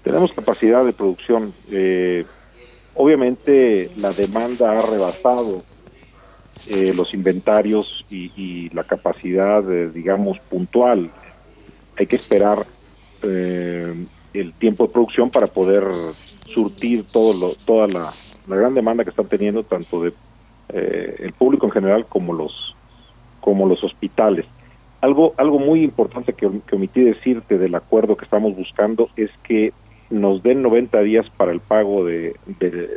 Tenemos 0.03 0.33
capacidad 0.33 0.83
de 0.83 0.91
producción. 0.91 1.53
Obviamente 3.01 3.89
la 3.95 4.11
demanda 4.11 4.77
ha 4.77 4.81
rebasado 4.81 5.61
eh, 6.67 6.91
los 6.93 7.13
inventarios 7.13 8.05
y, 8.09 8.69
la 8.73 8.83
capacidad, 8.83 9.63
digamos, 9.63 10.37
puntual. 10.39 11.09
Hay 11.97 12.07
que 12.07 12.17
esperar 12.17 12.65
eh, 13.23 14.05
el 14.33 14.51
tiempo 14.51 14.85
de 14.85 14.91
producción 14.91 15.29
para 15.29 15.47
poder 15.47 15.85
surtir 16.53 17.05
todo 17.05 17.33
lo, 17.39 17.55
toda 17.63 17.87
la, 17.87 18.11
gran 18.45 18.73
demanda 18.73 19.05
que 19.05 19.11
están 19.11 19.29
teniendo 19.29 19.63
tanto 19.63 20.03
de 20.03 20.13
eh, 20.67 21.15
el 21.19 21.31
público 21.31 21.67
en 21.67 21.71
general 21.71 22.05
como 22.05 22.33
los 22.33 22.75
como 23.39 23.65
los 23.65 23.81
hospitales. 23.81 24.45
Algo 24.99 25.33
algo 25.37 25.57
muy 25.57 25.85
importante 25.85 26.33
que 26.33 26.75
omití 26.75 26.99
decirte 26.99 27.57
del 27.57 27.75
acuerdo 27.75 28.17
que 28.17 28.25
estamos 28.25 28.57
buscando 28.57 29.07
es 29.15 29.31
que 29.43 29.71
nos 30.09 30.41
den 30.43 30.61
90 30.61 30.99
días 31.01 31.29
para 31.37 31.51
el 31.51 31.59
pago 31.59 32.05
de, 32.05 32.35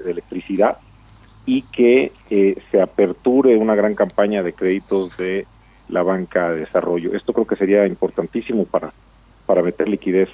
electricidad 0.07 0.79
y 1.45 1.63
que 1.63 2.13
eh, 2.31 2.57
se 2.71 2.81
aperture 2.81 3.57
una 3.57 3.75
gran 3.75 3.95
campaña 3.95 4.43
de 4.43 4.53
créditos 4.53 5.17
de 5.17 5.47
la 5.89 6.03
banca 6.03 6.51
de 6.51 6.61
desarrollo. 6.61 7.15
Esto 7.15 7.33
creo 7.33 7.47
que 7.47 7.57
sería 7.57 7.87
importantísimo 7.87 8.65
para, 8.65 8.93
para 9.47 9.63
meter 9.63 9.89
liquidez 9.89 10.31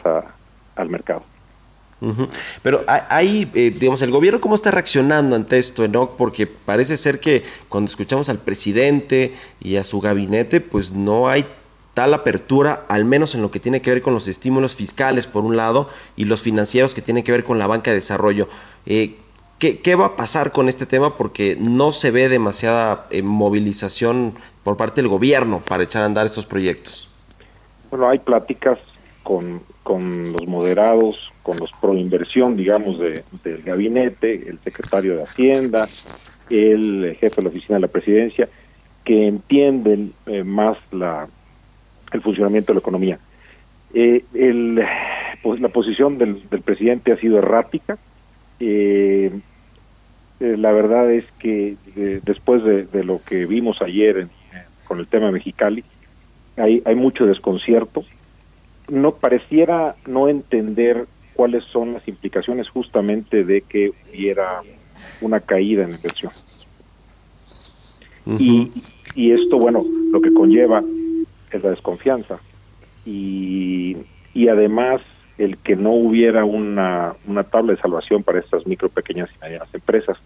al 0.77 0.89
mercado. 0.89 1.23
Pero 2.63 2.85
hay, 2.87 3.51
eh, 3.55 3.75
digamos, 3.77 4.03
el 4.03 4.13
gobierno 4.13 4.41
cómo 4.41 4.55
está 4.55 4.71
reaccionando 4.71 5.35
ante 5.35 5.59
esto, 5.59 5.83
Enoch, 5.85 6.17
porque 6.17 6.47
parece 6.47 6.97
ser 6.97 7.19
que 7.19 7.43
cuando 7.69 7.91
escuchamos 7.91 8.29
al 8.29 8.39
presidente 8.39 9.33
y 9.61 9.77
a 9.77 9.85
su 9.85 10.01
gabinete, 10.01 10.61
pues 10.61 10.93
no 10.93 11.29
hay 11.29 11.45
tal 11.99 12.15
apertura, 12.15 12.85
al 12.87 13.05
menos 13.05 13.35
en 13.35 13.43
lo 13.43 13.51
que 13.51 13.59
tiene 13.59 13.83
que 13.83 13.91
ver 13.91 14.03
con 14.03 14.15
los 14.15 14.29
estímulos 14.29 14.77
fiscales, 14.77 15.27
por 15.27 15.45
un 15.45 15.57
lado, 15.57 15.89
y 16.15 16.27
los 16.27 16.43
financieros 16.43 16.95
que 16.95 17.03
tienen 17.03 17.25
que 17.25 17.33
ver 17.33 17.43
con 17.43 17.59
la 17.59 17.67
banca 17.67 17.91
de 17.91 17.97
desarrollo. 17.97 18.49
Eh, 18.87 19.17
¿qué, 19.59 19.95
va 19.97 20.07
a 20.07 20.17
pasar 20.17 20.53
con 20.53 20.69
este 20.69 20.87
tema? 20.87 21.17
Porque 21.17 21.57
no 21.59 21.91
se 21.91 22.13
ve 22.13 22.29
demasiada 22.29 23.09
eh, 23.11 23.23
movilización 23.23 24.35
por 24.63 24.77
parte 24.77 25.03
del 25.03 25.09
gobierno 25.09 25.61
para 25.67 25.83
echar 25.83 26.03
a 26.03 26.05
andar 26.05 26.25
estos 26.25 26.47
proyectos. 26.47 27.09
Bueno, 27.91 28.09
hay 28.09 28.21
pláticas 28.21 28.79
con, 29.25 29.61
los 29.85 30.47
moderados, 30.47 31.17
con 31.43 31.57
los 31.59 31.73
pro 31.81 31.95
inversión, 31.95 32.57
digamos, 32.57 33.01
del 33.01 33.63
gabinete, 33.65 34.49
el 34.49 34.61
secretario 34.61 35.17
de 35.17 35.25
Hacienda, 35.25 35.89
el 36.49 37.17
jefe 37.19 37.35
de 37.35 37.43
la 37.43 37.49
oficina 37.49 37.75
de 37.75 37.81
la 37.81 37.89
presidencia, 37.89 38.49
que 39.05 39.27
entienden 39.27 40.13
eh, 40.27 40.45
más 40.45 40.77
la, 40.93 41.27
el 42.13 42.23
funcionamiento 42.23 42.73
de 42.73 42.75
la 42.75 42.81
economía. 42.81 43.19
Eh, 43.95 44.25
el, 44.35 44.83
pues, 45.43 45.61
la 45.61 45.69
posición 45.69 46.19
del, 46.19 46.37
presidente 46.65 47.13
ha 47.13 47.17
sido 47.17 47.39
errática. 47.39 47.99
Eh, 48.61 49.31
eh, 50.41 50.57
la 50.57 50.73
verdad 50.73 51.11
es 51.11 51.25
que 51.39 51.77
después 52.25 52.63
de, 52.65 53.05
lo 53.05 53.21
que 53.23 53.47
vimos 53.47 53.83
ayer 53.83 54.29
con 54.85 54.99
el 55.01 55.07
tema 55.07 55.31
Mexicali, 55.31 55.85
hay, 56.57 56.83
hay 56.85 56.95
mucho 56.95 57.27
desconcierto. 57.27 58.05
No 58.89 59.15
pareciera 59.15 59.97
no 60.07 60.29
entender 60.29 61.07
cuáles 61.35 61.65
son 61.65 61.93
las 61.95 62.07
implicaciones 62.09 62.69
justamente 62.69 63.45
de 63.45 63.61
que 63.63 63.93
hubiera 64.11 64.63
una 65.21 65.41
caída 65.41 65.85
en 65.85 65.91
la 65.91 65.97
inversión. 65.97 66.33
y, 68.39 68.71
y 69.15 69.33
esto, 69.33 69.59
bueno, 69.59 69.85
lo 70.13 70.21
que 70.21 70.33
conlleva 70.33 70.83
es 71.57 71.63
la 71.63 71.71
desconfianza 71.71 72.39
y, 73.05 73.97
y 74.35 74.49
además 74.49 75.01
el 75.39 75.57
que 75.59 75.77
no 75.77 75.93
hubiera 75.93 76.45
una, 76.45 77.15
una 77.27 77.45
tabla 77.45 77.73
de 77.73 77.81
salvación 77.81 78.23
para 78.23 78.41
estas 78.41 78.67
micro, 78.67 78.89
pequeñas 78.89 79.31
y 79.35 79.41
medianas 79.41 79.73
empresas. 79.73 80.19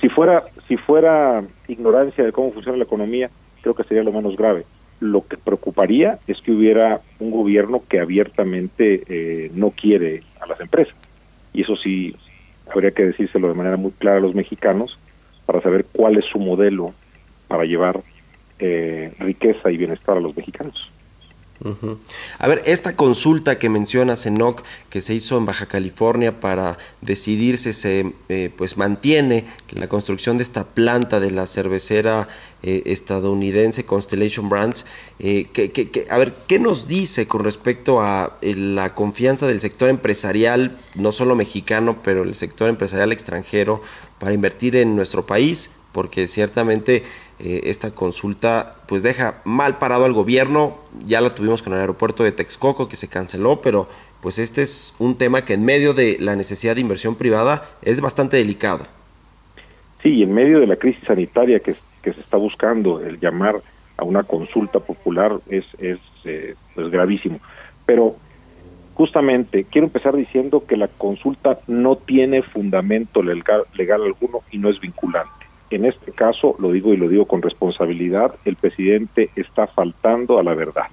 Si 0.00 0.08
fuera, 0.08 0.44
si 0.68 0.76
fuera 0.76 1.42
ignorancia 1.66 2.24
de 2.24 2.32
cómo 2.32 2.52
funciona 2.52 2.78
la 2.78 2.84
economía, 2.84 3.30
creo 3.62 3.74
que 3.74 3.84
sería 3.84 4.02
lo 4.02 4.12
menos 4.12 4.36
grave. 4.36 4.64
Lo 5.00 5.26
que 5.26 5.36
preocuparía 5.36 6.18
es 6.26 6.40
que 6.42 6.52
hubiera 6.52 7.00
un 7.18 7.30
gobierno 7.30 7.82
que 7.88 8.00
abiertamente 8.00 9.02
eh, 9.08 9.50
no 9.54 9.70
quiere 9.70 10.22
a 10.40 10.46
las 10.46 10.60
empresas. 10.60 10.94
Y 11.52 11.62
eso 11.62 11.76
sí, 11.76 12.14
habría 12.72 12.90
que 12.90 13.06
decírselo 13.06 13.48
de 13.48 13.54
manera 13.54 13.76
muy 13.76 13.92
clara 13.92 14.18
a 14.18 14.20
los 14.20 14.34
mexicanos 14.34 14.98
para 15.46 15.60
saber 15.60 15.86
cuál 15.92 16.18
es 16.18 16.24
su 16.26 16.38
modelo 16.38 16.92
para 17.48 17.64
llevar 17.64 18.00
eh, 18.58 19.14
riqueza 19.18 19.70
y 19.70 19.76
bienestar 19.76 20.16
a 20.16 20.20
los 20.20 20.36
mexicanos. 20.36 20.90
A 22.38 22.48
ver, 22.48 22.62
esta 22.66 22.96
consulta 22.96 23.56
que 23.58 23.68
menciona 23.68 24.16
Enoc, 24.24 24.64
que 24.90 25.00
se 25.00 25.14
hizo 25.14 25.38
en 25.38 25.46
Baja 25.46 25.66
California 25.66 26.40
para 26.40 26.76
decidir 27.02 27.56
si 27.56 27.72
se 27.72 28.12
eh, 28.28 28.50
pues 28.56 28.76
mantiene 28.76 29.44
la 29.70 29.86
construcción 29.86 30.38
de 30.38 30.42
esta 30.42 30.64
planta 30.64 31.20
de 31.20 31.30
la 31.30 31.46
cervecera 31.46 32.26
eh, 32.64 32.82
estadounidense 32.86 33.84
Constellation 33.84 34.48
Brands, 34.48 34.86
que, 35.18 36.06
a 36.10 36.18
ver, 36.18 36.34
¿qué 36.48 36.58
nos 36.58 36.88
dice 36.88 37.28
con 37.28 37.44
respecto 37.44 38.00
a 38.00 38.38
la 38.42 38.94
confianza 38.96 39.46
del 39.46 39.60
sector 39.60 39.88
empresarial, 39.88 40.76
no 40.96 41.12
solo 41.12 41.36
mexicano, 41.36 41.98
pero 42.02 42.24
el 42.24 42.34
sector 42.34 42.70
empresarial 42.70 43.12
extranjero, 43.12 43.82
para 44.18 44.34
invertir 44.34 44.74
en 44.74 44.96
nuestro 44.96 45.26
país? 45.26 45.70
Porque 45.92 46.26
ciertamente 46.26 47.04
eh, 47.38 47.62
esta 47.64 47.90
consulta 47.90 48.76
pues 48.86 49.02
deja 49.02 49.40
mal 49.44 49.78
parado 49.78 50.04
al 50.04 50.12
gobierno, 50.12 50.78
ya 51.04 51.20
la 51.20 51.34
tuvimos 51.34 51.62
con 51.62 51.72
el 51.72 51.80
aeropuerto 51.80 52.24
de 52.24 52.32
Texcoco 52.32 52.88
que 52.88 52.96
se 52.96 53.08
canceló, 53.08 53.60
pero 53.60 53.88
pues 54.20 54.38
este 54.38 54.62
es 54.62 54.94
un 54.98 55.16
tema 55.18 55.44
que 55.44 55.54
en 55.54 55.64
medio 55.64 55.94
de 55.94 56.16
la 56.20 56.36
necesidad 56.36 56.76
de 56.76 56.80
inversión 56.80 57.16
privada 57.16 57.68
es 57.82 58.00
bastante 58.00 58.36
delicado. 58.36 58.84
Sí, 60.02 60.22
en 60.22 60.32
medio 60.32 60.60
de 60.60 60.66
la 60.66 60.76
crisis 60.76 61.04
sanitaria 61.04 61.60
que, 61.60 61.74
se 62.02 62.20
está 62.20 62.36
buscando, 62.36 63.00
el 63.00 63.20
llamar 63.20 63.62
a 63.96 64.04
una 64.04 64.22
consulta 64.22 64.80
popular 64.80 65.38
es, 65.48 65.64
es, 65.78 65.98
eh, 66.24 66.54
gravísimo. 66.76 67.40
Pero 67.86 68.16
justamente 68.94 69.64
quiero 69.64 69.86
empezar 69.86 70.14
diciendo 70.14 70.64
que 70.66 70.76
la 70.76 70.88
consulta 70.88 71.58
no 71.66 71.96
tiene 71.96 72.42
fundamento 72.42 73.22
legal, 73.22 73.64
legal 73.74 74.02
alguno 74.02 74.40
y 74.50 74.58
no 74.58 74.68
es 74.68 74.80
vinculante. 74.80 75.41
En 75.72 75.86
este 75.86 76.12
caso, 76.12 76.54
lo 76.58 76.70
digo 76.70 76.92
y 76.92 76.98
lo 76.98 77.08
digo 77.08 77.24
con 77.24 77.40
responsabilidad, 77.40 78.34
el 78.44 78.56
presidente 78.56 79.30
está 79.36 79.66
faltando 79.66 80.38
a 80.38 80.42
la 80.42 80.52
verdad. 80.52 80.84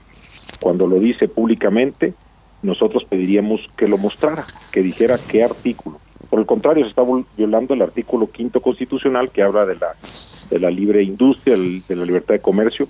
Cuando 0.62 0.88
lo 0.88 1.00
dice 1.00 1.28
públicamente, 1.28 2.14
nosotros 2.62 3.04
pediríamos 3.04 3.60
que 3.76 3.90
lo 3.90 3.98
mostrara, 3.98 4.46
que 4.72 4.82
dijera 4.82 5.18
qué 5.30 5.44
artículo. 5.44 6.00
Por 6.30 6.40
el 6.40 6.46
contrario, 6.46 6.86
se 6.86 6.92
está 6.92 7.04
violando 7.36 7.74
el 7.74 7.82
artículo 7.82 8.32
quinto 8.32 8.62
constitucional 8.62 9.32
que 9.32 9.44
habla 9.44 9.66
de 9.66 9.76
la, 9.76 9.96
de 10.50 10.60
la 10.60 10.70
libre 10.70 11.04
industria, 11.04 11.58
de 11.58 11.96
la 11.98 12.06
libertad 12.06 12.36
de 12.36 12.40
comercio, 12.40 12.88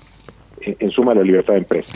en, 0.62 0.92
suma 0.92 1.14
de 1.14 1.22
la 1.22 1.26
libertad 1.26 1.54
de 1.54 1.60
empresa. 1.60 1.94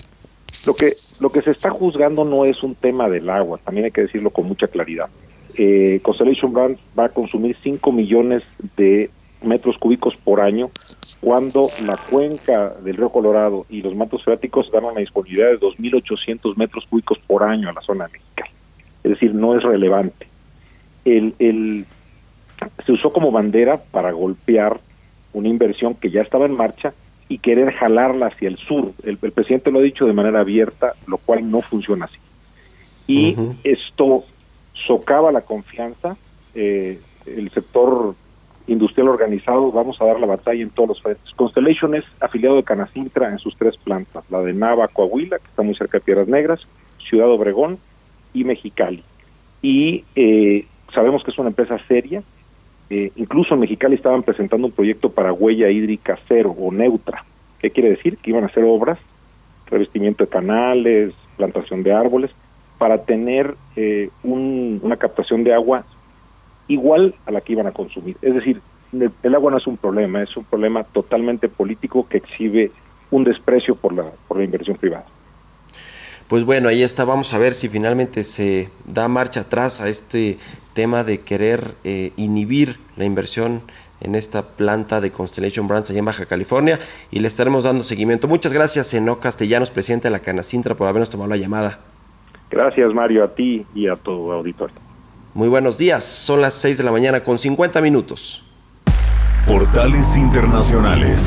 Lo 0.65 0.73
que, 0.73 0.93
lo 1.19 1.31
que 1.31 1.43
se 1.43 1.51
está 1.51 1.69
juzgando 1.69 2.25
no 2.25 2.45
es 2.45 2.63
un 2.63 2.73
tema 2.73 3.09
del 3.09 3.29
agua, 3.29 3.59
también 3.63 3.85
hay 3.85 3.91
que 3.91 4.01
decirlo 4.01 4.31
con 4.31 4.47
mucha 4.47 4.67
claridad. 4.67 5.09
Eh, 5.55 5.99
Constellation 6.01 6.51
Brand 6.51 6.77
va 6.97 7.05
a 7.05 7.09
consumir 7.09 7.55
5 7.61 7.91
millones 7.91 8.41
de 8.75 9.11
metros 9.43 9.77
cúbicos 9.77 10.15
por 10.15 10.41
año, 10.41 10.69
cuando 11.21 11.69
la 11.85 11.97
cuenca 11.97 12.69
del 12.83 12.97
río 12.97 13.09
Colorado 13.09 13.65
y 13.69 13.81
los 13.81 13.95
mantos 13.95 14.23
freáticos 14.23 14.71
dan 14.71 14.85
una 14.85 14.99
disponibilidad 14.99 15.49
de 15.49 15.59
2.800 15.59 16.55
metros 16.55 16.85
cúbicos 16.89 17.19
por 17.19 17.43
año 17.43 17.69
a 17.69 17.73
la 17.73 17.81
zona 17.81 18.07
mexicana. 18.07 18.49
Es 19.03 19.11
decir, 19.11 19.33
no 19.33 19.55
es 19.55 19.63
relevante. 19.63 20.27
El, 21.05 21.35
el, 21.39 21.85
se 22.85 22.91
usó 22.91 23.11
como 23.11 23.31
bandera 23.31 23.81
para 23.91 24.11
golpear 24.11 24.79
una 25.33 25.49
inversión 25.49 25.95
que 25.95 26.09
ya 26.09 26.21
estaba 26.21 26.45
en 26.45 26.55
marcha 26.55 26.93
y 27.27 27.39
querer 27.39 27.73
jalarla 27.73 28.27
hacia 28.27 28.47
el 28.47 28.57
sur. 28.57 28.91
El, 29.03 29.17
presidente 29.17 29.71
lo 29.71 29.79
ha 29.79 29.83
dicho 29.83 30.05
de 30.05 30.13
manera 30.13 30.41
abierta, 30.41 30.93
lo 31.07 31.17
cual 31.17 31.49
no 31.49 31.61
funciona 31.61 32.05
así. 32.05 32.17
Y 33.07 33.35
esto 33.63 34.23
socava 34.87 35.31
la 35.31 35.41
confianza. 35.41 36.15
Eh, 36.55 36.99
el 37.25 37.49
sector 37.51 38.15
industrial 38.67 39.09
organizado, 39.09 39.71
vamos 39.71 40.01
a 40.01 40.05
dar 40.05 40.19
la 40.19 40.27
batalla 40.27 40.61
en 40.61 40.69
todos 40.69 40.89
los 40.89 41.01
frentes. 41.01 41.33
Constellation 41.35 41.95
es 41.95 42.03
afiliado 42.19 42.55
de 42.55 42.63
Canacintra 42.63 43.29
en 43.29 43.39
sus 43.39 43.55
tres 43.57 43.77
plantas, 43.77 44.23
la 44.29 44.41
de 44.41 44.53
Nava, 44.53 44.87
Coahuila, 44.87 45.39
que 45.39 45.47
está 45.47 45.61
muy 45.63 45.75
cerca 45.75 45.97
de 45.97 46.03
Piedras 46.03 46.27
Negras, 46.27 46.61
Ciudad 47.09 47.29
Obregón 47.29 47.77
y 48.33 48.43
Mexicali. 48.43 49.03
Y 49.61 50.03
eh, 50.15 50.65
sabemos 50.93 51.23
que 51.23 51.31
es 51.31 51.37
una 51.37 51.49
empresa 51.49 51.77
seria, 51.87 52.23
eh, 52.89 53.11
incluso 53.15 53.53
en 53.53 53.61
Mexicali 53.61 53.95
estaban 53.95 54.23
presentando 54.23 54.67
un 54.67 54.73
proyecto 54.73 55.09
para 55.09 55.33
huella 55.33 55.69
hídrica 55.69 56.19
cero 56.27 56.55
o 56.57 56.71
neutra. 56.71 57.25
¿Qué 57.59 57.71
quiere 57.71 57.89
decir? 57.89 58.17
Que 58.17 58.31
iban 58.31 58.43
a 58.43 58.47
hacer 58.47 58.63
obras, 58.65 58.99
revestimiento 59.67 60.25
de 60.25 60.29
canales, 60.29 61.13
plantación 61.37 61.83
de 61.83 61.93
árboles, 61.93 62.31
para 62.77 63.03
tener 63.03 63.55
eh, 63.75 64.09
una 64.23 64.97
captación 64.97 65.43
de 65.43 65.53
agua 65.53 65.85
igual 66.67 67.15
a 67.25 67.31
la 67.31 67.41
que 67.41 67.53
iban 67.53 67.67
a 67.67 67.71
consumir. 67.71 68.17
Es 68.21 68.33
decir, 68.33 68.61
el, 69.23 69.35
agua 69.35 69.51
no 69.51 69.57
es 69.57 69.67
un 69.67 69.77
problema, 69.77 70.21
es 70.21 70.35
un 70.37 70.43
problema 70.43 70.83
totalmente 70.83 71.49
político 71.49 72.07
que 72.07 72.17
exhibe 72.17 72.71
un 73.11 73.23
desprecio 73.23 73.75
por 73.75 73.93
la, 73.93 74.05
por 74.27 74.37
la 74.37 74.43
inversión 74.43 74.77
privada. 74.77 75.05
Pues 76.27 76.45
bueno, 76.45 76.69
ahí 76.69 76.81
está, 76.81 77.03
vamos 77.03 77.33
a 77.33 77.37
ver 77.37 77.53
si 77.53 77.69
finalmente 77.69 78.23
se 78.23 78.69
da 78.85 79.07
marcha 79.07 79.41
atrás 79.41 79.81
a 79.81 79.89
este 79.89 80.37
tema 80.73 81.03
de 81.03 81.21
querer 81.21 81.75
eh, 81.83 82.11
inhibir 82.15 82.79
la 82.95 83.05
inversión 83.05 83.61
en 84.01 84.15
esta 84.15 84.41
planta 84.41 85.01
de 85.01 85.11
Constellation 85.11 85.67
Brands 85.67 85.89
allá 85.89 85.99
en 85.99 86.05
Baja 86.05 86.25
California 86.25 86.79
y 87.11 87.19
le 87.19 87.27
estaremos 87.27 87.63
dando 87.63 87.83
seguimiento. 87.83 88.27
Muchas 88.27 88.53
gracias, 88.53 88.93
Eno 88.93 89.19
Castellanos, 89.19 89.71
presidente 89.71 90.07
de 90.07 90.11
la 90.11 90.19
Canacintra, 90.19 90.75
por 90.75 90.87
habernos 90.87 91.09
tomado 91.09 91.29
la 91.29 91.37
llamada. 91.37 91.79
Gracias, 92.49 92.93
Mario, 92.93 93.23
a 93.23 93.29
ti 93.29 93.65
y 93.73 93.87
a 93.87 93.95
tu 93.95 94.31
auditorio. 94.31 94.82
Muy 95.35 95.47
buenos 95.47 95.79
días, 95.79 96.03
son 96.03 96.41
las 96.41 96.53
6 96.53 96.77
de 96.77 96.83
la 96.83 96.91
mañana 96.91 97.23
con 97.23 97.39
50 97.39 97.81
minutos. 97.81 98.43
Portales 99.47 100.15
Internacionales. 100.15 101.25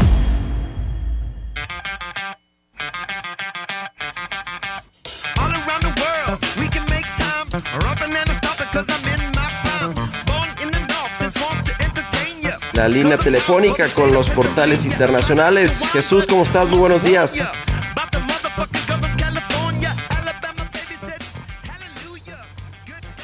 La 12.75 12.89
línea 12.89 13.19
telefónica 13.19 13.89
con 13.89 14.13
los 14.13 14.31
portales 14.31 14.87
internacionales. 14.87 15.91
Jesús, 15.93 16.27
¿cómo 16.29 16.45
estás? 16.45 16.69
Muy 16.69 16.79
buenos 16.79 17.03
días. 17.03 17.43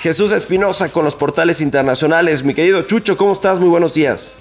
Jesús 0.02 0.32
Espinosa 0.32 0.90
con 0.90 1.04
los 1.04 1.14
portales 1.14 1.60
internacionales. 1.60 2.42
Mi 2.42 2.54
querido 2.54 2.82
Chucho, 2.82 3.16
¿cómo 3.16 3.30
estás? 3.30 3.60
Muy 3.60 3.68
buenos 3.68 3.94
días. 3.94 4.36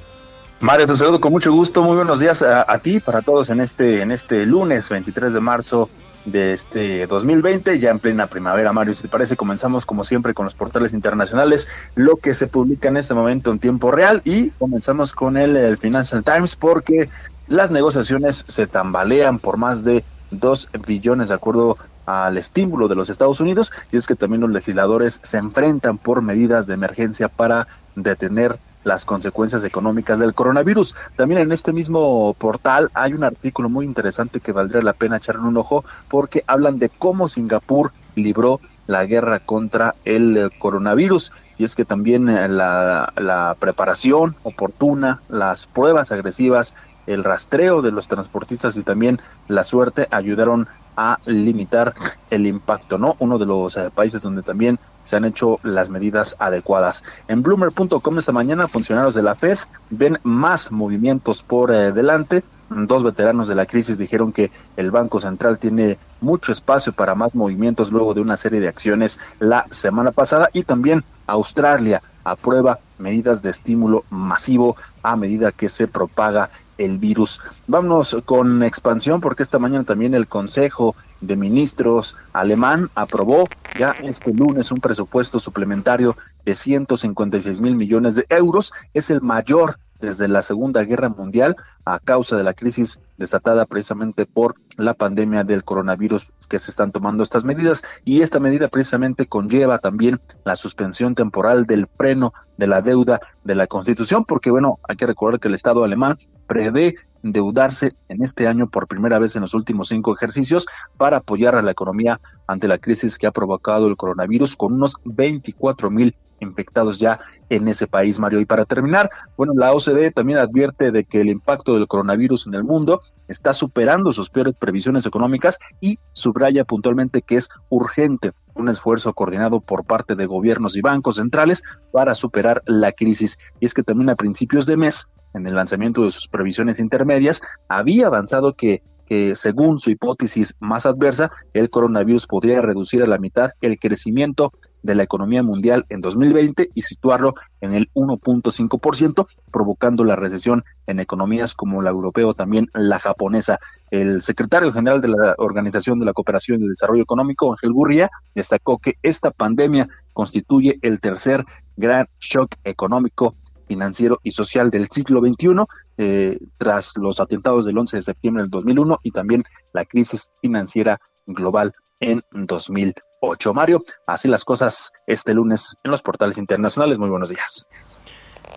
Mario, 0.59 0.87
te 0.87 0.95
saludo 0.95 1.21
con 1.21 1.31
mucho 1.31 1.51
gusto. 1.51 1.83
Muy 1.83 1.95
buenos 1.95 2.19
días 2.19 2.41
a, 2.41 2.79
ti, 2.79 2.99
para 2.99 3.21
todos 3.21 3.51
en 3.51 3.61
este, 3.61 4.01
en 4.01 4.09
este 4.09 4.47
lunes 4.47 4.89
23 4.89 5.31
de 5.31 5.39
marzo 5.39 5.87
de 6.25 6.53
este 6.53 7.05
2020, 7.05 7.77
ya 7.77 7.91
en 7.91 7.99
plena 7.99 8.25
primavera, 8.25 8.73
Mario. 8.73 8.95
Si 8.95 9.03
te 9.03 9.07
parece, 9.07 9.37
comenzamos 9.37 9.85
como 9.85 10.03
siempre 10.03 10.33
con 10.33 10.45
los 10.45 10.55
portales 10.55 10.93
internacionales, 10.93 11.67
lo 11.93 12.15
que 12.15 12.33
se 12.33 12.47
publica 12.47 12.89
en 12.89 12.97
este 12.97 13.13
momento 13.13 13.51
en 13.51 13.59
tiempo 13.59 13.91
real 13.91 14.23
y 14.25 14.49
comenzamos 14.49 15.13
con 15.13 15.37
el, 15.37 15.77
Financial 15.77 16.23
Times 16.23 16.55
porque 16.55 17.07
las 17.47 17.69
negociaciones 17.69 18.45
se 18.47 18.65
tambalean 18.65 19.37
por 19.37 19.57
más 19.57 19.83
de 19.83 20.03
2 20.31 20.69
billones 20.87 21.29
de 21.29 21.35
acuerdo 21.35 21.77
al 22.05 22.37
estímulo 22.37 22.87
de 22.87 22.95
los 22.95 23.09
Estados 23.09 23.39
Unidos 23.39 23.71
y 23.91 23.97
es 23.97 24.07
que 24.07 24.15
también 24.15 24.41
los 24.41 24.51
legisladores 24.51 25.19
se 25.23 25.37
enfrentan 25.37 25.97
por 25.97 26.21
medidas 26.21 26.67
de 26.67 26.73
emergencia 26.73 27.27
para 27.27 27.67
detener 27.95 28.57
las 28.83 29.05
consecuencias 29.05 29.63
económicas 29.63 30.19
del 30.19 30.33
coronavirus. 30.33 30.95
También 31.15 31.41
en 31.41 31.51
este 31.51 31.71
mismo 31.71 32.33
portal 32.37 32.89
hay 32.93 33.13
un 33.13 33.23
artículo 33.23 33.69
muy 33.69 33.85
interesante 33.85 34.39
que 34.39 34.51
valdría 34.51 34.81
la 34.81 34.93
pena 34.93 35.17
echarle 35.17 35.43
un 35.43 35.57
ojo 35.57 35.85
porque 36.09 36.43
hablan 36.47 36.79
de 36.79 36.89
cómo 36.89 37.27
Singapur 37.27 37.91
libró 38.15 38.59
la 38.87 39.05
guerra 39.05 39.39
contra 39.39 39.95
el 40.03 40.51
coronavirus 40.57 41.31
y 41.57 41.63
es 41.63 41.75
que 41.75 41.85
también 41.85 42.27
eh, 42.27 42.47
la, 42.47 43.13
la 43.17 43.55
preparación 43.59 44.35
oportuna, 44.43 45.21
las 45.29 45.67
pruebas 45.67 46.11
agresivas, 46.11 46.73
el 47.05 47.23
rastreo 47.23 47.81
de 47.81 47.91
los 47.91 48.07
transportistas 48.07 48.77
y 48.77 48.83
también 48.83 49.19
la 49.47 49.63
suerte 49.63 50.07
ayudaron 50.11 50.67
a 50.95 51.19
limitar 51.25 51.93
el 52.29 52.47
impacto, 52.47 52.97
¿no? 52.97 53.15
Uno 53.19 53.37
de 53.37 53.45
los 53.45 53.77
eh, 53.77 53.89
países 53.93 54.21
donde 54.21 54.41
también 54.41 54.79
se 55.03 55.15
han 55.15 55.25
hecho 55.25 55.59
las 55.63 55.89
medidas 55.89 56.35
adecuadas. 56.39 57.03
En 57.27 57.41
bloomer.com 57.41 58.17
esta 58.17 58.31
mañana, 58.31 58.67
funcionarios 58.67 59.15
de 59.15 59.23
la 59.23 59.35
FED 59.35 59.57
ven 59.89 60.19
más 60.23 60.71
movimientos 60.71 61.43
por 61.43 61.71
eh, 61.71 61.91
delante. 61.91 62.43
Dos 62.69 63.03
veteranos 63.03 63.49
de 63.49 63.55
la 63.55 63.65
crisis 63.65 63.97
dijeron 63.97 64.31
que 64.31 64.49
el 64.77 64.91
Banco 64.91 65.19
Central 65.19 65.59
tiene 65.59 65.97
mucho 66.21 66.53
espacio 66.53 66.93
para 66.93 67.15
más 67.15 67.35
movimientos 67.35 67.91
luego 67.91 68.13
de 68.13 68.21
una 68.21 68.37
serie 68.37 68.61
de 68.61 68.69
acciones 68.69 69.19
la 69.39 69.65
semana 69.71 70.11
pasada 70.11 70.49
y 70.53 70.63
también 70.63 71.03
Australia 71.27 72.01
aprueba 72.23 72.79
medidas 72.97 73.41
de 73.41 73.49
estímulo 73.49 74.05
masivo 74.09 74.77
a 75.03 75.17
medida 75.17 75.51
que 75.51 75.67
se 75.67 75.87
propaga 75.87 76.49
el 76.85 76.97
virus. 76.97 77.39
Vámonos 77.67 78.17
con 78.25 78.63
expansión 78.63 79.21
porque 79.21 79.43
esta 79.43 79.59
mañana 79.59 79.83
también 79.83 80.13
el 80.13 80.27
Consejo 80.27 80.95
de 81.21 81.35
Ministros 81.35 82.15
alemán 82.33 82.89
aprobó 82.95 83.47
ya 83.77 83.91
este 84.03 84.33
lunes 84.33 84.71
un 84.71 84.79
presupuesto 84.79 85.39
suplementario 85.39 86.15
de 86.43 86.55
156 86.55 87.61
mil 87.61 87.75
millones 87.75 88.15
de 88.15 88.25
euros. 88.29 88.73
Es 88.93 89.09
el 89.09 89.21
mayor 89.21 89.77
desde 90.01 90.27
la 90.27 90.41
Segunda 90.41 90.83
Guerra 90.83 91.09
Mundial 91.09 91.55
a 91.85 91.99
causa 91.99 92.35
de 92.35 92.43
la 92.43 92.53
crisis 92.53 92.99
desatada 93.17 93.65
precisamente 93.65 94.25
por 94.25 94.55
la 94.77 94.95
pandemia 94.95 95.43
del 95.43 95.63
coronavirus 95.63 96.27
que 96.49 96.59
se 96.59 96.71
están 96.71 96.91
tomando 96.91 97.23
estas 97.23 97.45
medidas 97.45 97.81
y 98.03 98.21
esta 98.21 98.39
medida 98.39 98.67
precisamente 98.67 99.27
conlleva 99.27 99.79
también 99.79 100.19
la 100.43 100.55
suspensión 100.55 101.15
temporal 101.15 101.65
del 101.65 101.87
freno 101.87 102.33
de 102.57 102.67
la 102.67 102.81
deuda 102.81 103.21
de 103.43 103.55
la 103.55 103.67
Constitución 103.67 104.25
porque 104.25 104.51
bueno, 104.51 104.79
hay 104.87 104.97
que 104.97 105.07
recordar 105.07 105.39
que 105.39 105.47
el 105.47 105.53
Estado 105.53 105.83
alemán 105.83 106.17
prevé 106.51 106.95
endeudarse 107.23 107.93
en 108.09 108.23
este 108.23 108.45
año 108.45 108.67
por 108.67 108.85
primera 108.85 109.19
vez 109.19 109.37
en 109.37 109.41
los 109.41 109.53
últimos 109.53 109.87
cinco 109.87 110.13
ejercicios 110.13 110.67
para 110.97 111.17
apoyar 111.17 111.55
a 111.55 111.61
la 111.61 111.71
economía 111.71 112.19
ante 112.45 112.67
la 112.67 112.77
crisis 112.77 113.17
que 113.17 113.25
ha 113.25 113.31
provocado 113.31 113.87
el 113.87 113.95
coronavirus 113.95 114.57
con 114.57 114.73
unos 114.73 114.97
24 115.05 115.89
mil 115.89 116.13
infectados 116.41 116.99
ya 116.99 117.21
en 117.49 117.69
ese 117.69 117.87
país, 117.87 118.19
Mario. 118.19 118.41
Y 118.41 118.45
para 118.45 118.65
terminar, 118.65 119.09
bueno, 119.37 119.53
la 119.55 119.71
OCDE 119.71 120.11
también 120.11 120.39
advierte 120.39 120.91
de 120.91 121.05
que 121.05 121.21
el 121.21 121.29
impacto 121.29 121.75
del 121.75 121.87
coronavirus 121.87 122.47
en 122.47 122.55
el 122.55 122.65
mundo 122.65 123.01
está 123.29 123.53
superando 123.53 124.11
sus 124.11 124.29
peores 124.29 124.55
previsiones 124.59 125.05
económicas 125.05 125.57
y 125.79 125.99
subraya 126.11 126.65
puntualmente 126.65 127.21
que 127.21 127.37
es 127.37 127.47
urgente 127.69 128.33
un 128.55 128.67
esfuerzo 128.67 129.13
coordinado 129.13 129.61
por 129.61 129.85
parte 129.85 130.15
de 130.15 130.25
gobiernos 130.25 130.75
y 130.75 130.81
bancos 130.81 131.15
centrales 131.15 131.63
para 131.93 132.13
superar 132.13 132.61
la 132.65 132.91
crisis. 132.91 133.37
Y 133.61 133.67
es 133.67 133.73
que 133.73 133.83
también 133.83 134.09
a 134.09 134.15
principios 134.15 134.65
de 134.65 134.75
mes, 134.75 135.07
en 135.33 135.47
el 135.47 135.55
lanzamiento 135.55 136.05
de 136.05 136.11
sus 136.11 136.27
previsiones 136.27 136.79
intermedias, 136.79 137.41
había 137.67 138.07
avanzado 138.07 138.53
que 138.53 138.81
que 139.11 139.35
según 139.35 139.77
su 139.77 139.91
hipótesis 139.91 140.55
más 140.61 140.85
adversa, 140.85 141.31
el 141.53 141.69
coronavirus 141.69 142.27
podría 142.27 142.61
reducir 142.61 143.03
a 143.03 143.07
la 143.07 143.17
mitad 143.17 143.51
el 143.59 143.77
crecimiento 143.77 144.53
de 144.83 144.95
la 144.95 145.03
economía 145.03 145.43
mundial 145.43 145.85
en 145.89 145.99
2020 145.99 146.69
y 146.73 146.81
situarlo 146.81 147.33
en 147.59 147.73
el 147.73 147.89
1.5%, 147.93 149.27
provocando 149.51 150.05
la 150.05 150.15
recesión 150.15 150.63
en 150.87 151.01
economías 151.01 151.55
como 151.55 151.81
la 151.81 151.89
europea 151.89 152.25
o 152.25 152.35
también 152.35 152.69
la 152.73 152.99
japonesa. 152.99 153.59
El 153.89 154.21
secretario 154.21 154.71
general 154.71 155.01
de 155.01 155.09
la 155.09 155.35
Organización 155.39 155.99
de 155.99 156.05
la 156.05 156.13
Cooperación 156.13 156.61
y 156.61 156.67
Desarrollo 156.69 157.03
Económico, 157.03 157.51
Ángel 157.51 157.73
Gurría, 157.73 158.09
destacó 158.33 158.77
que 158.77 158.93
esta 159.03 159.31
pandemia 159.31 159.89
constituye 160.13 160.79
el 160.83 161.01
tercer 161.01 161.43
gran 161.75 162.07
shock 162.21 162.55
económico 162.63 163.35
financiero 163.71 164.19
y 164.21 164.31
social 164.31 164.69
del 164.69 164.87
siglo 164.87 165.21
XXI, 165.21 165.63
eh, 165.97 166.37
tras 166.57 166.91
los 166.97 167.21
atentados 167.21 167.65
del 167.65 167.77
11 167.77 167.97
de 167.97 168.01
septiembre 168.01 168.43
del 168.43 168.49
2001 168.49 168.99
y 169.01 169.11
también 169.11 169.45
la 169.71 169.85
crisis 169.85 170.29
financiera 170.41 170.99
global 171.25 171.71
en 172.01 172.21
2008. 172.33 173.53
Mario, 173.53 173.85
así 174.07 174.27
las 174.27 174.43
cosas 174.43 174.91
este 175.07 175.33
lunes 175.33 175.77
en 175.85 175.91
los 175.91 176.01
portales 176.01 176.37
internacionales. 176.37 176.99
Muy 176.99 177.09
buenos 177.09 177.29
días. 177.29 177.65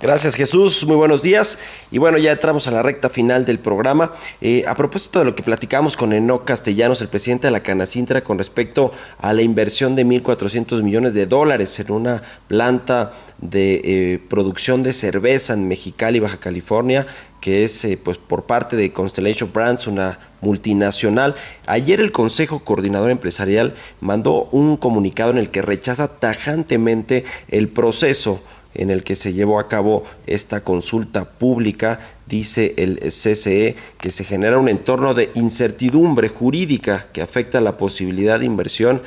Gracias 0.02 0.34
Jesús, 0.34 0.84
muy 0.86 0.96
buenos 0.96 1.22
días. 1.22 1.56
Y 1.92 1.98
bueno, 1.98 2.18
ya 2.18 2.32
entramos 2.32 2.66
a 2.66 2.72
la 2.72 2.82
recta 2.82 3.08
final 3.08 3.44
del 3.44 3.60
programa. 3.60 4.10
Eh, 4.40 4.64
a 4.66 4.74
propósito 4.74 5.20
de 5.20 5.24
lo 5.24 5.36
que 5.36 5.44
platicamos 5.44 5.96
con 5.96 6.12
Enoc 6.12 6.44
Castellanos, 6.44 7.00
el 7.00 7.08
presidente 7.08 7.46
de 7.46 7.52
la 7.52 7.62
Canacintra, 7.62 8.24
con 8.24 8.36
respecto 8.36 8.90
a 9.18 9.32
la 9.32 9.42
inversión 9.42 9.94
de 9.94 10.04
1.400 10.04 10.82
millones 10.82 11.14
de 11.14 11.26
dólares 11.26 11.78
en 11.78 11.92
una 11.92 12.22
planta 12.48 13.12
de 13.38 13.80
eh, 13.84 14.18
producción 14.28 14.82
de 14.82 14.92
cerveza 14.92 15.54
en 15.54 15.68
Mexicali, 15.68 16.18
Baja 16.18 16.38
California, 16.38 17.06
que 17.40 17.62
es 17.62 17.84
eh, 17.84 17.96
pues 17.96 18.18
por 18.18 18.46
parte 18.46 18.74
de 18.74 18.92
Constellation 18.92 19.52
Brands, 19.52 19.86
una 19.86 20.18
multinacional. 20.40 21.36
Ayer 21.66 22.00
el 22.00 22.10
Consejo 22.10 22.58
Coordinador 22.58 23.12
Empresarial 23.12 23.74
mandó 24.00 24.48
un 24.50 24.76
comunicado 24.76 25.30
en 25.30 25.38
el 25.38 25.50
que 25.50 25.62
rechaza 25.62 26.08
tajantemente 26.08 27.24
el 27.48 27.68
proceso 27.68 28.42
en 28.74 28.90
el 28.90 29.04
que 29.04 29.14
se 29.14 29.32
llevó 29.32 29.58
a 29.58 29.68
cabo 29.68 30.04
esta 30.26 30.62
consulta 30.62 31.24
pública, 31.24 32.00
dice 32.26 32.74
el 32.76 32.98
CCE, 32.98 33.76
que 34.00 34.10
se 34.10 34.24
genera 34.24 34.58
un 34.58 34.68
entorno 34.68 35.14
de 35.14 35.30
incertidumbre 35.34 36.28
jurídica 36.28 37.06
que 37.12 37.22
afecta 37.22 37.60
la 37.60 37.76
posibilidad 37.76 38.40
de 38.40 38.46
inversión 38.46 39.02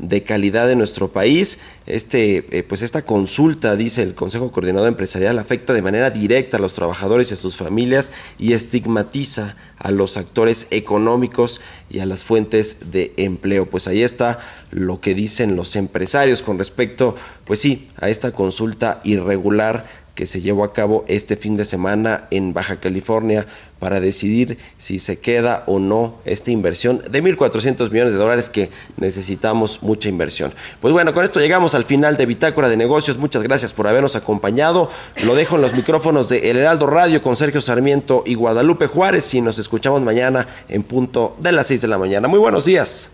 de 0.00 0.22
calidad 0.22 0.66
de 0.66 0.76
nuestro 0.76 1.08
país. 1.08 1.58
Este, 1.86 2.58
eh, 2.58 2.62
pues 2.62 2.82
esta 2.82 3.02
consulta, 3.02 3.76
dice 3.76 4.02
el 4.02 4.14
Consejo 4.14 4.50
Coordinador 4.50 4.88
Empresarial, 4.88 5.38
afecta 5.38 5.72
de 5.72 5.82
manera 5.82 6.10
directa 6.10 6.56
a 6.56 6.60
los 6.60 6.72
trabajadores 6.72 7.30
y 7.30 7.34
a 7.34 7.36
sus 7.36 7.56
familias 7.56 8.12
y 8.38 8.52
estigmatiza 8.52 9.56
a 9.78 9.90
los 9.90 10.16
actores 10.16 10.66
económicos 10.70 11.60
y 11.90 12.00
a 12.00 12.06
las 12.06 12.24
fuentes 12.24 12.90
de 12.90 13.12
empleo. 13.16 13.66
Pues 13.66 13.88
ahí 13.88 14.02
está 14.02 14.38
lo 14.70 15.00
que 15.00 15.14
dicen 15.14 15.56
los 15.56 15.76
empresarios 15.76 16.42
con 16.42 16.58
respecto, 16.58 17.16
pues 17.44 17.60
sí, 17.60 17.88
a 17.96 18.08
esta 18.08 18.32
consulta 18.32 19.00
irregular 19.04 19.86
que 20.20 20.26
se 20.26 20.42
llevó 20.42 20.64
a 20.64 20.74
cabo 20.74 21.06
este 21.08 21.34
fin 21.34 21.56
de 21.56 21.64
semana 21.64 22.24
en 22.30 22.52
Baja 22.52 22.78
California 22.78 23.46
para 23.78 24.00
decidir 24.00 24.58
si 24.76 24.98
se 24.98 25.18
queda 25.18 25.64
o 25.66 25.78
no 25.78 26.16
esta 26.26 26.50
inversión 26.50 27.00
de 27.10 27.22
1.400 27.24 27.90
millones 27.90 28.12
de 28.12 28.18
dólares 28.18 28.50
que 28.50 28.68
necesitamos 28.98 29.82
mucha 29.82 30.10
inversión. 30.10 30.52
Pues 30.82 30.92
bueno, 30.92 31.14
con 31.14 31.24
esto 31.24 31.40
llegamos 31.40 31.74
al 31.74 31.84
final 31.84 32.18
de 32.18 32.26
Bitácora 32.26 32.68
de 32.68 32.76
Negocios. 32.76 33.16
Muchas 33.16 33.42
gracias 33.42 33.72
por 33.72 33.86
habernos 33.86 34.14
acompañado. 34.14 34.90
Lo 35.24 35.34
dejo 35.34 35.56
en 35.56 35.62
los 35.62 35.72
micrófonos 35.72 36.28
de 36.28 36.50
El 36.50 36.58
Heraldo 36.58 36.86
Radio 36.86 37.22
con 37.22 37.34
Sergio 37.34 37.62
Sarmiento 37.62 38.22
y 38.26 38.34
Guadalupe 38.34 38.88
Juárez 38.88 39.32
y 39.32 39.40
nos 39.40 39.58
escuchamos 39.58 40.02
mañana 40.02 40.46
en 40.68 40.82
punto 40.82 41.34
de 41.40 41.52
las 41.52 41.68
6 41.68 41.80
de 41.80 41.88
la 41.88 41.96
mañana. 41.96 42.28
Muy 42.28 42.40
buenos 42.40 42.66
días. 42.66 43.10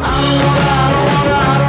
Esto 0.00 1.67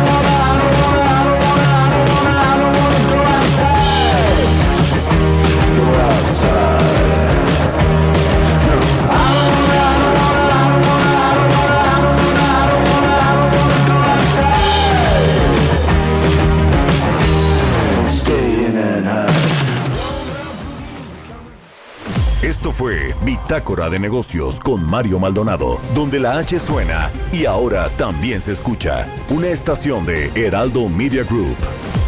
fue 22.80 23.14
Bitácora 23.26 23.90
de 23.90 24.00
Negocios 24.00 24.58
con 24.58 24.82
Mario 24.82 25.20
Maldonado, 25.20 25.82
donde 25.94 26.18
la 26.18 26.38
H 26.38 26.58
suena 26.60 27.12
y 27.30 27.44
ahora 27.44 27.90
también 27.98 28.42
se 28.42 28.54
escucha. 28.54 29.06
Una 29.28 29.50
estación 29.50 30.06
de 30.06 30.32
Heraldo 30.34 30.88
Media 30.88 31.26
Group. 31.26 31.58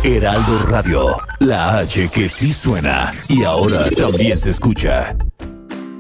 Heraldo 0.02 0.60
Radio, 0.70 1.02
la 1.40 1.80
H 1.80 2.08
que 2.08 2.30
sí 2.30 2.54
suena 2.54 3.12
y 3.28 3.44
ahora 3.44 3.84
también 3.90 4.40
se 4.40 4.50
escucha. 4.50 5.14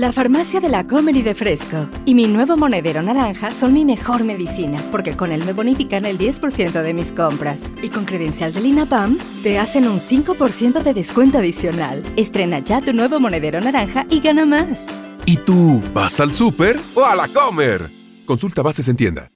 La 0.02 0.12
farmacia 0.12 0.60
de 0.60 0.68
la 0.68 0.88
Comer 0.88 1.16
y 1.16 1.22
de 1.22 1.36
Fresco 1.36 1.88
y 2.08 2.16
mi 2.16 2.26
nuevo 2.26 2.58
monedero 2.58 3.04
naranja 3.04 3.52
son 3.52 3.74
mi 3.74 3.86
mejor 3.86 4.24
medicina 4.24 4.82
porque 4.92 5.16
con 5.16 5.32
él 5.32 5.46
me 5.46 5.54
bonifican 5.54 6.06
el 6.06 6.18
10% 6.18 6.82
de 6.82 6.94
mis 6.96 7.12
compras. 7.12 7.62
Y 7.84 7.90
con 7.90 8.06
credencial 8.06 8.52
del 8.52 8.66
INAPAM 8.66 9.20
te 9.44 9.60
hacen 9.60 9.88
un 9.88 10.00
5% 10.00 10.82
de 10.82 10.96
descuento 10.96 11.38
adicional. 11.38 12.02
Estrena 12.18 12.58
ya 12.58 12.82
tu 12.82 12.94
nuevo 12.94 13.20
monedero 13.20 13.62
naranja 13.62 14.08
y 14.10 14.22
gana 14.22 14.44
más. 14.44 14.88
¿Y 15.28 15.38
tú 15.38 15.80
vas 15.94 16.20
al 16.20 16.34
súper 16.34 16.80
o 16.96 17.06
a 17.06 17.16
la 17.16 17.28
Comer? 17.28 17.88
Consulta 18.26 18.64
bases 18.64 18.88
en 18.88 18.96
tienda. 18.96 19.30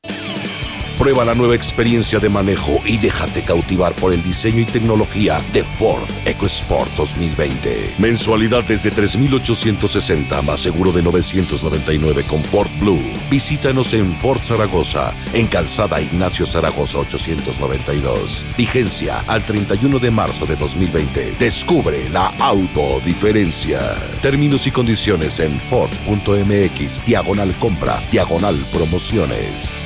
Prueba 0.98 1.26
la 1.26 1.36
nueva 1.36 1.56
experiencia 1.56 2.20
de 2.20 2.30
manejo 2.30 2.82
y 2.86 2.96
déjate 2.98 3.44
cautivar 3.44 3.94
por 3.96 4.14
el 4.14 4.24
diseño 4.24 4.62
y 4.62 4.66
tecnología 4.66 5.42
de 5.52 5.64
Ford 5.64 6.04
EcoSport 6.24 6.90
2020. 6.96 7.96
Mensualidad 7.98 8.64
desde 8.64 8.92
3,860 8.92 10.42
más 10.42 10.62
seguro 10.62 10.94
de 10.94 11.04
999 11.04 12.24
con 12.24 12.42
Ford 12.42 12.70
Blue. 12.80 13.02
Visítanos 13.30 13.94
en 13.94 14.16
Ford 14.16 14.42
Zaragoza, 14.42 15.14
en 15.34 15.48
Calzada 15.48 16.02
Ignacio 16.02 16.46
Zaragoza 16.46 17.00
892. 17.00 18.46
Vigencia 18.58 19.20
al 19.28 19.44
31 19.44 20.00
de 20.00 20.12
marzo 20.12 20.46
de 20.46 20.56
2020. 20.56 21.36
Descubre 21.38 22.10
la 22.10 22.28
autodiferencia. 22.40 23.80
Términos 24.22 24.66
y 24.66 24.72
condiciones 24.72 25.42
en 25.42 25.60
Ford.mx, 25.60 27.06
diagonal 27.06 27.54
compra, 27.60 28.00
diagonal 28.12 28.56
promociones. 28.72 29.85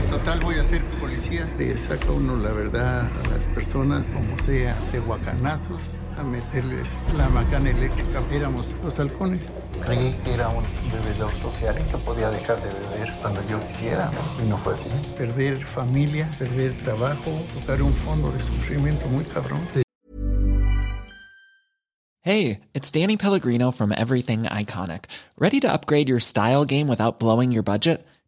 Dije, 0.00 0.12
total, 0.12 0.40
voy 0.40 0.54
a 0.54 0.62
ser 0.62 0.82
policía. 0.98 1.46
Le 1.58 1.76
saca 1.76 2.10
uno 2.10 2.36
la 2.36 2.52
verdad 2.52 3.06
a 3.06 3.28
las 3.28 3.44
personas, 3.46 4.06
como 4.06 4.38
sea, 4.38 4.74
de 4.92 4.98
guacanazos, 4.98 5.96
a 6.16 6.22
meterles 6.22 6.92
la 7.18 7.28
macana 7.28 7.70
eléctrica. 7.70 8.22
Éramos 8.32 8.74
los 8.82 8.98
halcones. 8.98 9.66
Creí 9.82 10.12
que 10.24 10.32
era 10.32 10.48
un 10.48 10.64
bebedor 10.90 11.34
social 11.34 11.74
y 11.78 11.90
que 11.90 11.98
podía 11.98 12.30
dejar 12.30 12.62
de 12.62 12.72
beber 12.72 13.12
cuando 13.20 13.46
yo 13.48 13.60
quisiera, 13.66 14.10
¿no? 14.10 14.44
Y 14.44 14.48
no 14.48 14.56
fue 14.56 14.72
así. 14.72 14.88
Perder 15.18 15.58
familia, 15.58 16.30
perder 16.38 16.76
trabajo, 16.78 17.42
tocar 17.52 17.82
un 17.82 17.92
fondo 17.92 18.32
de 18.32 18.40
sufrimiento 18.40 19.06
muy 19.08 19.24
cabrón. 19.24 19.60
Hey, 22.22 22.60
it's 22.74 22.90
Danny 22.90 23.16
Pellegrino 23.16 23.70
from 23.70 23.92
Everything 23.92 24.44
Iconic. 24.44 25.06
¿Ready 25.38 25.60
to 25.60 25.70
upgrade 25.70 26.08
your 26.08 26.20
style 26.20 26.64
game 26.64 26.88
without 26.88 27.18
blowing 27.18 27.50
your 27.50 27.62
budget? 27.62 28.06